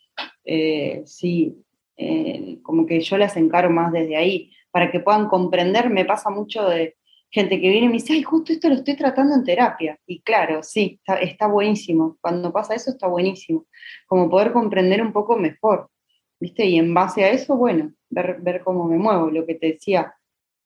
eh, 0.43 1.03
sí, 1.05 1.55
eh, 1.97 2.59
como 2.61 2.85
que 2.85 2.99
yo 2.99 3.17
las 3.17 3.37
encaro 3.37 3.69
más 3.69 3.91
desde 3.91 4.15
ahí, 4.15 4.51
para 4.71 4.91
que 4.91 4.99
puedan 4.99 5.27
comprender, 5.27 5.89
me 5.89 6.05
pasa 6.05 6.29
mucho 6.29 6.67
de 6.67 6.95
gente 7.29 7.59
que 7.59 7.69
viene 7.69 7.85
y 7.85 7.89
me 7.89 7.93
dice, 7.95 8.13
ay, 8.13 8.23
justo 8.23 8.53
esto 8.53 8.69
lo 8.69 8.75
estoy 8.75 8.95
tratando 8.95 9.35
en 9.35 9.43
terapia, 9.43 9.99
y 10.05 10.21
claro, 10.21 10.63
sí, 10.63 10.99
está, 10.99 11.19
está 11.19 11.47
buenísimo, 11.47 12.17
cuando 12.21 12.51
pasa 12.51 12.75
eso 12.75 12.91
está 12.91 13.07
buenísimo, 13.07 13.65
como 14.07 14.29
poder 14.29 14.51
comprender 14.51 15.01
un 15.01 15.11
poco 15.11 15.35
mejor, 15.37 15.89
¿viste? 16.39 16.65
Y 16.65 16.77
en 16.77 16.93
base 16.93 17.23
a 17.23 17.29
eso, 17.29 17.55
bueno, 17.55 17.93
ver, 18.09 18.37
ver 18.41 18.61
cómo 18.63 18.85
me 18.85 18.97
muevo, 18.97 19.29
lo 19.29 19.45
que 19.45 19.55
te 19.55 19.73
decía, 19.73 20.13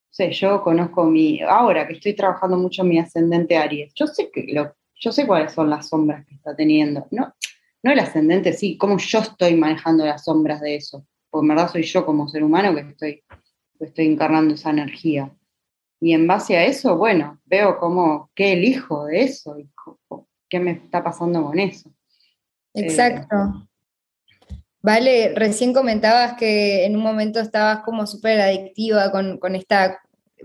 sé, 0.10 0.32
yo 0.32 0.62
conozco 0.62 1.06
mi, 1.06 1.42
ahora 1.42 1.88
que 1.88 1.94
estoy 1.94 2.14
trabajando 2.14 2.58
mucho 2.58 2.84
mi 2.84 3.00
ascendente 3.00 3.58
Aries, 3.58 3.94
yo 3.96 4.08
sé 4.08 4.30
que 4.32 4.48
lo, 4.52 4.76
yo 4.96 5.12
sé 5.12 5.26
cuáles 5.26 5.54
son 5.54 5.70
las 5.70 5.90
sombras 5.90 6.26
que 6.26 6.36
está 6.36 6.56
teniendo, 6.56 7.08
no, 7.12 7.34
no 7.84 7.92
el 7.92 8.00
ascendente, 8.00 8.54
sí, 8.54 8.78
cómo 8.78 8.98
yo 8.98 9.20
estoy 9.20 9.56
manejando 9.56 10.06
las 10.06 10.26
sombras 10.26 10.62
de 10.62 10.76
eso, 10.76 11.06
porque 11.30 11.46
en 11.46 11.50
verdad 11.50 11.72
soy 11.72 11.84
yo 11.84 12.06
como 12.06 12.28
ser 12.28 12.44
humano 12.44 12.74
que 12.76 12.82
estoy, 12.82 13.24
estoy 13.80 14.08
encarnando 14.08 14.56
esa 14.56 14.72
energía. 14.72 15.34
Y 16.02 16.14
en 16.14 16.28
base 16.28 16.56
a 16.56 16.66
eso, 16.66 16.98
bueno, 16.98 17.40
veo 17.46 17.78
cómo, 17.78 18.32
qué 18.34 18.54
elijo 18.54 19.06
de 19.06 19.24
eso 19.24 19.58
qué 20.50 20.60
me 20.60 20.72
está 20.72 21.04
pasando 21.04 21.44
con 21.44 21.60
eso. 21.60 21.92
Exacto. 22.74 23.69
Vale, 24.82 25.34
recién 25.36 25.74
comentabas 25.74 26.36
que 26.36 26.86
en 26.86 26.96
un 26.96 27.04
momento 27.04 27.40
estabas 27.40 27.82
como 27.84 28.08
súper 28.08 28.40
adictiva 28.40 29.12
con, 29.12 29.56
esta 29.56 30.02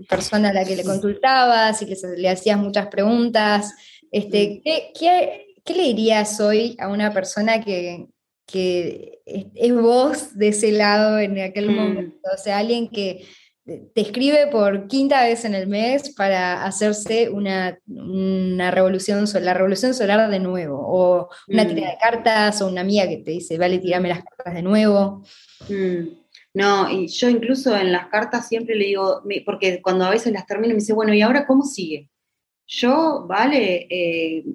persona 0.09 0.49
a 0.49 0.53
la 0.53 0.65
que 0.65 0.75
le 0.75 0.83
consultabas 0.83 1.81
y 1.81 1.85
que 1.85 1.95
le 2.17 2.29
hacías 2.29 2.57
muchas 2.57 2.87
preguntas. 2.87 3.73
Este, 4.11 4.61
¿qué, 4.63 5.45
le 5.73 5.83
dirías 5.83 6.39
hoy 6.41 6.75
a 6.79 6.89
una 6.89 7.13
persona 7.13 7.63
que, 7.63 8.07
es 9.25 9.73
vos 9.73 10.37
de 10.37 10.49
ese 10.49 10.71
lado 10.73 11.17
en 11.19 11.39
aquel 11.39 11.69
mm. 11.69 11.75
momento? 11.75 12.29
O 12.33 12.37
sea, 12.37 12.57
alguien 12.57 12.89
que 12.89 13.25
te 13.65 14.01
escribe 14.01 14.47
por 14.47 14.87
quinta 14.87 15.23
vez 15.23 15.43
en 15.43 15.55
el 15.55 15.67
mes 15.67 16.13
para 16.15 16.65
hacerse 16.65 17.29
una, 17.29 17.79
revolución 18.71 19.25
solar, 19.25 19.45
la 19.45 19.53
revolución 19.55 19.95
solar 19.95 20.29
de 20.29 20.39
nuevo, 20.39 20.77
o 20.79 21.29
una 21.47 21.63
mm. 21.63 21.67
tira 21.67 21.89
de 21.89 21.97
cartas, 21.99 22.61
o 22.61 22.67
una 22.67 22.81
amiga 22.81 23.07
que 23.07 23.17
te 23.17 23.31
dice, 23.31 23.57
vale, 23.57 23.79
tirame 23.79 24.09
las 24.09 24.23
cartas 24.23 24.53
de 24.53 24.61
nuevo. 24.61 25.23
Mm. 25.67 26.25
No, 26.53 26.89
y 26.89 27.07
yo 27.07 27.27
incluso 27.27 27.75
en 27.75 27.91
las 27.91 28.07
cartas 28.07 28.47
siempre 28.47 28.75
le 28.75 28.85
digo, 28.85 29.23
porque 29.45 29.81
cuando 29.81 30.05
a 30.05 30.11
veces 30.11 30.31
las 30.31 30.45
termino 30.45 30.73
me 30.73 30.79
dice, 30.79 30.93
bueno, 30.93 31.13
¿y 31.13 31.21
ahora 31.21 31.47
cómo 31.47 31.63
sigue? 31.63 32.09
Yo, 32.67 33.25
vale, 33.27 33.87
eh, 33.89 34.45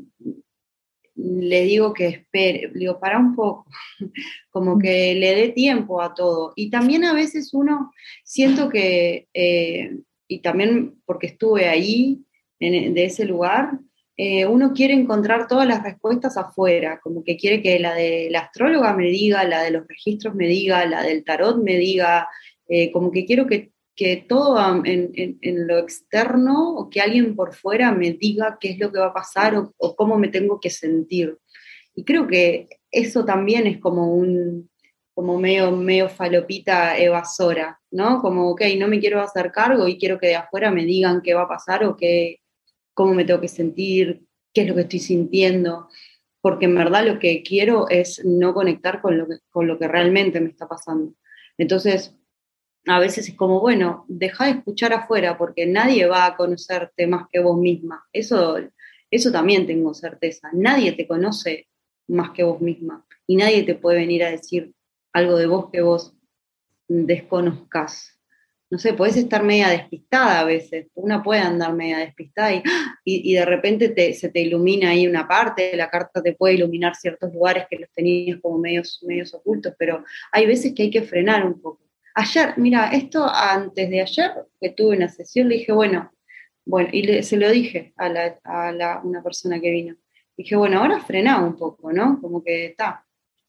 le 1.22 1.62
digo 1.62 1.92
que 1.92 2.06
espere, 2.08 2.70
digo, 2.74 2.98
para 2.98 3.18
un 3.18 3.34
poco, 3.34 3.66
como 4.50 4.78
que 4.78 5.14
le 5.14 5.34
dé 5.34 5.48
tiempo 5.48 6.00
a 6.02 6.14
todo. 6.14 6.52
Y 6.56 6.70
también 6.70 7.04
a 7.04 7.12
veces 7.12 7.52
uno, 7.52 7.92
siento 8.24 8.68
que, 8.68 9.28
eh, 9.34 9.96
y 10.28 10.40
también 10.40 11.00
porque 11.04 11.28
estuve 11.28 11.68
ahí, 11.68 12.24
de 12.58 13.04
ese 13.04 13.24
lugar, 13.24 13.78
eh, 14.22 14.44
uno 14.44 14.74
quiere 14.74 14.92
encontrar 14.92 15.48
todas 15.48 15.66
las 15.66 15.82
respuestas 15.82 16.36
afuera, 16.36 17.00
como 17.02 17.24
que 17.24 17.38
quiere 17.38 17.62
que 17.62 17.78
la 17.78 17.94
de 17.94 18.28
la 18.30 18.40
astróloga 18.40 18.94
me 18.94 19.06
diga, 19.06 19.44
la 19.44 19.62
de 19.62 19.70
los 19.70 19.86
registros 19.88 20.34
me 20.34 20.46
diga, 20.46 20.84
la 20.84 21.02
del 21.02 21.24
tarot 21.24 21.62
me 21.62 21.78
diga, 21.78 22.28
eh, 22.68 22.92
como 22.92 23.10
que 23.10 23.24
quiero 23.24 23.46
que 23.46 23.72
que 24.00 24.16
todo 24.16 24.58
en, 24.86 25.66
lo 25.68 25.76
externo 25.76 26.74
o 26.74 26.88
que 26.88 27.02
alguien 27.02 27.36
por 27.36 27.52
fuera 27.52 27.92
me 27.92 28.12
diga 28.12 28.56
qué 28.58 28.70
es 28.70 28.78
lo 28.78 28.90
que 28.90 28.98
va 28.98 29.08
a 29.08 29.12
pasar 29.12 29.54
o, 29.76 29.94
cómo 29.94 30.16
me 30.16 30.28
tengo 30.28 30.58
que 30.58 30.70
sentir. 30.70 31.36
Y 31.94 32.04
creo 32.04 32.26
que 32.26 32.70
eso 32.90 33.26
también 33.26 33.66
es 33.66 33.76
como 33.76 34.14
un, 34.14 34.70
como 35.12 35.38
medio, 35.38 35.70
medio 35.72 36.08
falopita 36.08 36.96
evasora, 36.96 37.78
¿no? 37.90 38.22
Como, 38.22 38.52
ok, 38.52 38.62
no 38.78 38.88
me 38.88 39.00
quiero 39.00 39.20
hacer 39.20 39.52
cargo 39.52 39.86
y 39.86 39.98
quiero 39.98 40.18
que 40.18 40.28
de 40.28 40.36
afuera 40.36 40.70
me 40.70 40.86
digan 40.86 41.20
qué 41.20 41.34
va 41.34 41.42
a 41.42 41.48
pasar 41.48 41.84
o 41.84 41.94
qué, 41.94 42.38
cómo 42.94 43.12
me 43.12 43.26
tengo 43.26 43.42
que 43.42 43.48
sentir, 43.48 44.22
qué 44.54 44.62
es 44.62 44.68
lo 44.68 44.76
que 44.76 44.80
estoy 44.80 45.00
sintiendo, 45.00 45.88
porque 46.40 46.64
en 46.64 46.74
verdad 46.74 47.04
lo 47.04 47.18
que 47.18 47.42
quiero 47.42 47.86
es 47.90 48.24
no 48.24 48.54
conectar 48.54 49.02
con 49.02 49.18
lo 49.18 49.26
con 49.50 49.66
lo 49.66 49.78
que 49.78 49.88
realmente 49.88 50.40
me 50.40 50.48
está 50.48 50.66
pasando. 50.66 51.12
Entonces, 51.58 52.16
a 52.86 52.98
veces 52.98 53.28
es 53.28 53.34
como, 53.34 53.60
bueno, 53.60 54.04
deja 54.08 54.46
de 54.46 54.52
escuchar 54.52 54.92
afuera 54.92 55.36
porque 55.36 55.66
nadie 55.66 56.06
va 56.06 56.26
a 56.26 56.36
conocerte 56.36 57.06
más 57.06 57.26
que 57.30 57.40
vos 57.40 57.58
misma. 57.58 58.06
Eso, 58.12 58.58
eso 59.10 59.32
también 59.32 59.66
tengo 59.66 59.94
certeza. 59.94 60.48
Nadie 60.52 60.92
te 60.92 61.06
conoce 61.06 61.68
más 62.08 62.30
que 62.30 62.42
vos 62.42 62.60
misma 62.60 63.06
y 63.26 63.36
nadie 63.36 63.62
te 63.62 63.74
puede 63.74 63.98
venir 63.98 64.24
a 64.24 64.30
decir 64.30 64.72
algo 65.12 65.36
de 65.36 65.46
vos 65.46 65.70
que 65.70 65.82
vos 65.82 66.14
desconozcas. 66.88 68.16
No 68.70 68.78
sé, 68.78 68.92
podés 68.92 69.16
estar 69.16 69.42
media 69.42 69.68
despistada 69.68 70.40
a 70.40 70.44
veces, 70.44 70.88
una 70.94 71.24
puede 71.24 71.40
andar 71.40 71.74
media 71.74 71.98
despistada 71.98 72.54
y, 72.54 72.62
y, 73.04 73.34
de 73.34 73.44
repente 73.44 74.14
se 74.14 74.28
te 74.28 74.40
ilumina 74.40 74.90
ahí 74.90 75.08
una 75.08 75.26
parte, 75.26 75.76
la 75.76 75.90
carta 75.90 76.22
te 76.22 76.34
puede 76.34 76.54
iluminar 76.54 76.94
ciertos 76.94 77.32
lugares 77.32 77.64
que 77.68 77.80
los 77.80 77.90
tenías 77.92 78.38
como 78.40 78.58
medios, 78.58 79.00
medios 79.02 79.34
ocultos, 79.34 79.74
pero 79.76 80.04
hay 80.30 80.46
veces 80.46 80.72
que 80.72 80.84
hay 80.84 80.90
que 80.90 81.02
frenar 81.02 81.44
un 81.44 81.60
poco 81.60 81.89
Ayer, 82.14 82.54
mira, 82.56 82.90
esto 82.92 83.28
antes 83.28 83.88
de 83.88 84.00
ayer 84.00 84.32
que 84.60 84.70
tuve 84.70 84.96
una 84.96 85.08
sesión, 85.08 85.48
le 85.48 85.56
dije, 85.56 85.72
bueno, 85.72 86.10
bueno, 86.64 86.90
y 86.92 87.22
se 87.22 87.36
lo 87.36 87.50
dije 87.50 87.92
a, 87.96 88.08
la, 88.08 89.00
una 89.02 89.22
persona 89.22 89.60
que 89.60 89.70
vino. 89.70 89.96
Dije, 90.36 90.56
bueno, 90.56 90.80
ahora 90.80 91.00
frena 91.00 91.42
un 91.42 91.56
poco, 91.56 91.92
¿no? 91.92 92.20
Como 92.20 92.42
que 92.42 92.66
está, 92.66 93.04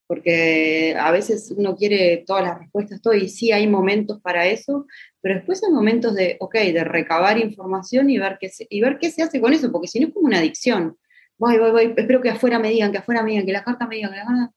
porque 0.07 0.95
a 0.99 1.12
veces 1.12 1.53
uno 1.55 1.76
quiere 1.76 2.24
todas 2.28 2.43
las 2.43 2.59
respuestas, 2.59 3.01
todo, 3.01 3.14
y 3.14 3.30
sí 3.30 3.51
hay 3.51 3.68
momentos 3.68 4.20
para 4.22 4.45
eso, 4.47 4.86
pero 5.22 5.36
después 5.36 5.64
hay 5.64 5.72
momentos 5.72 6.16
de, 6.16 6.38
ok, 6.39 6.55
de 6.55 6.84
recabar 6.84 7.38
información 7.38 8.09
y 8.09 8.18
ver 8.18 8.38
qué 8.39 8.49
se, 8.49 8.68
y 8.70 8.82
ver 8.82 8.97
qué 8.99 9.09
se 9.09 9.24
hace 9.24 9.39
con 9.39 9.53
eso, 9.53 9.72
porque 9.72 9.88
si 9.88 9.99
no 9.99 10.07
es 10.07 10.14
como 10.14 10.28
una 10.28 10.39
adicción. 10.39 10.97
Voy, 11.38 11.57
voy, 11.57 11.72
voy, 11.72 11.93
espero 11.95 12.22
que 12.22 12.30
afuera 12.30 12.59
me 12.59 12.70
digan, 12.70 12.91
que 12.91 12.97
afuera 12.97 13.24
me 13.24 13.32
digan, 13.32 13.45
que 13.45 13.53
la 13.53 13.64
carta 13.64 13.88
me 13.88 13.95
diga, 13.95 14.09
que 14.09 14.18
la 14.18 14.26
carta... 14.26 14.53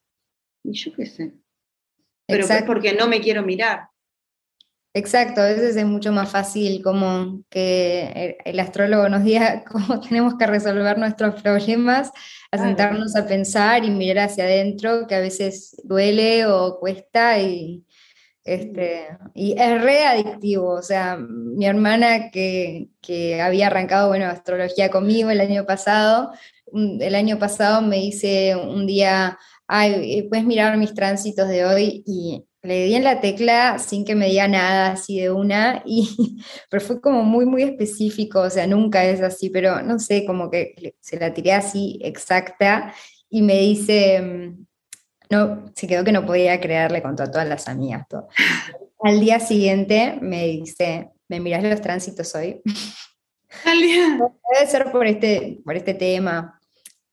Y 0.64 0.72
yo 0.72 0.92
qué 0.92 1.07
sé. 1.07 1.32
Pero 2.26 2.44
es 2.44 2.62
porque 2.64 2.94
no 2.94 3.07
me 3.07 3.20
quiero 3.20 3.42
mirar. 3.42 3.88
Exacto, 4.97 5.40
a 5.40 5.47
veces 5.47 5.74
es 5.74 5.84
mucho 5.84 6.12
más 6.12 6.30
fácil 6.30 6.80
como 6.80 7.42
que 7.51 8.38
el 8.45 8.61
astrólogo 8.61 9.09
nos 9.09 9.24
diga 9.24 9.64
cómo 9.70 10.01
tenemos 10.01 10.36
que 10.38 10.47
resolver 10.47 10.99
nuestros 10.99 11.42
problemas, 11.42 12.12
a 12.53 12.59
sentarnos 12.59 13.16
a 13.16 13.26
pensar 13.26 13.84
y 13.84 13.90
mirar 13.90 14.28
hacia 14.28 14.45
adentro, 14.45 15.09
que 15.09 15.16
a 15.16 15.20
veces 15.20 15.74
duele 15.82 16.47
o 16.47 16.78
cuesta 16.78 17.40
y, 17.40 17.84
este, 18.45 19.09
y 19.34 19.61
es 19.61 19.82
re 19.82 20.07
adictivo. 20.07 20.70
O 20.74 20.82
sea, 20.82 21.16
mi 21.16 21.66
hermana 21.66 22.30
que, 22.30 22.90
que 23.01 23.42
había 23.42 23.66
arrancado, 23.66 24.09
bueno, 24.09 24.26
astrología 24.26 24.90
conmigo 24.90 25.30
el 25.30 25.40
año 25.40 25.66
pasado, 25.66 26.30
el 26.72 27.14
año 27.16 27.38
pasado 27.40 27.82
me 27.82 27.97
dice 27.97 28.55
un 28.55 28.86
día, 28.86 29.38
ay, 29.66 30.22
puedes 30.28 30.45
mirar 30.45 30.76
mis 30.76 30.95
tránsitos 30.95 31.49
de 31.49 31.64
hoy 31.64 32.05
y 32.07 32.45
le 32.64 32.86
di 32.86 32.94
en 32.94 33.04
la 33.04 33.20
tecla 33.20 33.78
sin 33.78 34.06
que 34.06 34.14
me 34.14 34.26
diga 34.26 34.48
nada 34.48 34.92
así 34.92 35.20
de 35.20 35.30
una, 35.30 35.82
y, 35.84 36.38
pero 36.70 36.84
fue 36.84 37.00
como 37.00 37.22
muy, 37.22 37.44
muy 37.44 37.62
específico, 37.62 38.40
o 38.40 38.50
sea, 38.50 38.66
nunca 38.66 39.04
es 39.04 39.20
así, 39.20 39.50
pero 39.50 39.82
no 39.82 39.98
sé, 39.98 40.24
como 40.24 40.50
que 40.50 40.96
se 41.00 41.20
la 41.20 41.32
tiré 41.34 41.52
así 41.52 42.00
exacta 42.02 42.94
y 43.28 43.42
me 43.42 43.58
dice, 43.58 44.22
mm, 44.22 44.66
no, 45.30 45.66
se 45.74 45.86
quedó 45.86 46.04
que 46.04 46.12
no 46.12 46.24
podía 46.24 46.60
creerle 46.60 47.02
con 47.02 47.16
todas 47.16 47.46
las 47.46 47.68
amigas. 47.68 48.06
Todo. 48.08 48.28
Al 49.00 49.20
día 49.20 49.40
siguiente 49.40 50.18
me 50.22 50.46
dice, 50.46 51.10
¿me 51.28 51.40
miras 51.40 51.62
los 51.62 51.80
tránsitos 51.82 52.34
hoy? 52.34 52.62
Debe 53.64 54.66
ser 54.66 54.90
por 54.90 55.06
este, 55.06 55.60
por 55.64 55.76
este 55.76 55.94
tema. 55.94 56.60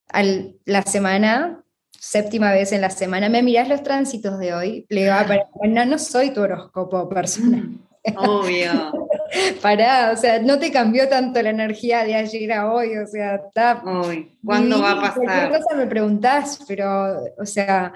Al, 0.08 0.56
la 0.66 0.82
semana 0.84 1.61
séptima 2.02 2.52
vez 2.52 2.72
en 2.72 2.82
la 2.82 2.90
semana, 2.90 3.30
¿me 3.30 3.44
mirás 3.44 3.70
los 3.70 3.84
tránsitos 3.84 4.40
de 4.40 4.54
hoy? 4.54 4.86
Le 4.90 5.02
digo, 5.02 5.14
ah, 5.14 5.26
no, 5.68 5.86
no 5.86 6.00
soy 6.00 6.32
tu 6.32 6.42
horóscopo 6.42 7.08
personal. 7.08 7.78
Obvio. 8.18 8.92
Pará, 9.62 10.12
o 10.12 10.18
sea, 10.18 10.40
no 10.40 10.58
te 10.58 10.72
cambió 10.72 11.08
tanto 11.08 11.42
la 11.42 11.52
energía 11.52 12.04
de 12.04 12.16
ayer 12.16 12.52
a 12.54 12.74
hoy, 12.74 12.98
o 12.98 13.06
sea, 13.06 13.36
está... 13.36 13.84
¿cuándo 14.44 14.82
va 14.82 14.94
a 14.94 15.02
pasar? 15.02 15.50
cosa 15.50 15.76
me 15.76 15.86
preguntás, 15.86 16.60
pero, 16.68 17.20
o 17.38 17.46
sea, 17.46 17.94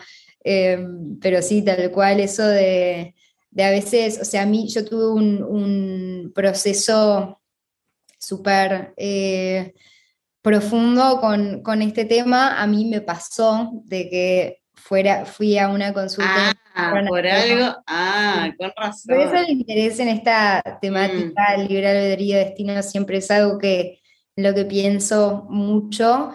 Em, 0.47 1.18
pero 1.20 1.41
sí, 1.41 1.64
tal 1.64 1.91
cual, 1.91 2.20
eso 2.20 2.45
de, 2.45 3.16
a 3.58 3.70
veces, 3.72 4.20
o 4.22 4.26
sea, 4.26 4.43
a 4.43 4.45
mí 4.45 4.68
yo 4.70 4.86
tuve 4.86 5.08
un, 5.12 6.32
proceso 6.36 7.41
súper 8.20 8.93
eh, 8.97 9.74
profundo 10.46 11.20
con, 11.20 11.64
con, 11.64 11.82
este 11.82 12.06
tema, 12.06 12.62
a 12.62 12.68
mí 12.68 12.86
me 12.86 13.02
pasó 13.02 13.72
de 13.86 14.08
que 14.12 14.62
fuera, 14.76 15.26
fui 15.26 15.58
a 15.58 15.70
una 15.70 15.91
consulta. 15.91 16.54
Ah, 16.76 16.93
por 17.08 17.26
algo, 17.26 17.76
ah, 17.88 18.52
con 18.56 18.72
razón. 18.78 19.16
Por 19.16 19.20
eso 19.22 19.36
el 19.38 19.50
interés 19.50 20.00
en 20.00 20.10
esta 20.10 20.62
temática, 20.80 21.58
mm. 21.58 21.62
libre 21.62 21.88
albedrío, 21.88 22.38
destino, 22.38 22.84
siempre 22.84 23.18
es 23.18 23.32
algo 23.32 23.58
que 23.58 24.02
lo 24.36 24.54
que 24.54 24.66
pienso 24.66 25.48
mucho. 25.50 26.32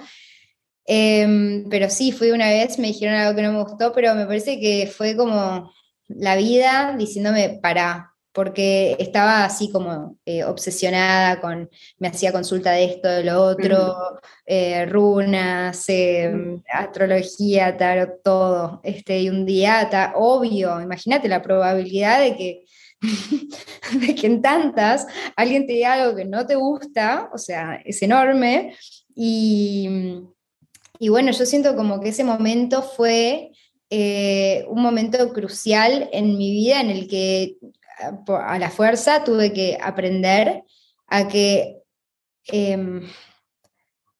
Em, 0.86 1.68
pero 1.70 1.88
sí, 1.88 2.10
fui 2.10 2.32
una 2.32 2.48
vez, 2.48 2.80
me 2.80 2.88
dijeron 2.88 3.14
algo 3.14 3.36
que 3.36 3.42
no 3.42 3.52
me 3.52 3.62
gustó, 3.62 3.92
pero 3.92 4.16
me 4.16 4.26
parece 4.26 4.58
que 4.58 4.92
fue 4.92 5.14
como 5.14 5.70
la 6.08 6.34
vida 6.34 6.96
diciéndome, 6.98 7.60
para, 7.62 8.09
porque 8.32 8.96
estaba 8.98 9.44
así 9.44 9.70
como 9.70 10.16
eh, 10.24 10.44
obsesionada 10.44 11.40
con, 11.40 11.68
me 11.98 12.08
hacía 12.08 12.32
consulta 12.32 12.72
de 12.72 12.84
esto, 12.84 13.08
de 13.08 13.24
lo 13.24 13.42
otro, 13.42 14.20
eh, 14.46 14.86
runas, 14.86 15.84
em, 15.88 16.62
astrología, 16.72 17.76
tarot, 17.76 18.22
todo. 18.22 18.80
Este, 18.84 19.20
y 19.20 19.28
un 19.28 19.44
día, 19.46 19.82
está 19.82 20.12
obvio, 20.16 20.80
imagínate 20.80 21.28
la 21.28 21.42
probabilidad 21.42 22.20
de 22.20 22.36
que, 22.36 22.64
de 24.06 24.14
que 24.14 24.26
en 24.26 24.42
tantas 24.42 25.06
alguien 25.36 25.66
te 25.66 25.72
diga 25.74 25.94
algo 25.94 26.16
que 26.16 26.24
no 26.24 26.46
te 26.46 26.54
gusta, 26.54 27.30
o 27.32 27.38
sea, 27.38 27.80
es 27.84 28.00
enorme. 28.02 28.76
Y, 29.14 29.88
y 30.98 31.08
bueno, 31.08 31.32
yo 31.32 31.46
siento 31.46 31.74
como 31.74 32.00
que 32.00 32.10
ese 32.10 32.24
momento 32.24 32.82
fue 32.82 33.50
eh, 33.92 34.64
un 34.68 34.82
momento 34.82 35.32
crucial 35.32 36.08
en 36.12 36.38
mi 36.38 36.52
vida 36.52 36.80
en 36.80 36.90
el 36.90 37.08
que 37.08 37.56
a 38.00 38.58
la 38.58 38.70
fuerza 38.70 39.24
tuve 39.24 39.52
que 39.52 39.78
aprender 39.80 40.64
a 41.06 41.28
que 41.28 41.82
em, 42.46 43.08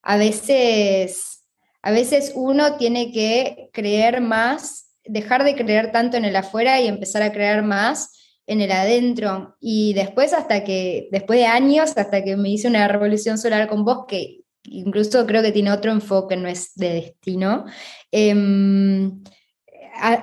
a, 0.02 0.16
veces, 0.16 1.44
a 1.82 1.90
veces 1.90 2.32
uno 2.34 2.76
tiene 2.76 3.12
que 3.12 3.70
creer 3.72 4.20
más, 4.20 4.96
dejar 5.04 5.44
de 5.44 5.54
creer 5.54 5.92
tanto 5.92 6.16
en 6.16 6.24
el 6.24 6.36
afuera 6.36 6.80
y 6.80 6.88
empezar 6.88 7.22
a 7.22 7.32
creer 7.32 7.62
más 7.62 8.12
en 8.46 8.60
el 8.60 8.72
adentro. 8.72 9.56
Y 9.60 9.94
después, 9.94 10.32
hasta 10.32 10.64
que, 10.64 11.08
después 11.12 11.38
de 11.38 11.46
años, 11.46 11.92
hasta 11.96 12.24
que 12.24 12.36
me 12.36 12.50
hice 12.50 12.68
una 12.68 12.88
revolución 12.88 13.38
solar 13.38 13.68
con 13.68 13.84
vos, 13.84 14.06
que 14.08 14.40
incluso 14.64 15.26
creo 15.26 15.42
que 15.42 15.52
tiene 15.52 15.72
otro 15.72 15.92
enfoque, 15.92 16.36
no 16.36 16.48
es 16.48 16.74
de 16.74 16.94
destino. 16.94 17.64
Em, 18.10 19.22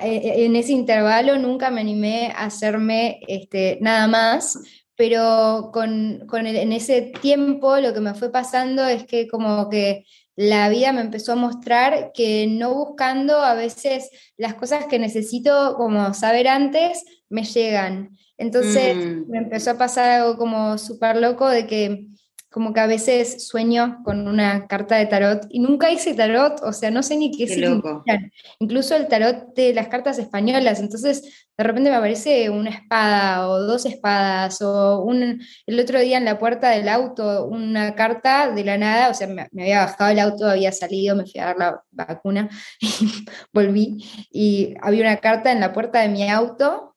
e, 0.01 0.17
e, 0.17 0.45
en 0.45 0.55
ese 0.55 0.71
intervalo 0.71 1.37
nunca 1.37 1.69
me 1.69 1.81
animé 1.81 2.33
a 2.35 2.45
hacerme 2.45 3.19
este, 3.27 3.77
nada 3.81 4.07
más, 4.07 4.59
pero 4.95 5.69
con, 5.71 6.27
en 6.33 6.73
ese 6.73 7.13
tiempo 7.21 7.77
lo 7.77 7.93
que 7.93 7.99
me 7.99 8.15
fue 8.15 8.31
pasando 8.31 8.85
es 8.85 9.05
que 9.05 9.27
como 9.27 9.69
que 9.69 10.05
la 10.35 10.69
vida 10.69 10.91
me 10.93 11.01
empezó 11.01 11.33
a 11.33 11.35
mostrar 11.35 12.11
que 12.13 12.47
no 12.47 12.73
buscando 12.73 13.37
a 13.37 13.53
veces 13.53 14.09
las 14.37 14.55
cosas 14.55 14.85
que 14.85 14.99
necesito 14.99 15.75
como 15.75 16.13
saber 16.13 16.47
antes 16.47 17.03
me 17.29 17.43
llegan. 17.43 18.17
Entonces 18.37 18.95
mm. 18.95 19.29
me 19.29 19.39
empezó 19.39 19.71
a 19.71 19.77
pasar 19.77 20.09
algo 20.09 20.37
como 20.37 20.77
súper 20.77 21.17
loco 21.17 21.47
de 21.47 21.65
que 21.65 22.07
como 22.49 22.73
que 22.73 22.79
a 22.79 22.87
veces 22.87 23.47
sueño 23.47 23.99
con 24.03 24.27
una 24.27 24.67
carta 24.67 24.95
de 24.95 25.05
tarot 25.05 25.45
y 25.49 25.59
nunca 25.59 25.91
hice 25.91 26.13
tarot, 26.13 26.61
o 26.63 26.71
sea, 26.71 26.91
no 26.91 27.03
sé 27.03 27.17
ni 27.17 27.31
qué, 27.31 27.45
qué. 27.45 28.31
Incluso 28.59 28.95
el 28.95 29.07
tarot 29.07 29.53
de 29.53 29.73
las 29.73 29.89
cartas 29.89 30.17
españolas, 30.17 30.79
entonces 30.79 31.47
de 31.57 31.63
repente 31.63 31.89
me 31.89 31.95
aparece 31.95 32.49
una 32.49 32.69
espada 32.69 33.49
o 33.49 33.59
dos 33.63 33.85
espadas 33.85 34.61
o 34.61 35.01
un, 35.01 35.41
el 35.65 35.79
otro 35.79 35.99
día 35.99 36.17
en 36.17 36.25
la 36.25 36.39
puerta 36.39 36.69
del 36.69 36.87
auto 36.87 37.45
una 37.47 37.95
carta 37.95 38.49
de 38.51 38.63
la 38.63 38.77
nada, 38.77 39.09
o 39.09 39.13
sea, 39.13 39.27
me, 39.27 39.47
había 39.51 39.85
bajado 39.85 40.11
el 40.11 40.19
auto, 40.19 40.47
había 40.47 40.71
salido, 40.71 41.15
me 41.15 41.25
fui 41.25 41.41
a 41.41 41.47
dar 41.47 41.57
la 41.57 41.83
vacuna 41.91 42.49
y 42.79 43.25
volví 43.51 44.05
y 44.31 44.73
había 44.81 45.01
una 45.01 45.17
carta 45.17 45.51
en 45.51 45.59
la 45.59 45.73
puerta 45.73 45.99
de 45.99 46.09
mi 46.09 46.29
auto 46.29 46.95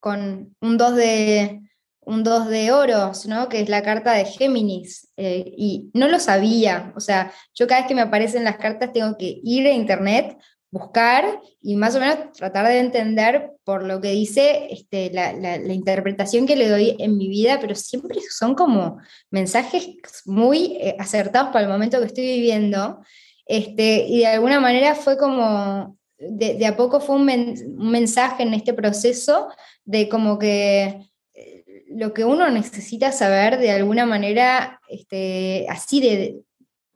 con 0.00 0.56
un 0.60 0.78
2 0.78 0.96
de 0.96 1.61
un 2.04 2.24
2 2.24 2.48
de 2.48 2.72
oros, 2.72 3.26
¿no? 3.26 3.48
Que 3.48 3.60
es 3.60 3.68
la 3.68 3.82
carta 3.82 4.12
de 4.12 4.24
Géminis. 4.24 5.08
Eh, 5.16 5.44
y 5.56 5.90
no 5.94 6.08
lo 6.08 6.18
sabía. 6.18 6.92
O 6.96 7.00
sea, 7.00 7.32
yo 7.54 7.66
cada 7.66 7.82
vez 7.82 7.88
que 7.88 7.94
me 7.94 8.02
aparecen 8.02 8.44
las 8.44 8.56
cartas 8.56 8.92
tengo 8.92 9.16
que 9.16 9.40
ir 9.42 9.66
a 9.66 9.72
internet, 9.72 10.36
buscar 10.70 11.40
y 11.60 11.76
más 11.76 11.94
o 11.94 12.00
menos 12.00 12.32
tratar 12.32 12.66
de 12.66 12.78
entender 12.78 13.52
por 13.62 13.84
lo 13.84 14.00
que 14.00 14.10
dice 14.10 14.68
este, 14.70 15.10
la, 15.12 15.56
interpretación 15.72 16.46
que 16.46 16.56
le 16.56 16.68
doy 16.68 16.96
en 16.98 17.18
mi 17.18 17.28
vida, 17.28 17.58
pero 17.60 17.74
siempre 17.74 18.18
son 18.30 18.54
como 18.54 18.98
mensajes 19.30 19.90
muy 20.24 20.78
eh, 20.80 20.96
acertados 20.98 21.52
para 21.52 21.66
el 21.66 21.70
momento 21.70 22.00
que 22.00 22.06
estoy 22.06 22.24
viviendo. 22.24 23.00
Este, 23.46 24.06
y 24.08 24.20
de 24.20 24.28
alguna 24.28 24.60
manera 24.60 24.94
fue 24.94 25.18
como, 25.18 25.98
de, 26.18 26.66
a 26.66 26.76
poco 26.76 27.00
fue 27.00 27.16
un, 27.16 27.28
un 27.28 27.90
mensaje 27.90 28.42
en 28.42 28.54
este 28.54 28.72
proceso 28.72 29.48
de 29.84 30.08
como 30.08 30.38
que 30.38 31.11
lo 31.94 32.14
que 32.14 32.24
uno 32.24 32.50
necesita 32.50 33.12
saber 33.12 33.58
de 33.58 33.70
alguna 33.70 34.06
manera, 34.06 34.80
este, 34.88 35.66
así 35.68 36.00
de 36.00 36.40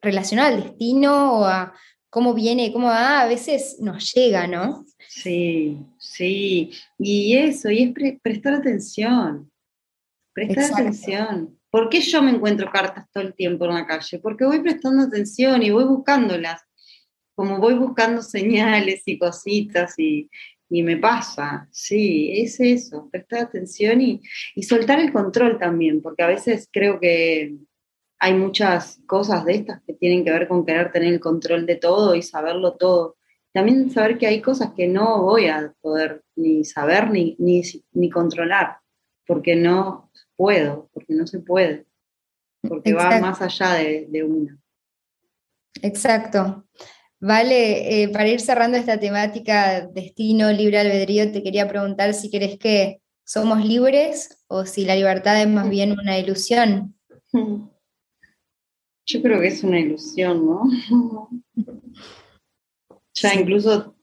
relacionado 0.01 0.55
al 0.55 0.62
destino 0.62 1.38
o 1.38 1.44
a 1.44 1.74
cómo 2.11 2.34
viene, 2.34 2.72
cómo 2.72 2.86
va, 2.86 3.20
a 3.20 3.26
veces 3.26 3.76
nos 3.80 4.12
llega, 4.14 4.47
¿no? 4.47 4.84
Sí, 5.09 5.78
sí. 5.99 6.72
Y 6.99 7.36
eso, 7.36 7.70
y 7.70 7.82
es 7.82 8.20
prestar 8.20 8.55
atención. 8.55 9.51
Prestar 10.32 10.72
atención. 10.72 11.59
¿Por 11.70 11.88
qué 11.88 12.01
yo 12.01 12.22
me 12.22 12.30
encuentro 12.30 12.70
cartas 12.70 13.07
todo 13.12 13.24
el 13.24 13.34
tiempo 13.34 13.66
en 13.66 13.74
la 13.74 13.86
calle? 13.86 14.18
Porque 14.18 14.44
voy 14.44 14.61
prestando 14.61 15.03
atención 15.03 15.62
y 15.62 15.70
voy 15.70 15.84
buscándolas. 15.84 16.62
Como 17.34 17.59
voy 17.59 17.74
buscando 17.74 18.22
señales 18.22 19.03
y 19.05 19.18
cositas 19.18 19.99
y, 19.99 20.30
y 20.68 20.82
me 20.82 20.96
pasa, 20.96 21.68
sí, 21.70 22.32
es 22.40 22.58
eso, 22.60 23.08
prestar 23.10 23.44
atención 23.44 24.00
y, 24.00 24.20
soltar 24.62 24.98
el 24.98 25.12
control 25.12 25.58
también, 25.58 26.02
porque 26.02 26.22
a 26.22 26.28
veces 26.28 26.68
creo 26.72 26.98
que 26.98 27.56
hay 28.18 28.34
muchas 28.34 29.00
cosas 29.06 29.44
de 29.44 29.54
estas 29.54 29.82
que 29.86 29.92
tienen 29.92 30.24
que 30.24 30.32
ver 30.32 30.48
con 30.48 30.64
querer 30.64 30.90
tener 30.90 31.12
el 31.12 31.20
control 31.20 31.66
de 31.66 31.76
todo 31.76 32.14
y 32.14 32.22
saberlo 32.22 32.74
todo. 32.74 33.16
También 33.52 33.90
saber 33.90 34.18
que 34.18 34.26
hay 34.26 34.40
cosas 34.40 34.72
que 34.76 34.88
no 34.88 35.22
voy 35.22 35.46
a 35.46 35.72
poder 35.80 36.22
ni 36.34 36.64
saber 36.64 37.10
ni, 37.10 37.36
ni, 37.38 38.10
controlar, 38.10 38.78
porque 39.26 39.54
no 39.54 40.10
puedo, 40.34 40.90
porque 40.92 41.14
no 41.14 41.26
se 41.26 41.38
puede, 41.40 41.86
porque 42.60 42.92
va 42.92 43.20
más 43.20 43.40
allá 43.40 43.74
de, 43.74 44.06
de 44.08 44.24
una. 44.24 44.58
Exacto. 45.82 46.64
Vale, 47.20 48.02
eh, 48.02 48.08
para 48.08 48.28
ir 48.28 48.40
cerrando 48.40 48.76
esta 48.76 49.00
temática 49.00 49.86
destino, 49.86 50.52
libre 50.52 50.78
albedrío, 50.78 51.32
te 51.32 51.42
quería 51.42 51.66
preguntar 51.66 52.12
si 52.12 52.30
crees 52.30 52.58
que 52.58 53.00
somos 53.24 53.64
libres 53.64 54.44
o 54.48 54.66
si 54.66 54.84
la 54.84 54.94
libertad 54.94 55.40
es 55.40 55.48
más 55.48 55.68
bien 55.68 55.92
una 55.92 56.18
ilusión. 56.18 56.94
Yo 59.08 59.22
creo 59.22 59.40
que 59.40 59.46
es 59.46 59.62
una 59.62 59.80
ilusión, 59.80 60.46
¿no? 60.46 60.62
Ya 63.18 63.32
incluso 63.32 63.96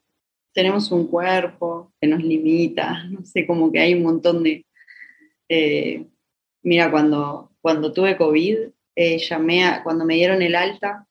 tenemos 0.53 0.91
un 0.91 1.05
cuerpo 1.05 1.93
que 2.01 2.07
nos 2.07 2.23
limita, 2.23 3.03
no 3.03 3.23
sé, 3.23 3.45
como 3.45 3.71
que 3.71 3.79
hay 3.79 3.93
un 3.93 4.01
montón 4.01 4.41
de... 4.41 4.65
Eh, 5.47 6.07
mira, 6.63 6.89
cuando, 6.89 7.51
cuando 7.61 7.93
tuve 7.93 8.17
COVID, 8.17 8.57
eh, 8.95 9.19
llamé 9.19 9.65
a, 9.65 9.83
cuando 9.83 10.03
me 10.03 10.15
dieron 10.15 10.41
el 10.41 10.55
alta, 10.55 11.07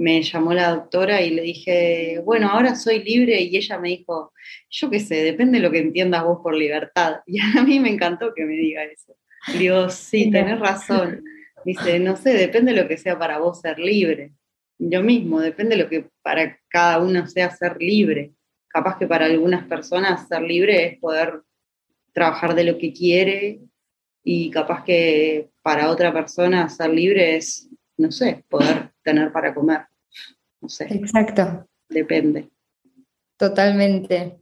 me 0.00 0.22
llamó 0.22 0.54
la 0.54 0.70
doctora 0.70 1.20
y 1.20 1.28
le 1.28 1.42
dije, 1.42 2.22
bueno, 2.24 2.48
ahora 2.48 2.74
soy 2.74 3.04
libre 3.04 3.38
y 3.42 3.54
ella 3.54 3.78
me 3.78 3.90
dijo, 3.90 4.32
yo 4.70 4.88
qué 4.88 4.98
sé, 4.98 5.16
depende 5.16 5.58
de 5.58 5.64
lo 5.64 5.70
que 5.70 5.80
entiendas 5.80 6.24
vos 6.24 6.38
por 6.42 6.56
libertad. 6.56 7.16
Y 7.26 7.38
a 7.38 7.62
mí 7.62 7.78
me 7.80 7.90
encantó 7.90 8.32
que 8.34 8.46
me 8.46 8.54
diga 8.54 8.82
eso. 8.84 9.14
Digo, 9.58 9.90
sí, 9.90 10.30
tenés 10.30 10.58
razón. 10.58 11.22
Dice, 11.66 12.00
no 12.00 12.16
sé, 12.16 12.32
depende 12.32 12.72
de 12.72 12.80
lo 12.80 12.88
que 12.88 12.96
sea 12.96 13.18
para 13.18 13.38
vos 13.40 13.60
ser 13.60 13.78
libre. 13.78 14.32
Yo 14.78 15.02
mismo, 15.02 15.38
depende 15.38 15.76
de 15.76 15.82
lo 15.82 15.90
que 15.90 16.08
para 16.22 16.58
cada 16.68 16.98
uno 17.00 17.26
sea 17.26 17.50
ser 17.50 17.76
libre. 17.78 18.32
Capaz 18.68 18.96
que 18.98 19.06
para 19.06 19.26
algunas 19.26 19.66
personas 19.66 20.26
ser 20.28 20.40
libre 20.40 20.86
es 20.86 20.98
poder 20.98 21.42
trabajar 22.14 22.54
de 22.54 22.64
lo 22.64 22.78
que 22.78 22.94
quiere 22.94 23.60
y 24.24 24.50
capaz 24.50 24.82
que 24.82 25.50
para 25.60 25.90
otra 25.90 26.10
persona 26.10 26.70
ser 26.70 26.88
libre 26.88 27.36
es, 27.36 27.68
no 27.98 28.10
sé, 28.10 28.46
poder 28.48 28.92
tener 29.02 29.30
para 29.30 29.54
comer. 29.54 29.89
No 30.60 30.68
sé. 30.68 30.86
Exacto. 30.90 31.66
Depende. 31.88 32.50
Totalmente. 33.36 34.40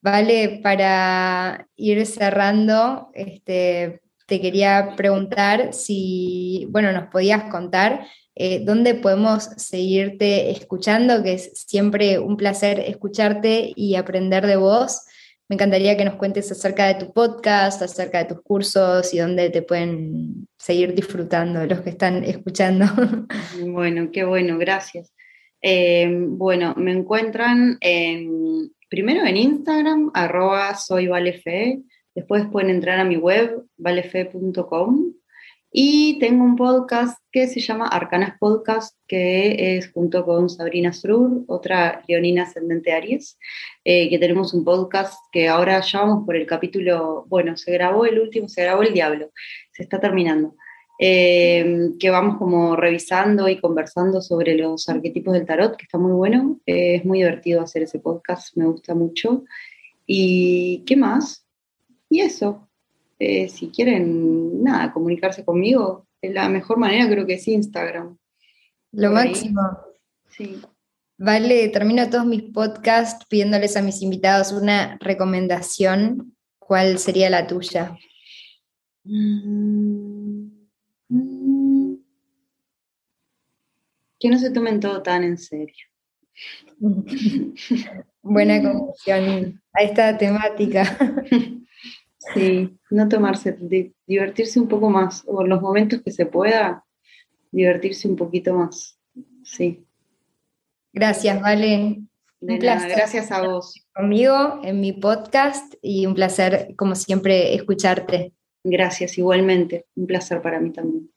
Vale, 0.00 0.60
para 0.62 1.68
ir 1.74 2.06
cerrando, 2.06 3.10
este, 3.12 4.00
te 4.26 4.40
quería 4.40 4.94
preguntar 4.96 5.72
si, 5.72 6.68
bueno, 6.70 6.92
nos 6.92 7.08
podías 7.08 7.50
contar 7.50 8.06
eh, 8.36 8.62
dónde 8.64 8.94
podemos 8.94 9.44
seguirte 9.56 10.50
escuchando, 10.50 11.24
que 11.24 11.32
es 11.32 11.50
siempre 11.66 12.20
un 12.20 12.36
placer 12.36 12.78
escucharte 12.78 13.72
y 13.74 13.96
aprender 13.96 14.46
de 14.46 14.56
vos. 14.56 15.02
Me 15.48 15.54
encantaría 15.54 15.96
que 15.96 16.04
nos 16.04 16.14
cuentes 16.14 16.52
acerca 16.52 16.86
de 16.86 17.04
tu 17.04 17.12
podcast, 17.12 17.82
acerca 17.82 18.18
de 18.18 18.26
tus 18.26 18.42
cursos 18.42 19.12
y 19.12 19.18
dónde 19.18 19.50
te 19.50 19.62
pueden 19.62 20.46
seguir 20.58 20.94
disfrutando 20.94 21.66
los 21.66 21.80
que 21.80 21.90
están 21.90 22.22
escuchando. 22.22 22.86
Bueno, 23.66 24.10
qué 24.12 24.24
bueno, 24.24 24.58
gracias. 24.58 25.12
Eh, 25.62 26.08
bueno, 26.10 26.74
me 26.76 26.92
encuentran 26.92 27.78
en, 27.80 28.70
primero 28.88 29.24
en 29.24 29.36
Instagram, 29.36 30.10
arroba 30.14 30.74
soy 30.74 31.08
Valefe. 31.08 31.80
Después 32.14 32.46
pueden 32.50 32.70
entrar 32.70 32.98
a 32.98 33.04
mi 33.04 33.16
web, 33.16 33.64
valefe.com. 33.76 35.12
Y 35.70 36.18
tengo 36.18 36.44
un 36.44 36.56
podcast 36.56 37.18
que 37.30 37.46
se 37.46 37.60
llama 37.60 37.88
Arcanas 37.88 38.38
Podcast, 38.38 38.96
que 39.06 39.76
es 39.76 39.92
junto 39.92 40.24
con 40.24 40.48
Sabrina 40.48 40.94
Srur, 40.94 41.44
otra 41.46 42.02
leonina 42.08 42.44
ascendente 42.44 42.92
Aries, 42.92 43.38
eh, 43.84 44.08
que 44.08 44.18
tenemos 44.18 44.54
un 44.54 44.64
podcast 44.64 45.14
que 45.30 45.46
ahora 45.46 45.80
ya 45.82 46.00
vamos 46.00 46.24
por 46.24 46.36
el 46.36 46.46
capítulo, 46.46 47.26
bueno, 47.28 47.54
se 47.58 47.70
grabó 47.72 48.06
el 48.06 48.18
último, 48.18 48.48
se 48.48 48.62
grabó 48.62 48.82
el 48.82 48.94
Diablo, 48.94 49.30
se 49.72 49.82
está 49.82 50.00
terminando. 50.00 50.56
Eh, 51.00 51.92
que 52.00 52.10
vamos 52.10 52.38
como 52.38 52.74
revisando 52.74 53.48
y 53.48 53.60
conversando 53.60 54.20
sobre 54.20 54.56
los 54.56 54.88
arquetipos 54.88 55.32
del 55.32 55.46
tarot, 55.46 55.76
que 55.76 55.84
está 55.84 55.96
muy 55.96 56.10
bueno, 56.10 56.58
eh, 56.66 56.96
es 56.96 57.04
muy 57.04 57.18
divertido 57.18 57.62
hacer 57.62 57.84
ese 57.84 58.00
podcast, 58.00 58.56
me 58.56 58.66
gusta 58.66 58.96
mucho. 58.96 59.44
¿Y 60.06 60.82
qué 60.86 60.96
más? 60.96 61.46
Y 62.10 62.20
eso, 62.20 62.68
eh, 63.20 63.48
si 63.48 63.68
quieren, 63.68 64.62
nada, 64.64 64.92
comunicarse 64.92 65.44
conmigo, 65.44 66.08
la 66.20 66.48
mejor 66.48 66.78
manera 66.78 67.08
creo 67.08 67.26
que 67.26 67.34
es 67.34 67.46
Instagram. 67.46 68.16
Lo 68.90 69.12
máximo. 69.12 69.60
Sí. 70.30 70.60
Vale, 71.16 71.68
termino 71.68 72.10
todos 72.10 72.26
mis 72.26 72.42
podcasts 72.42 73.24
pidiéndoles 73.28 73.76
a 73.76 73.82
mis 73.82 74.02
invitados 74.02 74.50
una 74.50 74.96
recomendación. 75.00 76.36
¿Cuál 76.58 76.98
sería 76.98 77.30
la 77.30 77.46
tuya? 77.46 77.96
Mm. 79.04 80.57
Que 84.20 84.28
no 84.30 84.38
se 84.38 84.50
tomen 84.50 84.80
todo 84.80 85.02
tan 85.02 85.24
en 85.24 85.38
serio. 85.38 85.86
Buena 88.22 88.62
conclusión 88.62 89.62
a 89.72 89.82
esta 89.82 90.16
temática. 90.18 90.84
Sí, 92.34 92.78
no 92.90 93.08
tomarse, 93.08 93.56
divertirse 94.06 94.60
un 94.60 94.68
poco 94.68 94.90
más, 94.90 95.24
o 95.26 95.42
en 95.42 95.48
los 95.48 95.62
momentos 95.62 96.02
que 96.02 96.10
se 96.10 96.26
pueda, 96.26 96.84
divertirse 97.50 98.08
un 98.08 98.16
poquito 98.16 98.54
más. 98.54 98.98
Sí. 99.44 99.86
Gracias, 100.92 101.40
Vale. 101.40 102.02
un 102.40 102.58
placer. 102.58 102.90
gracias 102.90 103.30
a 103.30 103.46
vos. 103.46 103.86
Conmigo 103.94 104.60
en 104.62 104.80
mi 104.80 104.92
podcast 104.92 105.74
y 105.80 106.06
un 106.06 106.14
placer, 106.14 106.74
como 106.76 106.94
siempre, 106.94 107.54
escucharte. 107.54 108.34
Gracias, 108.70 109.16
igualmente. 109.18 109.86
Un 109.96 110.06
placer 110.06 110.42
para 110.42 110.60
mí 110.60 110.70
también. 110.70 111.10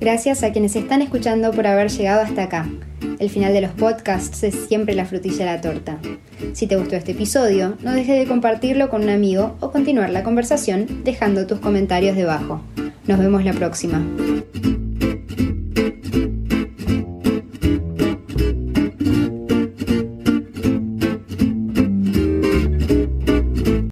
Gracias 0.00 0.42
a 0.42 0.52
quienes 0.52 0.76
están 0.76 1.00
escuchando 1.02 1.50
por 1.52 1.66
haber 1.66 1.90
llegado 1.90 2.20
hasta 2.20 2.44
acá. 2.44 2.68
El 3.18 3.30
final 3.30 3.52
de 3.54 3.62
los 3.62 3.70
podcasts 3.70 4.42
es 4.42 4.54
siempre 4.54 4.94
la 4.94 5.06
frutilla 5.06 5.46
de 5.46 5.52
la 5.52 5.60
torta. 5.60 5.98
Si 6.52 6.66
te 6.66 6.76
gustó 6.76 6.94
este 6.96 7.12
episodio, 7.12 7.76
no 7.80 7.92
dejes 7.92 8.18
de 8.18 8.26
compartirlo 8.26 8.90
con 8.90 9.02
un 9.02 9.08
amigo 9.08 9.56
o 9.60 9.70
continuar 9.70 10.10
la 10.10 10.22
conversación 10.22 11.02
dejando 11.04 11.46
tus 11.46 11.58
comentarios 11.58 12.16
debajo. 12.16 12.60
Nos 13.06 13.18
vemos 13.18 13.44
la 13.44 13.54
próxima. 13.54 14.04